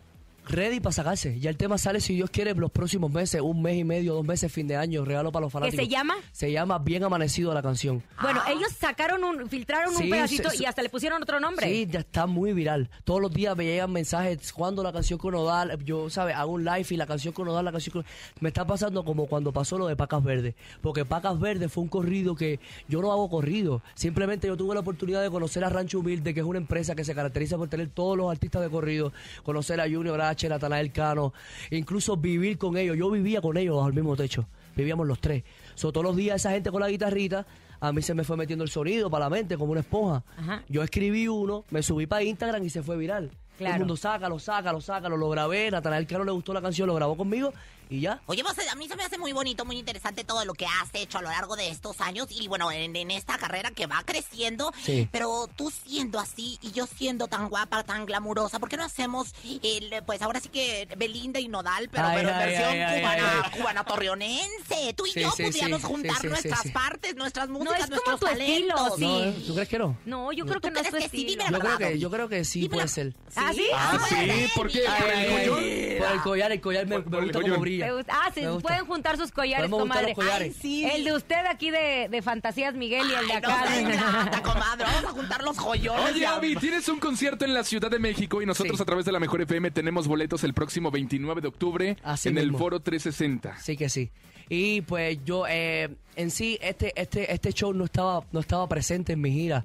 ready 0.49 0.81
para 0.81 0.93
sacarse. 0.93 1.39
Ya 1.41 1.51
el 1.51 1.57
tema 1.57 1.79
sale, 1.79 2.01
si 2.01 2.15
Dios 2.15 2.31
quiere, 2.31 2.55
los 2.55 2.71
próximos 2.71 3.11
meses, 3.13 3.41
un 3.41 3.63
mes 3.63 3.77
y 3.77 3.85
medio, 3.85 4.15
dos 4.15 4.25
meses, 4.25 4.51
fin 4.53 4.67
de 4.67 4.77
año, 4.77 5.05
regalo 5.05 5.31
para 5.33 5.45
los 5.45 5.51
¿Que 5.53 5.59
fanáticos. 5.59 5.85
se 5.85 5.89
llama? 5.91 6.15
Se 6.33 6.53
llama 6.53 6.79
Bien 6.79 7.05
Amanecido 7.05 7.53
la 7.55 7.63
canción. 7.63 8.03
Bueno, 8.21 8.41
ellos 8.49 8.73
sacaron 8.79 9.23
un, 9.25 9.49
filtraron 9.49 9.95
un 9.95 10.09
pedacito 10.11 10.51
se- 10.51 10.63
y 10.63 10.67
hasta 10.67 10.83
le 10.83 10.89
pusieron 10.89 11.23
otro 11.23 11.41
nombre. 11.41 11.67
Sí, 11.69 11.87
ya 11.91 12.01
está 12.01 12.27
muy 12.27 12.53
viral. 12.53 12.91
Todos 13.05 13.21
los 13.21 13.33
días 13.33 13.57
me 13.57 13.65
llegan 13.65 13.93
mensajes 13.93 14.53
cuando 14.53 14.83
la 14.83 14.93
canción 14.93 15.19
con 15.19 15.35
Odal, 15.35 15.79
yo, 15.85 16.09
¿sabes? 16.11 16.35
Hago 16.37 16.53
un 16.53 16.65
live 16.65 16.87
y 16.91 16.97
la 16.97 17.07
canción 17.07 17.33
con 17.35 17.49
Odal, 17.49 17.65
la 17.65 17.73
canción 17.73 17.93
con... 17.93 18.05
Me 18.41 18.49
está 18.49 18.67
pasando 18.67 19.05
como 19.05 19.27
cuando 19.27 19.53
pasó 19.53 19.79
lo 19.79 19.87
de 19.87 19.97
Pacas 19.97 20.23
Verdes. 20.23 20.55
Porque 20.81 21.05
Pacas 21.05 21.39
Verdes 21.39 21.71
fue 21.73 21.83
un 21.83 21.89
corrido 21.89 22.35
que 22.37 22.61
yo 22.89 23.01
no 23.01 23.13
hago 23.13 23.29
corrido. 23.29 23.83
Simplemente 23.95 24.47
yo 24.47 24.57
tuve 24.57 24.75
la 24.75 24.81
oportunidad 24.81 25.23
de 25.23 25.31
conocer 25.31 25.65
a 25.65 25.69
Rancho 25.69 26.01
Humilde, 26.01 26.35
que 26.35 26.41
es 26.41 26.47
una 26.47 26.59
empresa 26.59 26.95
que 26.95 27.05
se 27.05 27.15
caracteriza 27.15 27.57
por 27.57 27.69
tener 27.69 27.89
todos 27.89 28.17
los 28.17 28.31
artistas 28.31 28.63
de 28.63 28.69
corrido. 28.71 29.13
Conocer 29.43 29.81
a 29.81 29.85
Junior 29.85 30.21
H, 30.21 30.38
Natanael 30.47 30.93
Cano, 30.93 31.33
incluso 31.71 32.17
vivir 32.17 32.59
con 32.59 32.77
ellos. 32.77 32.97
Yo 32.97 33.11
vivía 33.11 33.41
con 33.41 33.57
ellos 33.57 33.77
bajo 33.77 33.89
el 33.89 33.95
mismo 33.95 34.15
techo. 34.15 34.47
Vivíamos 34.77 35.07
los 35.07 35.21
tres. 35.21 35.43
So, 35.79 35.93
todos 35.93 36.05
los 36.05 36.17
días 36.17 36.37
esa 36.37 36.51
gente 36.51 36.71
con 36.73 36.81
la 36.81 36.89
guitarrita, 36.89 37.47
a 37.81 37.93
mí 37.93 38.03
se 38.03 38.13
me 38.13 38.25
fue 38.25 38.37
metiendo 38.37 38.65
el 38.65 38.71
sonido 38.71 39.09
para 39.09 39.27
la 39.27 39.31
mente 39.31 39.57
como 39.57 39.71
una 39.71 39.81
esponja. 39.83 40.25
Ajá. 40.37 40.65
Yo 40.69 40.83
escribí 40.83 41.29
uno, 41.29 41.65
me 41.71 41.83
subí 41.85 42.07
para 42.07 42.25
Instagram 42.25 42.65
y 42.65 42.71
se 42.71 42.83
fue 42.83 42.97
viral. 42.97 43.29
Todo 43.29 43.39
Claro. 43.59 43.75
el 43.75 43.79
mundo 43.81 43.97
sácalo, 43.97 44.39
sácalo, 44.39 44.81
sácalo, 44.81 45.17
lo 45.17 45.31
grabé, 45.31 45.69
Natanael 45.71 46.07
Cano 46.07 46.23
le 46.25 46.31
gustó 46.31 46.53
la 46.53 46.63
canción, 46.63 46.87
lo 46.87 46.95
grabó 46.95 47.17
conmigo 47.17 47.53
y 47.91 48.01
ya. 48.01 48.21
Oye, 48.27 48.45
vos, 48.45 48.55
a 48.71 48.75
mí 48.77 48.87
se 48.87 48.95
me 48.95 49.03
hace 49.03 49.19
muy 49.19 49.33
bonito, 49.33 49.65
muy 49.65 49.77
interesante 49.79 50.23
todo 50.23 50.45
lo 50.45 50.55
que 50.55 50.65
has 50.65 50.91
hecho 50.93 51.19
a 51.19 51.23
lo 51.23 51.29
largo 51.31 51.57
de 51.57 51.69
estos 51.71 52.01
años 52.01 52.29
y 52.31 52.47
bueno, 52.47 52.71
en, 52.71 52.95
en 52.95 53.11
esta 53.11 53.37
carrera 53.37 53.73
que 53.73 53.87
va 53.89 54.01
creciendo. 54.05 54.73
Sí. 54.81 55.09
Pero 55.11 55.49
tú 55.57 55.73
siendo 55.73 56.21
así 56.21 56.57
y 56.63 56.71
yo 56.71 56.87
siendo 56.87 57.27
tan 57.27 57.49
guapa, 57.49 57.83
tan 57.83 58.07
glamurosa, 58.07 58.61
¿por 58.61 58.69
qué 58.69 58.77
no 58.77 58.85
hacemos, 58.85 59.35
el, 59.45 60.05
pues 60.07 60.23
ahora 60.23 60.39
sí 60.39 60.51
que 60.51 60.87
Belinda 60.97 61.41
y 61.41 61.49
Nodal, 61.49 61.89
pero, 61.91 62.07
Ay, 62.07 62.17
pero 62.19 62.29
en 62.29 62.39
versión 62.39 62.69
ay, 62.71 62.81
ay, 62.81 63.01
cubana, 63.01 63.43
ay. 63.45 63.59
cubana 63.59 63.85
torreonense? 63.85 64.95
Tú 64.97 65.05
y 65.07 65.11
Sí, 65.11 65.21
yo 65.23 65.31
sí, 65.33 65.43
sí, 65.77 65.83
juntar 65.85 66.13
sí, 66.17 66.21
sí, 66.23 66.27
nuestras 66.29 66.61
sí, 66.63 66.69
sí. 66.69 66.75
partes, 66.75 67.17
nuestras 67.17 67.49
No 67.49 67.59
músicas, 67.59 67.81
es 67.81 67.87
como 67.87 67.97
nuestros 68.11 68.21
tu 68.21 68.27
estilo, 68.41 68.75
sí. 68.97 69.05
No, 69.05 69.23
¿eh? 69.25 69.35
¿Tú 69.47 69.55
crees 69.55 69.69
que 69.69 69.79
no? 69.79 69.97
No, 70.07 70.33
yo 70.33 70.47
creo 70.47 70.61
¿Tú 70.61 70.69
que 70.69 70.71
no 70.75 70.81
es 70.81 70.89
que 70.91 71.09
sí? 71.09 71.37
Yo 71.51 71.59
creo 71.61 71.79
que, 71.79 71.99
yo 71.99 72.11
creo 72.11 72.29
que 72.29 72.45
sí 72.45 72.61
Dime 72.61 72.71
puede 72.75 72.85
la- 72.85 72.89
ser. 72.89 73.15
¿Ah, 73.37 73.53
sí? 73.55 73.67
Ah, 73.75 73.99
puede 74.09 74.35
sí, 74.47 74.51
¿por 74.55 74.69
qué? 74.71 74.81
mira. 74.81 74.97
¿Por 74.99 75.09
el 75.11 75.29
collón? 75.49 75.65
Por 75.99 76.13
el 76.13 76.21
collar, 76.23 76.53
el 76.53 76.61
collar 76.61 76.87
me, 76.87 76.99
gusta 76.99 77.41
como 77.41 77.59
brilla. 77.59 77.89
Ah, 78.09 78.31
gusta. 78.35 78.59
pueden 78.61 78.87
juntar 78.87 79.17
sus 79.17 79.31
collares, 79.33 79.71
comadre. 79.71 80.15
sí. 80.61 80.85
El 80.85 81.05
de 81.05 81.13
usted 81.15 81.45
aquí 81.51 81.71
de, 81.71 82.09
de 82.11 82.23
Fantasías 82.23 82.75
Miguel 82.75 83.07
y 83.11 83.15
el 83.15 83.27
de 83.29 83.41
no 83.41 83.49
acá. 83.49 84.43
comadre. 84.43 84.85
Vamos 84.85 85.05
a 85.05 85.09
juntar 85.11 85.43
los 85.43 85.57
joyones. 85.59 86.15
Oye. 86.15 86.27
Avi, 86.27 86.57
tienes 86.57 86.89
un 86.89 86.99
concierto 87.01 87.45
en 87.45 87.55
la 87.55 87.65
Ciudad 87.65 87.91
de 87.91 87.99
México 87.99 88.43
y 88.43 88.47
nosotros 88.47 88.77
Sí. 88.77 88.83
a 88.83 88.87
través 88.87 89.05
de 89.05 89.13
la 89.13 89.21
Mejor 89.21 89.41
FM 89.43 89.71
tenemos 89.71 90.07
boletos 90.07 90.45
el 90.45 90.55
próximo 90.55 90.91
29 90.91 91.41
de 91.41 91.49
octubre 91.49 91.97
Así 92.03 92.29
en 92.29 92.39
el. 92.39 92.49
Foro 92.59 92.81
360. 92.81 93.57
Sí 93.61 93.77
que 93.77 93.89
sí. 93.89 94.11
Y 94.49 94.81
pues 94.81 95.19
yo, 95.25 95.47
eh, 95.61 95.89
en 96.15 96.31
sí, 96.31 96.59
este, 96.63 96.93
este, 97.01 97.33
este 97.33 97.53
show 97.53 97.73
no 97.73 97.85
estaba, 97.85 98.25
no 98.31 98.41
estaba 98.41 98.69
presente 98.69 99.15
en 99.15 99.21
mi 99.21 99.33
gira. 99.33 99.65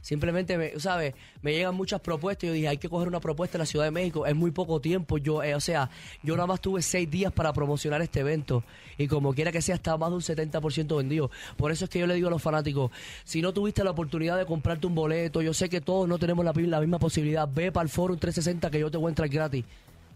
Simplemente, 0.00 0.58
me, 0.58 0.78
¿sabes? 0.80 1.14
Me 1.42 1.52
llegan 1.52 1.74
muchas 1.74 2.00
propuestas 2.00 2.44
y 2.44 2.46
yo 2.48 2.52
dije, 2.52 2.68
hay 2.68 2.76
que 2.76 2.88
coger 2.90 3.08
una 3.08 3.20
propuesta 3.20 3.56
en 3.56 3.60
la 3.60 3.66
Ciudad 3.66 3.86
de 3.86 3.90
México. 3.90 4.26
Es 4.26 4.34
muy 4.34 4.50
poco 4.50 4.80
tiempo. 4.80 5.16
Yo, 5.18 5.42
eh, 5.42 5.54
o 5.54 5.60
sea, 5.60 5.90
yo 6.22 6.34
nada 6.34 6.46
más 6.46 6.60
tuve 6.60 6.82
seis 6.82 7.10
días 7.10 7.32
para 7.32 7.52
promocionar 7.52 8.02
este 8.02 8.20
evento. 8.20 8.64
Y 8.98 9.06
como 9.06 9.32
quiera 9.32 9.50
que 9.50 9.62
sea, 9.62 9.76
está 9.76 9.96
más 9.96 10.10
de 10.10 10.16
un 10.16 10.22
70% 10.22 10.96
vendido. 10.96 11.30
Por 11.56 11.72
eso 11.72 11.84
es 11.84 11.90
que 11.90 11.98
yo 11.98 12.06
le 12.06 12.14
digo 12.14 12.28
a 12.28 12.30
los 12.30 12.42
fanáticos, 12.42 12.90
si 13.24 13.40
no 13.40 13.52
tuviste 13.54 13.82
la 13.82 13.90
oportunidad 13.90 14.36
de 14.36 14.44
comprarte 14.44 14.86
un 14.86 14.94
boleto, 14.94 15.40
yo 15.40 15.54
sé 15.54 15.68
que 15.70 15.80
todos 15.80 16.06
no 16.06 16.18
tenemos 16.18 16.44
la, 16.44 16.52
la 16.52 16.80
misma 16.80 16.98
posibilidad. 16.98 17.48
Ve 17.50 17.72
para 17.72 17.84
el 17.84 17.88
Forum 17.88 18.18
360 18.18 18.70
que 18.70 18.80
yo 18.80 18.90
te 18.90 18.98
voy 18.98 19.06
a 19.06 19.10
entrar 19.10 19.28
gratis. 19.28 19.64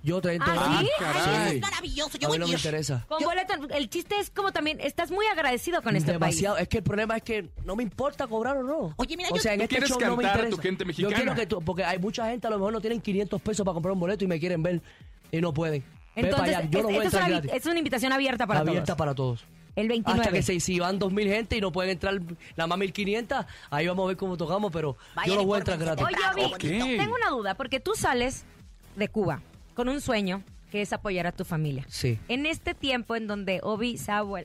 Yo 0.02 0.20
te 0.20 0.32
entro 0.34 0.50
¿Ah, 0.52 0.54
gratis. 0.54 0.78
sí? 0.80 1.04
Ay, 1.04 1.12
Caray. 1.12 1.56
es 1.56 1.60
maravilloso. 1.62 2.18
Yo 2.18 2.28
A 2.28 2.30
mí 2.30 2.32
voy 2.32 2.38
no 2.38 2.46
me 2.46 2.52
ir. 2.52 2.58
interesa. 2.58 3.04
Con 3.08 3.22
boleto, 3.24 3.54
el 3.70 3.90
chiste 3.90 4.14
es 4.20 4.30
como 4.30 4.52
también, 4.52 4.78
estás 4.80 5.10
muy 5.10 5.26
agradecido 5.26 5.82
con 5.82 5.96
este 5.96 6.12
Demasiado. 6.12 6.54
país. 6.54 6.62
Es 6.62 6.68
que 6.68 6.78
el 6.78 6.82
problema 6.84 7.16
es 7.16 7.22
que 7.24 7.48
no 7.64 7.74
me 7.74 7.82
importa 7.82 8.26
cobrar 8.28 8.56
o 8.58 8.62
no. 8.62 8.94
Oye, 8.96 9.16
mira, 9.16 9.28
o 9.32 9.36
yo- 9.36 9.42
sea, 9.42 9.54
en 9.54 9.58
Tú 9.58 9.64
este 9.64 9.74
quieres 9.76 9.90
show 9.90 10.00
no 10.00 10.16
me 10.16 10.22
cantar 10.22 10.30
a 10.32 10.34
tu 10.42 10.46
interesa. 10.46 10.62
gente 10.62 10.84
mexicana. 10.84 11.10
Yo 11.10 11.16
quiero 11.16 11.34
que 11.34 11.46
tú, 11.46 11.60
porque 11.62 11.84
hay 11.84 11.98
mucha 11.98 12.28
gente 12.30 12.46
a 12.46 12.50
lo 12.50 12.58
mejor 12.58 12.72
no 12.72 12.80
tienen 12.80 13.00
500 13.00 13.42
pesos 13.42 13.64
para 13.64 13.74
comprar 13.74 13.92
un 13.92 14.00
boleto 14.00 14.24
y 14.24 14.28
me 14.28 14.38
quieren 14.38 14.62
ver 14.62 14.80
y 15.32 15.40
no 15.40 15.52
pueden. 15.52 15.82
Entonces, 16.14 16.56
allá. 16.56 16.68
Yo 16.70 16.78
es, 16.78 16.84
no 16.84 16.88
voy 16.90 16.96
a 16.96 16.98
es, 17.00 17.04
entrar 17.06 17.22
una, 17.24 17.40
gratis. 17.40 17.50
es 17.54 17.66
una 17.66 17.78
invitación 17.78 18.12
abierta 18.12 18.46
para 18.46 18.60
Abierta 18.60 18.84
todos. 18.86 18.98
para 18.98 19.14
todos. 19.14 19.44
El 19.76 19.88
29. 19.88 20.20
Hasta 20.20 20.32
que 20.32 20.42
se, 20.42 20.58
si 20.60 20.78
van 20.80 20.98
2.000 20.98 21.26
gente 21.28 21.56
y 21.56 21.60
no 21.60 21.70
pueden 21.70 21.90
entrar 21.92 22.20
nada 22.56 22.66
más 22.66 22.78
1.500, 22.78 23.46
ahí 23.70 23.86
vamos 23.86 24.04
a 24.04 24.08
ver 24.08 24.16
cómo 24.16 24.36
tocamos, 24.36 24.72
pero 24.72 24.96
Vayan 25.14 25.30
yo 25.34 25.40
no 25.40 25.46
voy 25.46 25.56
a 25.56 25.58
entrar 25.58 25.78
gratis. 25.78 26.04
Oye, 26.04 26.44
Obi, 26.46 26.96
tengo 26.98 27.14
una 27.14 27.30
duda, 27.30 27.54
porque 27.54 27.78
tú 27.78 27.92
sales 27.94 28.44
de 28.96 29.08
Cuba 29.08 29.40
con 29.78 29.88
un 29.88 30.00
sueño 30.00 30.42
que 30.72 30.82
es 30.82 30.92
apoyar 30.92 31.28
a 31.28 31.30
tu 31.30 31.44
familia. 31.44 31.86
Sí. 31.88 32.18
En 32.26 32.46
este 32.46 32.74
tiempo 32.74 33.14
en 33.14 33.28
donde 33.28 33.60
Obi 33.62 33.96
se 33.96 34.10
ha 34.10 34.24
un 34.24 34.42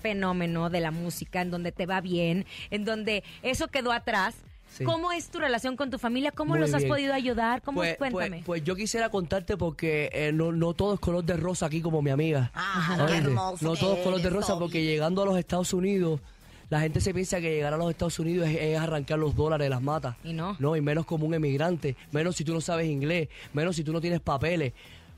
fenómeno 0.00 0.70
de 0.70 0.78
la 0.78 0.92
música, 0.92 1.42
en 1.42 1.50
donde 1.50 1.72
te 1.72 1.86
va 1.86 2.00
bien, 2.00 2.46
en 2.70 2.84
donde 2.84 3.24
eso 3.42 3.66
quedó 3.66 3.90
atrás, 3.90 4.36
Sí. 4.68 4.84
¿cómo 4.84 5.10
es 5.10 5.28
tu 5.28 5.38
relación 5.40 5.76
con 5.76 5.90
tu 5.90 5.98
familia? 5.98 6.30
¿Cómo 6.30 6.50
Muy 6.52 6.60
los 6.60 6.72
has 6.72 6.82
bien. 6.82 6.92
podido 6.92 7.14
ayudar? 7.14 7.62
¿Cómo 7.62 7.80
Pues, 7.80 7.92
es? 7.94 7.98
Cuéntame. 7.98 8.28
pues- 8.28 8.44
pues 8.44 8.64
yo 8.64 8.76
quisiera 8.76 9.08
contarte 9.10 9.56
porque 9.56 10.08
eh, 10.12 10.30
no, 10.32 10.52
no 10.52 10.72
todo 10.72 10.94
es 10.94 11.00
color 11.00 11.24
de 11.24 11.36
rosa 11.36 11.66
aquí 11.66 11.80
como 11.82 12.00
mi 12.00 12.10
amiga. 12.10 12.52
Ah, 12.54 12.94
qué 12.96 13.02
Oíste, 13.02 13.18
hermoso 13.18 13.64
No 13.64 13.74
todo 13.74 13.96
es 13.96 14.04
color 14.04 14.22
de 14.22 14.30
rosa 14.30 14.56
porque 14.56 14.84
llegando 14.84 15.22
a 15.22 15.26
los 15.26 15.36
Estados 15.36 15.72
Unidos, 15.72 16.20
la 16.68 16.80
gente 16.80 17.00
se 17.00 17.14
piensa 17.14 17.40
que 17.40 17.54
llegar 17.54 17.72
a 17.74 17.76
los 17.76 17.90
Estados 17.90 18.18
Unidos 18.18 18.48
es, 18.48 18.56
es 18.60 18.78
arrancar 18.78 19.18
los 19.18 19.36
dólares 19.36 19.66
de 19.66 19.70
las 19.70 19.82
matas. 19.82 20.16
Y 20.24 20.32
no. 20.32 20.56
No, 20.58 20.76
y 20.76 20.80
menos 20.80 21.06
como 21.06 21.26
un 21.26 21.34
emigrante, 21.34 21.96
menos 22.10 22.36
si 22.36 22.44
tú 22.44 22.52
no 22.52 22.60
sabes 22.60 22.88
inglés, 22.88 23.28
menos 23.52 23.76
si 23.76 23.84
tú 23.84 23.92
no 23.92 24.00
tienes 24.00 24.20
papeles. 24.20 24.72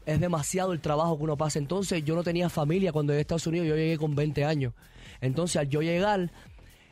Es 0.05 0.21
demasiado 0.21 0.73
el 0.73 0.81
trabajo 0.81 1.17
que 1.17 1.25
uno 1.25 1.37
pasa. 1.37 1.59
Entonces 1.59 2.05
yo 2.05 2.15
no 2.15 2.23
tenía 2.23 2.49
familia 2.49 2.93
cuando 2.93 3.13
llegué 3.13 3.21
a 3.21 3.23
Estados 3.23 3.47
Unidos, 3.47 3.69
yo 3.69 3.77
llegué 3.77 3.97
con 3.99 4.15
20 4.15 4.45
años. 4.45 4.73
Entonces 5.21 5.57
al 5.57 5.69
yo 5.69 5.81
llegar, 5.83 6.31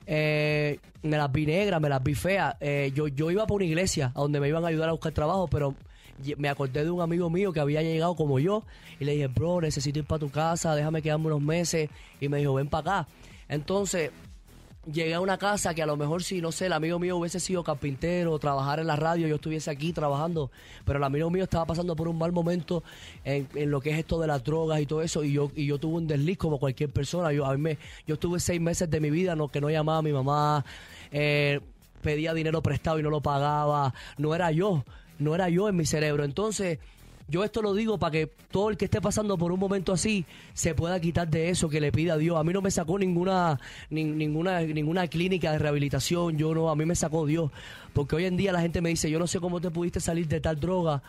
eh, 0.06 0.78
me 1.02 1.16
las 1.16 1.30
vi 1.32 1.46
negras, 1.46 1.80
me 1.80 1.88
las 1.88 2.02
vi 2.02 2.14
feas. 2.14 2.56
Eh, 2.60 2.92
yo, 2.94 3.08
yo 3.08 3.30
iba 3.30 3.46
por 3.46 3.56
una 3.56 3.66
iglesia 3.66 4.12
a 4.14 4.20
donde 4.20 4.40
me 4.40 4.48
iban 4.48 4.64
a 4.64 4.68
ayudar 4.68 4.88
a 4.88 4.92
buscar 4.92 5.12
trabajo, 5.12 5.48
pero 5.48 5.74
me 6.38 6.48
acordé 6.48 6.82
de 6.82 6.90
un 6.90 7.02
amigo 7.02 7.28
mío 7.28 7.52
que 7.52 7.60
había 7.60 7.82
llegado 7.82 8.16
como 8.16 8.38
yo 8.38 8.64
y 8.98 9.04
le 9.04 9.12
dije, 9.12 9.26
bro, 9.26 9.60
necesito 9.60 9.98
ir 9.98 10.06
para 10.06 10.18
tu 10.18 10.30
casa, 10.30 10.74
déjame 10.74 11.02
quedarme 11.02 11.26
unos 11.26 11.42
meses. 11.42 11.90
Y 12.20 12.28
me 12.28 12.38
dijo, 12.38 12.54
ven 12.54 12.68
para 12.68 13.00
acá. 13.00 13.08
Entonces 13.48 14.10
llegué 14.90 15.14
a 15.14 15.20
una 15.20 15.38
casa 15.38 15.74
que 15.74 15.82
a 15.82 15.86
lo 15.86 15.96
mejor 15.96 16.22
si, 16.22 16.40
no 16.40 16.52
sé, 16.52 16.66
el 16.66 16.72
amigo 16.72 16.98
mío 16.98 17.16
hubiese 17.16 17.40
sido 17.40 17.64
carpintero, 17.64 18.38
trabajar 18.38 18.80
en 18.80 18.86
la 18.86 18.96
radio, 18.96 19.26
yo 19.26 19.36
estuviese 19.36 19.70
aquí 19.70 19.92
trabajando, 19.92 20.50
pero 20.84 20.98
el 20.98 21.04
amigo 21.04 21.30
mío 21.30 21.44
estaba 21.44 21.66
pasando 21.66 21.96
por 21.96 22.08
un 22.08 22.18
mal 22.18 22.32
momento 22.32 22.82
en, 23.24 23.48
en 23.54 23.70
lo 23.70 23.80
que 23.80 23.90
es 23.90 23.98
esto 23.98 24.20
de 24.20 24.26
las 24.26 24.44
drogas 24.44 24.80
y 24.80 24.86
todo 24.86 25.02
eso, 25.02 25.24
y 25.24 25.32
yo, 25.32 25.50
y 25.54 25.66
yo 25.66 25.78
tuve 25.78 25.96
un 25.96 26.06
desliz 26.06 26.38
como 26.38 26.58
cualquier 26.58 26.90
persona, 26.90 27.32
yo, 27.32 27.44
a 27.46 27.52
mí 27.52 27.60
me, 27.60 27.78
yo 28.06 28.14
estuve 28.14 28.40
seis 28.40 28.60
meses 28.60 28.88
de 28.90 29.00
mi 29.00 29.10
vida 29.10 29.36
que 29.52 29.60
no 29.60 29.70
llamaba 29.70 29.98
a 29.98 30.02
mi 30.02 30.12
mamá, 30.12 30.64
eh, 31.10 31.60
pedía 32.02 32.32
dinero 32.34 32.62
prestado 32.62 32.98
y 32.98 33.02
no 33.02 33.10
lo 33.10 33.20
pagaba, 33.20 33.92
no 34.18 34.34
era 34.34 34.50
yo, 34.52 34.84
no 35.18 35.34
era 35.34 35.48
yo 35.48 35.68
en 35.68 35.76
mi 35.76 35.86
cerebro, 35.86 36.24
entonces... 36.24 36.78
Yo 37.28 37.42
esto 37.42 37.60
lo 37.60 37.74
digo 37.74 37.98
para 37.98 38.12
que 38.12 38.26
todo 38.50 38.70
el 38.70 38.76
que 38.76 38.84
esté 38.84 39.00
pasando 39.00 39.36
por 39.36 39.50
un 39.50 39.58
momento 39.58 39.92
así 39.92 40.24
se 40.54 40.74
pueda 40.74 41.00
quitar 41.00 41.28
de 41.28 41.50
eso 41.50 41.68
que 41.68 41.80
le 41.80 41.90
pida 41.90 42.14
a 42.14 42.16
Dios. 42.16 42.36
A 42.38 42.44
mí 42.44 42.52
no 42.52 42.62
me 42.62 42.70
sacó 42.70 42.98
ninguna 42.98 43.58
ni- 43.90 44.04
ninguna 44.04 44.60
ninguna 44.60 45.08
clínica 45.08 45.50
de 45.50 45.58
rehabilitación, 45.58 46.38
yo 46.38 46.54
no, 46.54 46.70
a 46.70 46.76
mí 46.76 46.84
me 46.84 46.94
sacó 46.94 47.26
Dios, 47.26 47.50
porque 47.92 48.14
hoy 48.16 48.26
en 48.26 48.36
día 48.36 48.52
la 48.52 48.60
gente 48.60 48.80
me 48.80 48.90
dice, 48.90 49.10
"Yo 49.10 49.18
no 49.18 49.26
sé 49.26 49.40
cómo 49.40 49.60
te 49.60 49.70
pudiste 49.70 49.98
salir 49.98 50.28
de 50.28 50.40
tal 50.40 50.60
droga 50.60 51.02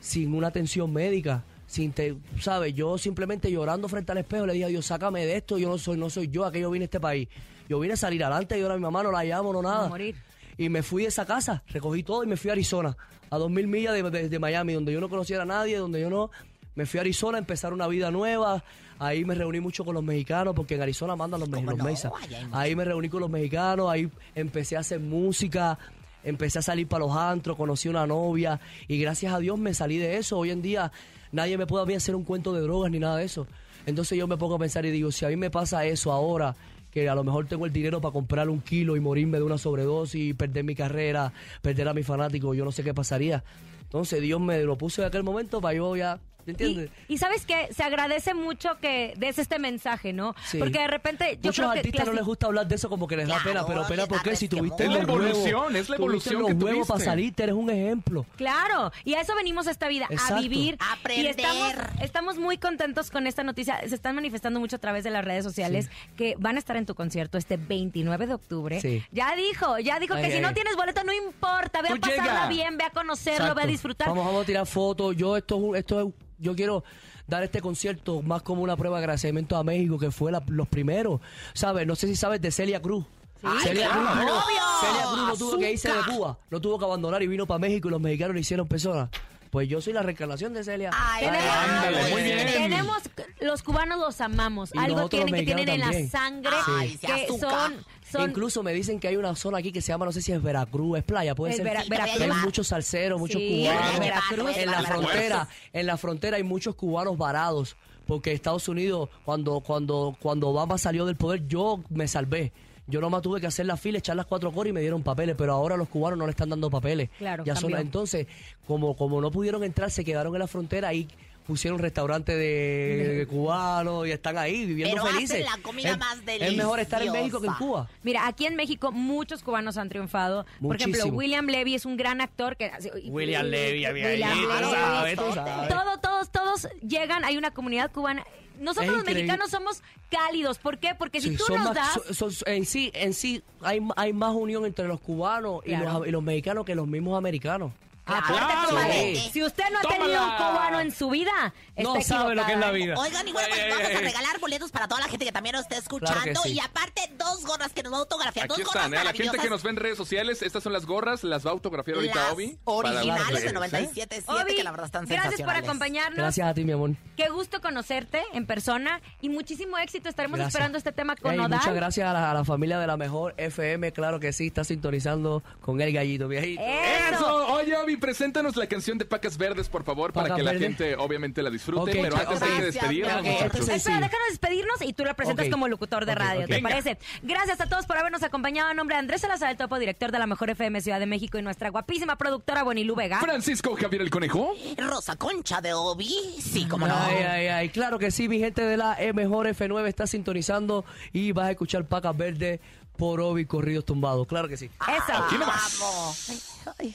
sin 0.00 0.32
una 0.34 0.46
atención 0.48 0.92
médica." 0.92 1.44
Sin 1.66 1.92
te, 1.92 2.16
sabes, 2.40 2.72
yo 2.74 2.96
simplemente 2.96 3.50
llorando 3.52 3.90
frente 3.90 4.10
al 4.12 4.16
espejo 4.16 4.46
le 4.46 4.54
dije 4.54 4.64
a 4.64 4.68
Dios, 4.68 4.86
sácame 4.86 5.26
de 5.26 5.36
esto, 5.36 5.58
yo 5.58 5.68
no 5.68 5.76
soy, 5.76 5.98
no 5.98 6.08
soy 6.08 6.28
yo, 6.28 6.46
a 6.46 6.50
que 6.50 6.60
yo 6.60 6.70
vine 6.70 6.84
a 6.84 6.86
este 6.86 6.98
país. 6.98 7.28
Yo 7.68 7.78
vine 7.78 7.92
a 7.92 7.96
salir 7.98 8.24
adelante 8.24 8.58
y 8.58 8.62
ahora 8.62 8.76
mi 8.76 8.80
mamá 8.80 9.02
no 9.02 9.12
la 9.12 9.22
llamo, 9.22 9.52
no 9.52 9.60
nada. 9.60 9.86
Morir. 9.86 10.14
Y 10.58 10.68
me 10.68 10.82
fui 10.82 11.02
de 11.02 11.08
esa 11.08 11.24
casa, 11.24 11.62
recogí 11.68 12.02
todo 12.02 12.24
y 12.24 12.26
me 12.26 12.36
fui 12.36 12.50
a 12.50 12.52
Arizona, 12.52 12.96
a 13.30 13.38
dos 13.38 13.50
mil 13.50 13.66
millas 13.68 13.94
de, 13.94 14.02
de- 14.10 14.28
de 14.28 14.38
Miami, 14.38 14.74
donde 14.74 14.92
yo 14.92 15.00
no 15.00 15.08
conociera 15.08 15.44
a 15.44 15.46
nadie, 15.46 15.78
donde 15.78 16.00
yo 16.00 16.10
no... 16.10 16.30
Me 16.74 16.84
fui 16.86 16.98
a 16.98 17.00
Arizona 17.00 17.38
a 17.38 17.40
empezar 17.40 17.72
una 17.72 17.88
vida 17.88 18.10
nueva. 18.12 18.62
Ahí 19.00 19.24
me 19.24 19.34
reuní 19.34 19.58
mucho 19.58 19.84
con 19.84 19.94
los 19.94 20.02
mexicanos, 20.04 20.54
porque 20.54 20.74
en 20.76 20.82
Arizona 20.82 21.16
mandan 21.16 21.40
los, 21.40 21.48
me- 21.48 21.62
los 21.62 21.76
no? 21.76 21.84
mexicanos. 21.84 22.18
Hay 22.52 22.70
Ahí 22.70 22.76
me 22.76 22.84
reuní 22.84 23.08
con 23.08 23.20
los 23.20 23.30
mexicanos, 23.30 23.90
ahí 23.90 24.08
empecé 24.36 24.76
a 24.76 24.80
hacer 24.80 25.00
música, 25.00 25.76
empecé 26.22 26.58
a 26.60 26.62
salir 26.62 26.86
para 26.86 27.04
los 27.06 27.16
antros, 27.16 27.56
conocí 27.56 27.88
una 27.88 28.06
novia 28.06 28.60
y 28.86 28.98
gracias 29.00 29.32
a 29.32 29.38
Dios 29.40 29.58
me 29.58 29.74
salí 29.74 29.98
de 29.98 30.18
eso. 30.18 30.38
Hoy 30.38 30.50
en 30.50 30.62
día 30.62 30.92
nadie 31.32 31.58
me 31.58 31.66
puede 31.66 31.82
a 31.82 31.86
mí 31.86 31.94
hacer 31.94 32.14
un 32.14 32.22
cuento 32.24 32.52
de 32.52 32.60
drogas 32.60 32.90
ni 32.92 32.98
nada 33.00 33.16
de 33.16 33.24
eso. 33.24 33.46
Entonces 33.86 34.16
yo 34.18 34.26
me 34.28 34.36
pongo 34.36 34.54
a 34.56 34.58
pensar 34.58 34.84
y 34.86 34.90
digo, 34.92 35.10
si 35.10 35.24
a 35.24 35.28
mí 35.28 35.36
me 35.36 35.50
pasa 35.50 35.84
eso 35.84 36.12
ahora, 36.12 36.54
que 36.98 37.08
a 37.08 37.14
lo 37.14 37.24
mejor 37.24 37.46
tengo 37.46 37.66
el 37.66 37.72
dinero 37.72 38.00
para 38.00 38.12
comprar 38.12 38.48
un 38.48 38.60
kilo 38.60 38.96
y 38.96 39.00
morirme 39.00 39.38
de 39.38 39.44
una 39.44 39.58
sobredosis, 39.58 40.34
perder 40.34 40.64
mi 40.64 40.74
carrera, 40.74 41.32
perder 41.62 41.88
a 41.88 41.94
mi 41.94 42.02
fanático, 42.02 42.54
yo 42.54 42.64
no 42.64 42.72
sé 42.72 42.82
qué 42.82 42.92
pasaría. 42.92 43.44
Entonces 43.82 44.20
Dios 44.20 44.40
me 44.40 44.62
lo 44.64 44.76
puso 44.76 45.02
en 45.02 45.08
aquel 45.08 45.22
momento 45.22 45.60
para 45.60 45.74
yo 45.74 45.94
ya 45.96 46.18
¿Entiendes? 46.48 46.90
Y, 47.08 47.18
sabes 47.18 47.44
que 47.44 47.72
se 47.74 47.82
agradece 47.82 48.34
mucho 48.34 48.78
que 48.80 49.14
des 49.16 49.38
este 49.38 49.58
mensaje, 49.58 50.12
¿no? 50.12 50.34
Porque 50.58 50.78
de 50.78 50.86
repente 50.86 51.38
yo 51.42 51.48
Muchos 51.48 51.56
creo 51.56 51.72
que 51.72 51.78
artistas 51.80 52.06
no 52.06 52.12
les 52.14 52.24
gusta 52.24 52.46
hablar 52.46 52.66
de 52.66 52.74
eso 52.74 52.88
como 52.88 53.06
que 53.06 53.16
les 53.16 53.28
da 53.28 53.38
pena, 53.42 53.66
pero 53.66 53.86
pena 53.86 54.06
porque 54.06 54.34
si 54.36 54.48
tuviste 54.48 54.84
es 54.84 54.90
la 54.90 55.00
evolución, 55.00 55.54
huevos, 55.54 55.74
es 55.74 55.88
la 55.88 55.96
evolución 55.96 56.34
tuviste 56.42 56.54
que 56.64 56.72
tuviste. 56.72 56.88
para 56.92 57.04
salirte, 57.04 57.42
eres 57.42 57.54
un 57.54 57.70
ejemplo. 57.70 58.26
Claro, 58.36 58.92
y 59.04 59.14
a 59.14 59.20
eso 59.20 59.34
venimos 59.36 59.66
a 59.66 59.70
esta 59.70 59.88
vida, 59.88 60.08
a 60.28 60.40
vivir. 60.40 60.76
A 60.80 60.94
aprender. 60.94 61.26
Y 61.26 61.28
estamos, 61.28 61.74
estamos 62.02 62.38
muy 62.38 62.58
contentos 62.58 63.10
con 63.10 63.26
esta 63.26 63.42
noticia. 63.42 63.80
Se 63.86 63.94
están 63.94 64.14
manifestando 64.14 64.58
mucho 64.60 64.76
a 64.76 64.78
través 64.78 65.04
de 65.04 65.10
las 65.10 65.24
redes 65.24 65.44
sociales 65.44 65.90
que 66.16 66.34
van 66.38 66.56
a 66.56 66.58
estar 66.58 66.76
en 66.76 66.86
tu 66.86 66.94
concierto 66.94 67.36
este 67.38 67.56
29 67.56 68.26
de 68.26 68.34
octubre. 68.34 68.80
Sí. 68.80 69.02
Ya 69.12 69.34
dijo, 69.36 69.78
ya 69.78 69.98
dijo 70.00 70.14
Ay, 70.14 70.22
que 70.24 70.30
si 70.30 70.36
ay, 70.36 70.42
no 70.42 70.54
tienes 70.54 70.76
boleto 70.76 71.04
no 71.04 71.12
importa, 71.12 71.82
ve 71.82 71.88
a 71.90 71.96
pasarla 71.96 72.22
llega. 72.24 72.48
bien, 72.48 72.78
ve 72.78 72.84
a 72.84 72.90
conocerlo, 72.90 73.54
ve 73.54 73.62
a 73.62 73.66
disfrutar. 73.66 74.08
Vamos, 74.08 74.24
vamos 74.24 74.42
a 74.42 74.46
tirar 74.46 74.66
fotos. 74.66 75.16
Yo 75.16 75.36
esto, 75.36 75.56
es 75.56 75.62
un- 75.62 75.76
esto 75.76 76.00
es- 76.00 76.14
yo 76.38 76.54
quiero 76.54 76.84
dar 77.26 77.42
este 77.42 77.60
concierto 77.60 78.22
más 78.22 78.42
como 78.42 78.62
una 78.62 78.76
prueba 78.76 78.96
de 78.98 79.04
agradecimiento 79.04 79.56
a 79.56 79.64
México, 79.64 79.98
que 79.98 80.10
fue 80.10 80.32
la- 80.32 80.42
los 80.48 80.66
primeros. 80.68 81.20
¿Sabes? 81.52 81.86
No 81.86 81.94
sé 81.94 82.06
si 82.08 82.16
sabes 82.16 82.40
de 82.40 82.50
Celia 82.50 82.80
Cruz. 82.80 83.04
Ay, 83.42 83.58
Celia 83.62 83.90
Cruz, 83.90 84.04
no. 84.04 84.40
Celia 84.80 85.02
Cruz 85.12 85.26
no 85.28 85.36
tuvo 85.36 85.58
que 85.58 85.72
irse 85.72 85.88
de. 85.92 85.98
Cuba, 86.12 86.38
no 86.50 86.60
tuvo 86.60 86.78
que 86.78 86.84
abandonar 86.84 87.22
y 87.22 87.26
vino 87.26 87.46
para 87.46 87.58
México 87.58 87.88
y 87.88 87.90
los 87.90 88.00
mexicanos 88.00 88.34
le 88.34 88.40
hicieron 88.40 88.66
personas. 88.66 89.10
Pues 89.50 89.68
yo 89.68 89.80
soy 89.80 89.92
la 89.94 90.02
reencarnación 90.02 90.52
de 90.52 90.62
Celia. 90.64 90.90
Ay, 90.92 91.24
Tenemos, 91.24 91.46
Ándale, 91.56 92.10
muy 92.12 92.22
bien. 92.22 92.46
tenemos- 92.46 93.02
los 93.40 93.62
cubanos 93.62 93.98
los 93.98 94.20
amamos. 94.20 94.70
Y 94.74 94.78
Algo 94.78 95.08
tienen 95.08 95.34
que 95.34 95.42
tienen 95.44 95.68
en 95.68 95.80
la 95.80 96.08
sangre. 96.08 96.50
Ay, 96.66 96.96
que 96.98 97.06
sí, 97.28 97.38
son, 97.38 98.28
Incluso 98.28 98.62
me 98.62 98.72
dicen 98.72 98.98
que 99.00 99.08
hay 99.08 99.16
una 99.16 99.34
zona 99.36 99.58
aquí 99.58 99.70
que 99.72 99.80
se 99.82 99.88
llama, 99.92 100.06
no 100.06 100.12
sé 100.12 100.22
si 100.22 100.32
es 100.32 100.42
Veracruz, 100.42 100.98
es 100.98 101.04
playa, 101.04 101.34
puede 101.34 101.52
Es 101.52 101.56
ser. 101.58 101.64
Vera- 101.66 101.84
Veracruz. 101.88 102.20
Hay 102.22 102.30
muchos 102.42 102.66
salseros, 102.68 103.18
muchos 103.18 103.40
Sí, 103.40 103.64
cubanos. 103.66 104.00
Veracruz. 104.00 104.56
En 104.56 104.70
la 104.70 104.82
frontera, 104.82 105.48
en 105.72 105.86
la 105.86 105.96
frontera 105.98 106.36
hay 106.38 106.42
muchos 106.42 106.74
cubanos 106.74 107.16
varados, 107.18 107.76
porque 108.06 108.32
Estados 108.32 108.66
Unidos, 108.68 109.10
cuando, 109.24 109.60
cuando, 109.60 110.16
cuando 110.20 110.48
Obama 110.48 110.78
salió 110.78 111.04
del 111.04 111.16
poder, 111.16 111.46
yo 111.48 111.80
me 111.90 112.08
salvé. 112.08 112.52
Yo 112.88 113.00
nomás 113.00 113.22
tuve 113.22 113.40
que 113.40 113.46
hacer 113.46 113.66
la 113.66 113.76
fila, 113.76 113.98
echar 113.98 114.16
las 114.16 114.26
cuatro 114.26 114.50
coras 114.50 114.70
y 114.70 114.72
me 114.72 114.80
dieron 114.80 115.02
papeles, 115.02 115.36
pero 115.36 115.52
ahora 115.52 115.76
los 115.76 115.88
cubanos 115.88 116.18
no 116.18 116.24
le 116.26 116.30
están 116.30 116.48
dando 116.48 116.70
papeles. 116.70 117.10
Claro, 117.18 117.44
ya 117.44 117.54
son, 117.54 117.74
entonces, 117.76 118.26
como, 118.66 118.96
como 118.96 119.20
no 119.20 119.30
pudieron 119.30 119.62
entrar, 119.62 119.90
se 119.90 120.04
quedaron 120.04 120.34
en 120.34 120.40
la 120.40 120.46
frontera 120.46 120.92
y 120.94 121.06
pusieron 121.46 121.78
restaurantes 121.78 122.36
de, 122.36 123.14
de 123.18 123.26
cubanos 123.26 124.06
y 124.06 124.10
están 124.10 124.36
ahí 124.36 124.66
viviendo 124.66 124.94
Pero 124.96 125.04
hacen 125.06 125.28
felices. 125.28 125.46
la 125.56 125.62
comida 125.62 125.90
es, 125.92 125.98
más 125.98 126.18
es 126.26 126.56
mejor 126.56 126.78
estar 126.78 127.00
en 127.02 127.10
México 127.12 127.40
que 127.40 127.46
en 127.46 127.52
deliciosa. 127.52 127.58
Cuba. 127.58 127.90
Mira, 128.02 128.26
aquí 128.26 128.44
en 128.44 128.54
México 128.54 128.92
muchos 128.92 129.42
cubanos 129.42 129.78
han 129.78 129.88
triunfado. 129.88 130.44
Por 130.60 130.76
ejemplo. 130.76 131.06
William 131.06 131.46
Levy 131.46 131.74
es 131.74 131.86
un 131.86 131.96
gran 131.96 132.20
actor 132.20 132.56
que 132.56 132.70
William 133.06 133.46
Levy, 133.46 133.86
había 133.86 134.08
William 134.08 134.30
ahí, 134.30 134.40
tú 134.42 134.48
Levy. 134.48 134.72
sabes, 134.74 135.16
tú 135.16 135.32
sabes. 135.34 135.68
Todo, 135.70 135.98
todos, 135.98 136.30
todos 136.30 136.68
llegan. 136.86 137.24
Hay 137.24 137.38
una 137.38 137.50
comunidad 137.50 137.90
cubana. 137.92 138.24
Nosotros 138.58 138.96
los 138.96 139.04
mexicanos 139.04 139.50
somos 139.50 139.82
cálidos. 140.10 140.58
¿Por 140.58 140.78
qué? 140.78 140.94
Porque 140.98 141.20
si 141.20 141.30
Sí, 141.30 141.36
tú 141.36 141.44
nos 141.54 141.64
más- 141.64 141.74
das 141.74 142.42
en 142.46 142.64
sí, 142.66 142.90
en 142.94 143.14
sí 143.14 143.42
hay, 143.60 143.80
hay 143.96 144.12
más 144.12 144.34
unión 144.34 144.64
entre 144.64 144.86
los 144.88 145.00
cubanos 145.00 145.62
y, 145.66 145.74
los, 145.76 146.06
y 146.06 146.10
los 146.10 146.22
mexicanos 146.22 146.64
que 146.64 146.74
los 146.74 146.86
mismos 146.86 147.16
americanos. 147.16 147.72
Aparte, 148.08 148.32
Claro. 148.32 148.68
comadre, 148.68 149.14
Sí. 149.16 149.30
si 149.32 149.42
usted 149.42 149.64
no 149.72 149.78
ha 149.78 149.82
tenido 149.82 150.22
un 150.24 150.30
cubano 150.36 150.80
en 150.80 150.90
su 150.92 151.10
vida, 151.10 151.52
No 151.76 151.96
está 151.96 152.16
sabe 152.18 152.34
lo 152.34 152.44
que 152.46 152.52
es 152.52 152.58
la 152.58 152.70
vida. 152.70 152.94
Oigan, 152.98 153.28
y 153.28 153.32
bueno, 153.32 153.48
pues 153.50 153.68
vamos 153.70 153.94
a 153.94 154.00
regalar 154.00 154.40
boletos 154.40 154.70
para 154.72 154.88
toda 154.88 155.00
la 155.00 155.08
gente 155.08 155.24
que 155.24 155.32
también 155.32 155.54
nos 155.54 155.62
esté 155.62 155.76
escuchando. 155.76 156.20
Claro 156.22 156.42
que 156.42 156.48
sí. 156.48 156.54
Y 156.56 156.60
aparte, 156.60 157.02
dos 157.18 157.44
gorras 157.44 157.72
que 157.72 157.82
nos 157.82 157.92
va 157.92 157.96
a 157.98 158.00
autografiar. 158.00 158.46
Aquí 158.46 158.48
dos 158.62 158.66
gorras 158.66 158.84
están, 158.86 158.94
¿eh? 158.94 158.98
A 158.98 159.04
la 159.04 159.12
gente 159.12 159.38
que 159.38 159.50
nos 159.50 159.62
ve 159.62 159.70
en 159.70 159.76
redes 159.76 159.96
sociales, 159.96 160.42
estas 160.42 160.62
son 160.62 160.72
las 160.72 160.86
gorras, 160.86 161.22
las 161.24 161.44
va 161.46 161.50
a 161.50 161.52
autografiar 161.52 161.96
ahorita 161.98 162.14
Las 162.14 162.32
Obi. 162.32 162.58
para 162.64 162.76
originales 162.78 163.42
de 163.42 163.48
¿eh? 163.48 163.52
97.7, 163.54 164.22
Obi, 164.26 164.54
que 164.56 164.64
la 164.64 164.70
verdad 164.70 164.86
están 164.86 165.04
gracias 165.04 165.24
por 165.24 165.30
sensacionales. 165.36 165.68
acompañarnos. 165.68 166.16
Gracias 166.18 166.46
a 166.48 166.54
ti, 166.54 166.64
mi 166.64 166.72
amor. 166.72 166.90
Qué 167.16 167.28
gusto 167.28 167.60
conocerte 167.60 168.22
en 168.32 168.46
persona 168.46 169.00
y 169.20 169.28
muchísimo 169.28 169.78
éxito. 169.78 170.08
Estaremos 170.08 170.38
Gracias. 170.38 170.54
esperando 170.54 170.78
este 170.78 170.92
tema 170.92 171.14
con 171.16 171.32
Ey, 171.32 171.38
Odal. 171.38 171.50
muchas 171.50 171.74
gracias 171.74 172.08
a 172.08 172.12
la, 172.12 172.30
a 172.30 172.34
la 172.34 172.44
familia 172.44 172.78
de 172.78 172.86
la 172.86 172.96
mejor 172.96 173.34
FM, 173.36 173.92
claro 173.92 174.18
que 174.20 174.32
sí, 174.32 174.48
está 174.48 174.64
sintonizando 174.64 175.42
con 175.60 175.80
el 175.80 175.92
gallito, 175.92 176.26
viejito. 176.28 176.62
Eso. 176.62 177.14
Eso, 177.14 177.46
oye 177.52 177.76
Obi, 177.76 177.96
preséntanos 177.98 178.56
la 178.56 178.66
canción 178.66 178.98
de 178.98 179.04
Pacas 179.04 179.36
Verdes, 179.38 179.68
por 179.68 179.84
favor, 179.84 180.12
para 180.12 180.34
que 180.34 180.42
la 180.42 180.54
gente 180.54 180.96
obviamente 180.96 181.42
la 181.42 181.50
disfrute, 181.50 181.92
pero 182.02 182.16
antes 182.16 182.42
hay 182.42 182.50
que 182.60 182.68
Espera, 182.68 183.78
Sí. 183.78 183.90
déjanos 183.92 184.28
despedirnos 184.30 184.82
y 184.82 184.92
tú 184.92 185.04
la 185.04 185.14
presentas 185.14 185.48
como 185.48 185.68
locutor 185.68 186.06
de 186.06 186.14
radio. 186.14 186.46
¿te 186.46 186.54
Venga. 186.54 186.68
parece? 186.68 186.98
Gracias 187.22 187.60
a 187.60 187.66
todos 187.66 187.86
por 187.86 187.96
habernos 187.96 188.22
acompañado. 188.22 188.70
En 188.70 188.76
nombre 188.76 188.96
de 188.96 189.00
Andrés 189.00 189.20
Salazar, 189.20 189.50
el 189.50 189.56
topo 189.56 189.78
director 189.78 190.10
de 190.12 190.18
la 190.18 190.26
Mejor 190.26 190.50
FM 190.50 190.80
Ciudad 190.80 190.98
de 191.00 191.06
México 191.06 191.38
y 191.38 191.42
nuestra 191.42 191.70
guapísima 191.70 192.16
productora 192.16 192.62
Bonilú 192.62 192.94
Vega. 192.94 193.20
Francisco 193.20 193.76
Javier 193.76 194.02
el 194.02 194.10
Conejo. 194.10 194.54
Rosa 194.76 195.16
Concha 195.16 195.60
de 195.60 195.74
Obi, 195.74 196.14
sí, 196.40 196.66
como 196.66 196.86
no. 196.86 196.94
Ay, 196.96 197.16
ay, 197.24 197.46
ay, 197.48 197.68
claro 197.70 197.98
que 197.98 198.10
sí, 198.10 198.28
mi 198.28 198.38
gente 198.38 198.62
de 198.62 198.76
la 198.76 199.00
E 199.00 199.12
Mejor 199.12 199.46
F9 199.46 199.86
está 199.88 200.06
sintonizando 200.06 200.84
y 201.12 201.32
vas 201.32 201.46
a 201.48 201.50
escuchar 201.52 201.84
Pacas 201.86 202.16
Verdes 202.16 202.60
por 202.96 203.20
Obi 203.20 203.44
Corridos 203.46 203.84
Tumbados, 203.84 204.26
claro 204.26 204.48
que 204.48 204.56
sí. 204.56 204.66
Eso. 204.66 205.24
Aquí 205.24 205.38
nomás. 205.38 205.76
Vamos. 205.80 206.56
Ay. 206.78 206.94